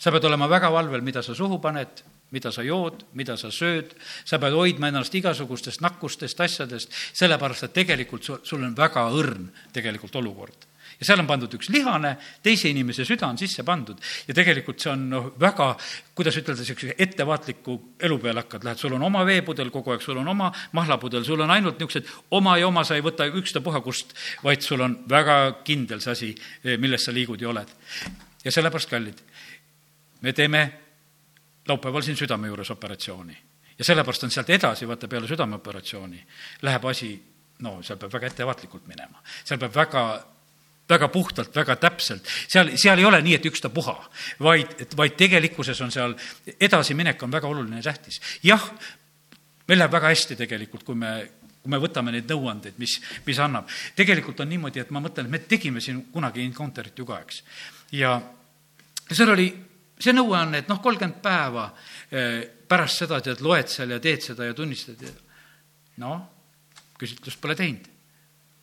sa 0.00 0.12
pead 0.14 0.24
olema 0.24 0.48
väga 0.48 0.70
valvel, 0.72 1.04
mida 1.04 1.22
sa 1.22 1.36
suhu 1.36 1.60
paned, 1.60 2.02
mida 2.32 2.52
sa 2.54 2.64
jood, 2.64 3.04
mida 3.18 3.36
sa 3.36 3.50
sööd, 3.52 3.92
sa 4.24 4.38
pead 4.40 4.56
hoidma 4.56 4.88
ennast 4.88 5.14
igasugustest 5.18 5.82
nakkustest, 5.84 6.40
asjadest, 6.40 6.94
sellepärast 7.12 7.68
et 7.68 7.76
tegelikult 7.82 8.26
sul, 8.26 8.42
sul 8.46 8.64
on 8.64 8.74
väga 8.76 9.08
õrn 9.12 9.50
tegelikult 9.74 10.16
olukord. 10.22 10.70
Ja 11.00 11.06
seal 11.08 11.22
on 11.22 11.28
pandud 11.28 11.54
üks 11.56 11.70
lihane, 11.72 12.10
teise 12.44 12.68
inimese 12.68 13.06
süda 13.08 13.30
on 13.30 13.38
sisse 13.40 13.62
pandud. 13.64 13.96
Ja 14.28 14.34
tegelikult 14.36 14.82
see 14.82 14.90
on 14.92 15.06
noh, 15.08 15.28
väga, 15.40 15.70
kuidas 16.16 16.36
ütelda, 16.36 16.60
niisuguse 16.60 16.96
ettevaatliku 17.00 17.76
elu 18.04 18.18
peale 18.20 18.42
hakkad, 18.42 18.66
lähed, 18.68 18.80
sul 18.82 18.98
on 18.98 19.06
oma 19.08 19.22
veepudel 19.24 19.72
kogu 19.72 19.94
aeg, 19.94 20.04
sul 20.04 20.20
on 20.20 20.28
oma 20.28 20.50
mahlapudel, 20.76 21.24
sul 21.24 21.40
on 21.40 21.54
ainult 21.56 21.80
niisugused 21.80 22.10
oma 22.36 22.58
ja 22.60 22.68
oma, 22.68 22.84
sa 22.84 22.98
ei 23.00 23.06
võta 23.06 23.30
ükstapuha 23.32 23.80
kust, 23.84 24.12
vaid 24.44 24.66
sul 24.66 24.84
on 24.84 24.98
väga 25.08 25.38
kindel 25.64 26.04
see 26.04 26.12
asi, 26.12 26.30
milles 26.76 27.08
sa 27.08 27.16
liigud 27.16 27.40
ja 27.40 27.48
oled. 27.54 27.72
ja 28.44 28.52
sellepärast, 28.52 28.92
kallid, 28.92 29.24
me 30.20 30.32
teeme 30.32 30.64
laupäeval 31.68 32.02
siin 32.02 32.16
südame 32.16 32.48
juures 32.50 32.70
operatsiooni 32.70 33.36
ja 33.80 33.84
sellepärast 33.84 34.24
on 34.24 34.30
sealt 34.30 34.50
edasi, 34.50 34.88
vaata 34.88 35.08
peale 35.08 35.28
südameoperatsiooni, 35.28 36.20
läheb 36.62 36.84
asi, 36.90 37.14
no 37.64 37.78
seal 37.82 37.98
peab 38.00 38.12
väga 38.12 38.28
ettevaatlikult 38.28 38.86
minema, 38.90 39.22
seal 39.44 39.60
peab 39.62 39.74
väga 39.76 40.04
väga 40.90 41.06
puhtalt, 41.08 41.54
väga 41.54 41.76
täpselt, 41.78 42.26
seal, 42.50 42.72
seal 42.74 42.98
ei 42.98 43.04
ole 43.06 43.20
nii, 43.22 43.36
et 43.38 43.44
ükstapuha, 43.46 43.94
vaid, 44.42 44.72
vaid 44.98 45.14
tegelikkuses 45.14 45.78
on 45.86 45.92
seal, 45.94 46.16
edasiminek 46.58 47.22
on 47.22 47.30
väga 47.30 47.46
oluline 47.46 47.78
ja 47.78 47.92
tähtis. 47.92 48.18
jah, 48.42 48.64
meil 49.68 49.78
läheb 49.78 49.94
väga 49.94 50.10
hästi 50.10 50.36
tegelikult, 50.40 50.82
kui 50.84 50.98
me, 50.98 51.12
kui 51.62 51.70
me 51.70 51.78
võtame 51.78 52.10
neid 52.10 52.26
nõuandeid, 52.34 52.74
mis, 52.82 52.98
mis 53.26 53.38
annab. 53.38 53.70
tegelikult 53.96 54.42
on 54.42 54.50
niimoodi, 54.50 54.82
et 54.82 54.90
ma 54.90 55.00
mõtlen, 55.04 55.30
et 55.30 55.36
me 55.36 55.42
tegime 55.46 55.80
siin 55.80 56.02
kunagi 56.12 56.42
Encounterit 56.42 56.98
ju 56.98 57.06
ka, 57.06 57.22
eks. 57.22 57.42
ja 57.94 58.18
seal 59.14 59.30
oli 59.38 59.48
see 60.00 60.16
nõue 60.16 60.36
on, 60.38 60.56
et 60.58 60.68
noh, 60.70 60.80
kolmkümmend 60.82 61.20
päeva 61.24 61.68
eh, 62.10 62.42
pärast 62.70 63.04
seda 63.04 63.20
tead, 63.24 63.42
loed 63.44 63.70
seal 63.70 63.96
ja 63.96 64.00
teed 64.02 64.24
seda 64.24 64.48
ja 64.48 64.56
tunnistad 64.56 65.00
ja 65.04 65.14
noh, 66.02 66.20
küsitlust 67.00 67.40
pole 67.40 67.56
teinud. 67.58 67.88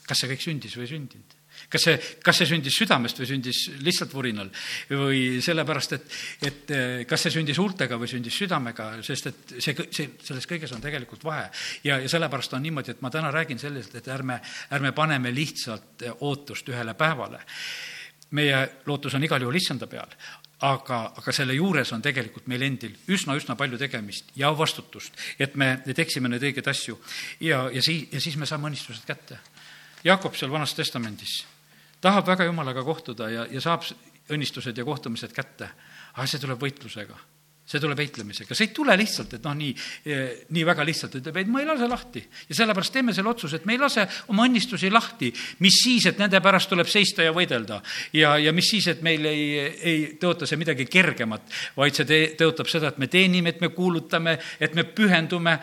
kas 0.08 0.24
see 0.24 0.32
kõik 0.32 0.46
sündis 0.46 0.78
või 0.78 0.88
ei 0.88 0.94
sündinud? 0.96 1.34
kas 1.74 1.84
see, 1.88 1.98
kas 2.24 2.38
see 2.40 2.48
sündis 2.52 2.76
südamest 2.78 3.20
või 3.20 3.28
sündis 3.32 3.64
lihtsalt 3.84 4.14
vurinal 4.14 4.50
või 4.92 5.42
sellepärast, 5.44 5.96
et, 5.98 6.18
et 6.50 6.74
eh, 6.74 7.04
kas 7.10 7.26
see 7.26 7.34
sündis 7.40 7.60
huultega 7.62 7.98
või 8.00 8.10
sündis 8.12 8.38
südamega, 8.38 8.92
sest 9.06 9.32
et 9.32 9.56
see, 9.58 9.76
see, 9.90 10.14
selles 10.24 10.48
kõiges 10.50 10.74
on 10.76 10.84
tegelikult 10.84 11.26
vahe. 11.28 11.50
ja, 11.84 12.00
ja 12.04 12.10
sellepärast 12.10 12.54
on 12.58 12.66
niimoodi, 12.66 12.96
et 12.96 13.04
ma 13.06 13.12
täna 13.14 13.34
räägin 13.34 13.60
sellest, 13.62 13.96
et 13.98 14.10
ärme, 14.14 14.40
ärme 14.78 14.94
paneme 14.96 15.34
lihtsalt 15.34 16.06
ootust 16.20 16.70
ühele 16.74 16.98
päevale 16.98 17.44
meie 18.36 18.58
lootus 18.86 19.16
on 19.16 19.24
igal 19.24 19.42
juhul 19.42 19.56
issanda 19.56 19.88
peal, 19.88 20.12
aga, 20.66 21.00
aga 21.18 21.34
selle 21.36 21.54
juures 21.54 21.92
on 21.94 22.02
tegelikult 22.02 22.48
meil 22.50 22.64
endil 22.66 22.96
üsna-üsna 23.14 23.56
palju 23.60 23.78
tegemist 23.78 24.32
ja 24.36 24.50
vastutust, 24.58 25.14
et 25.40 25.56
me 25.56 25.76
teeksime 25.86 26.30
neid 26.32 26.44
õigeid 26.44 26.68
asju 26.72 26.98
ja, 27.46 27.68
ja 27.74 27.82
siis, 27.82 28.08
ja 28.12 28.22
siis 28.22 28.38
me 28.38 28.50
saame 28.50 28.72
õnnistused 28.72 29.06
kätte. 29.06 29.38
Jakob 30.06 30.36
seal 30.38 30.52
Vanas 30.52 30.74
Testamendis 30.78 31.44
tahab 32.02 32.28
väga 32.28 32.48
Jumalaga 32.50 32.84
kohtuda 32.86 33.30
ja, 33.30 33.46
ja 33.52 33.62
saab 33.62 33.86
õnnistused 34.34 34.78
ja 34.78 34.86
kohtumised 34.86 35.34
kätte, 35.34 35.70
aga 36.16 36.28
see 36.28 36.42
tuleb 36.42 36.62
võitlusega. 36.62 37.18
See 37.68 37.82
tuleb 37.84 38.00
heitlemisega, 38.00 38.56
see 38.56 38.70
ei 38.70 38.74
tule 38.76 38.96
lihtsalt, 39.00 39.34
et 39.36 39.44
noh, 39.44 39.56
nii, 39.58 39.74
nii 40.56 40.64
väga 40.68 40.86
lihtsalt 40.88 41.18
ütleb, 41.20 41.40
et 41.42 41.50
ma 41.52 41.60
ei 41.60 41.68
lase 41.68 41.90
lahti. 41.92 42.24
ja 42.48 42.56
sellepärast 42.56 42.94
teeme 42.96 43.16
selle 43.16 43.34
otsuse, 43.34 43.60
et 43.60 43.66
me 43.68 43.76
ei 43.76 43.82
lase 43.82 44.06
oma 44.32 44.46
õnnistusi 44.48 44.92
lahti, 44.92 45.34
mis 45.66 45.82
siis, 45.84 46.08
et 46.08 46.22
nende 46.22 46.40
pärast 46.44 46.72
tuleb 46.72 46.88
seista 46.88 47.26
ja 47.28 47.34
võidelda. 47.36 47.82
ja, 48.16 48.38
ja 48.40 48.54
mis 48.56 48.70
siis, 48.72 48.88
et 48.88 49.04
meil 49.04 49.26
ei, 49.28 49.44
ei 49.60 50.00
tõota 50.22 50.48
see 50.48 50.60
midagi 50.60 50.88
kergemat, 50.88 51.52
vaid 51.76 52.00
see 52.00 52.08
te-, 52.08 52.30
tõotab 52.40 52.72
seda, 52.72 52.94
et 52.94 53.02
me 53.04 53.12
teenime, 53.12 53.52
et 53.52 53.62
me 53.62 53.74
kuulutame, 53.76 54.38
et 54.64 54.76
me 54.78 54.88
pühendume, 54.88 55.60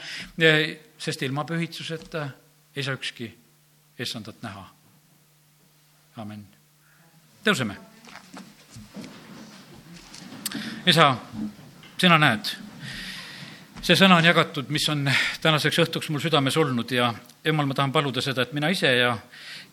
sest 1.01 1.25
ilma 1.25 1.47
pühitsuseta 1.49 2.29
ei 2.77 2.85
saa 2.85 3.01
ükski 3.01 3.33
issandat 3.99 4.45
näha. 4.45 4.69
amin. 6.21 6.45
tõuseme. 7.45 7.81
isa 10.85 11.15
sina 12.01 12.19
näed, 12.19 12.51
see 13.85 13.97
sõna 13.99 14.19
on 14.19 14.27
jagatud, 14.27 14.71
mis 14.73 14.87
on 14.93 15.05
tänaseks 15.43 15.83
õhtuks 15.85 16.11
mul 16.11 16.23
südames 16.23 16.57
olnud 16.57 16.91
ja 16.95 17.13
jumal, 17.45 17.69
ma 17.69 17.77
tahan 17.77 17.93
paluda 17.93 18.23
seda, 18.25 18.47
et 18.47 18.55
mina 18.57 18.71
ise 18.73 18.91
ja, 18.97 19.13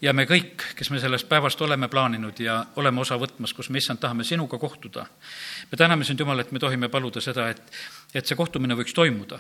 ja 0.01 0.13
me 0.13 0.27
kõik, 0.29 0.65
kes 0.77 0.91
me 0.91 0.99
sellest 1.01 1.29
päevast 1.29 1.61
oleme 1.61 1.87
plaaninud 1.91 2.39
ja 2.43 2.59
oleme 2.81 3.01
osa 3.01 3.17
võtmas, 3.21 3.55
kus 3.57 3.71
me, 3.71 3.81
issand, 3.81 4.01
tahame 4.03 4.27
sinuga 4.27 4.59
kohtuda. 4.59 5.05
me 5.71 5.77
täname 5.77 6.05
sind, 6.05 6.19
Jumal, 6.19 6.39
et 6.39 6.51
me 6.51 6.59
tohime 6.59 6.89
paluda 6.89 7.21
seda, 7.21 7.49
et, 7.49 7.61
et 8.13 8.25
see 8.25 8.37
kohtumine 8.37 8.77
võiks 8.77 8.93
toimuda 8.93 9.39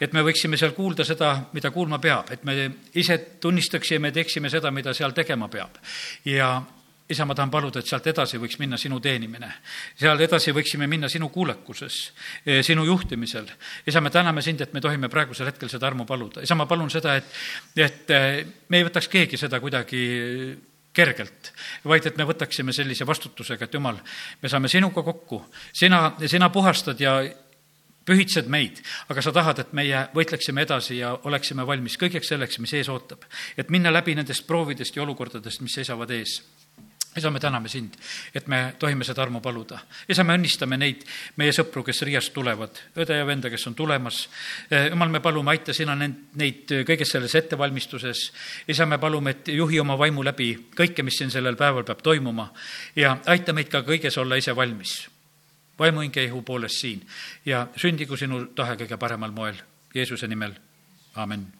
et 0.00 0.12
me 0.12 0.20
võiksime 0.20 0.58
seal 0.60 0.74
kuulda 0.76 1.04
seda, 1.08 1.30
mida 1.56 1.70
kuulma 1.72 1.98
peab, 1.98 2.30
et 2.30 2.42
me 2.44 2.70
ise 3.00 3.16
tunnistaksime, 3.40 4.10
teeksime 4.12 4.50
seda, 4.52 4.70
mida 4.70 4.92
seal 4.94 5.14
tegema 5.16 5.48
peab. 5.48 5.78
ja, 6.24 6.60
isa, 7.08 7.24
ma 7.24 7.34
tahan 7.34 7.50
paluda, 7.50 7.80
et 7.80 7.88
sealt 7.88 8.06
edasi 8.10 8.38
võiks 8.42 8.58
minna 8.58 8.78
sinu 8.80 8.98
teenimine. 9.00 9.50
seal 9.98 10.20
edasi 10.20 10.52
võiksime 10.54 10.88
minna 10.90 11.08
sinu 11.08 11.28
kuulekuses, 11.30 11.98
e, 12.44 12.62
sinu 12.66 12.84
juhtimisel. 12.84 13.46
isa, 13.86 14.00
me 14.00 14.10
täname 14.10 14.42
sind, 14.42 14.60
et 14.60 14.72
me 14.72 14.80
tohime 14.80 15.08
praegusel 15.08 15.46
hetkel 15.46 15.68
seda 15.68 15.86
armu 15.86 16.04
paluda. 16.06 16.42
isa, 16.42 16.54
ma 16.54 16.66
palun 16.66 16.90
seda, 16.90 17.16
et, 17.16 17.24
et 17.76 18.10
e, 18.10 18.46
me 18.68 18.78
ei 18.78 18.88
võtaks 18.88 19.08
keegi 19.08 19.36
seda 19.36 19.60
kuidagi 19.60 20.56
kergelt, 20.96 21.52
vaid 21.84 22.06
et 22.06 22.16
me 22.16 22.24
võtaksime 22.24 22.72
sellise 22.72 23.06
vastutusega, 23.06 23.68
et 23.68 23.74
jumal, 23.74 23.98
me 24.42 24.48
saame 24.48 24.68
sinuga 24.68 25.02
kokku, 25.04 25.42
sina, 25.72 26.16
sina 26.26 26.48
puhastad 26.50 27.00
ja 27.00 27.20
pühitsed 28.06 28.48
meid, 28.50 28.80
aga 29.10 29.22
sa 29.22 29.32
tahad, 29.34 29.60
et 29.60 29.72
meie 29.76 30.06
võitleksime 30.14 30.62
edasi 30.62 31.00
ja 31.00 31.12
oleksime 31.26 31.66
valmis 31.66 31.98
kõigeks 32.00 32.30
selleks, 32.32 32.58
mis 32.62 32.72
ees 32.78 32.88
ootab. 32.88 33.26
et 33.56 33.70
minna 33.70 33.92
läbi 33.92 34.14
nendest 34.14 34.46
proovidest 34.46 34.96
ja 34.96 35.02
olukordadest, 35.02 35.60
mis 35.60 35.74
seisavad 35.74 36.10
ees 36.10 36.40
isa, 37.16 37.30
me 37.30 37.40
täname 37.40 37.68
sind, 37.68 37.94
et 38.34 38.46
me 38.46 38.74
tohime 38.78 39.04
seda 39.04 39.22
armu 39.22 39.40
paluda. 39.40 39.78
isa, 40.08 40.24
me 40.24 40.36
õnnistame 40.36 40.76
neid 40.78 41.04
meie 41.36 41.52
sõpru, 41.52 41.82
kes 41.84 42.02
Riiast 42.06 42.32
tulevad, 42.34 42.78
õde 42.96 43.18
ja 43.18 43.26
venda, 43.26 43.50
kes 43.50 43.66
on 43.66 43.74
tulemas. 43.74 44.28
Eh, 44.70 44.90
jumal, 44.90 45.08
me 45.08 45.20
palume, 45.20 45.50
aita 45.50 45.74
sina 45.74 45.96
neid, 45.96 46.16
neid 46.34 46.76
kõiges 46.86 47.12
selles 47.16 47.34
ettevalmistuses. 47.34 48.32
isa, 48.68 48.86
me 48.86 48.98
palume, 48.98 49.30
et 49.30 49.48
juhi 49.48 49.80
oma 49.80 49.98
vaimu 49.98 50.24
läbi 50.24 50.52
kõike, 50.76 51.02
mis 51.02 51.18
siin 51.18 51.30
sellel 51.30 51.56
päeval 51.56 51.84
peab 51.84 52.02
toimuma 52.02 52.52
ja 52.96 53.18
aita 53.26 53.52
meid 53.52 53.68
ka 53.68 53.82
kõiges 53.82 54.18
olla 54.18 54.36
ise 54.36 54.56
valmis. 54.56 55.08
vaimu, 55.78 56.00
hinge, 56.00 56.24
ihu 56.24 56.42
poolest 56.42 56.80
siin 56.80 57.06
ja 57.44 57.66
sündigu 57.76 58.16
sinu 58.16 58.46
tahe 58.54 58.76
kõige 58.76 58.96
paremal 58.96 59.30
moel. 59.30 59.56
Jeesuse 59.94 60.28
nimel, 60.28 60.52
amin 61.14 61.55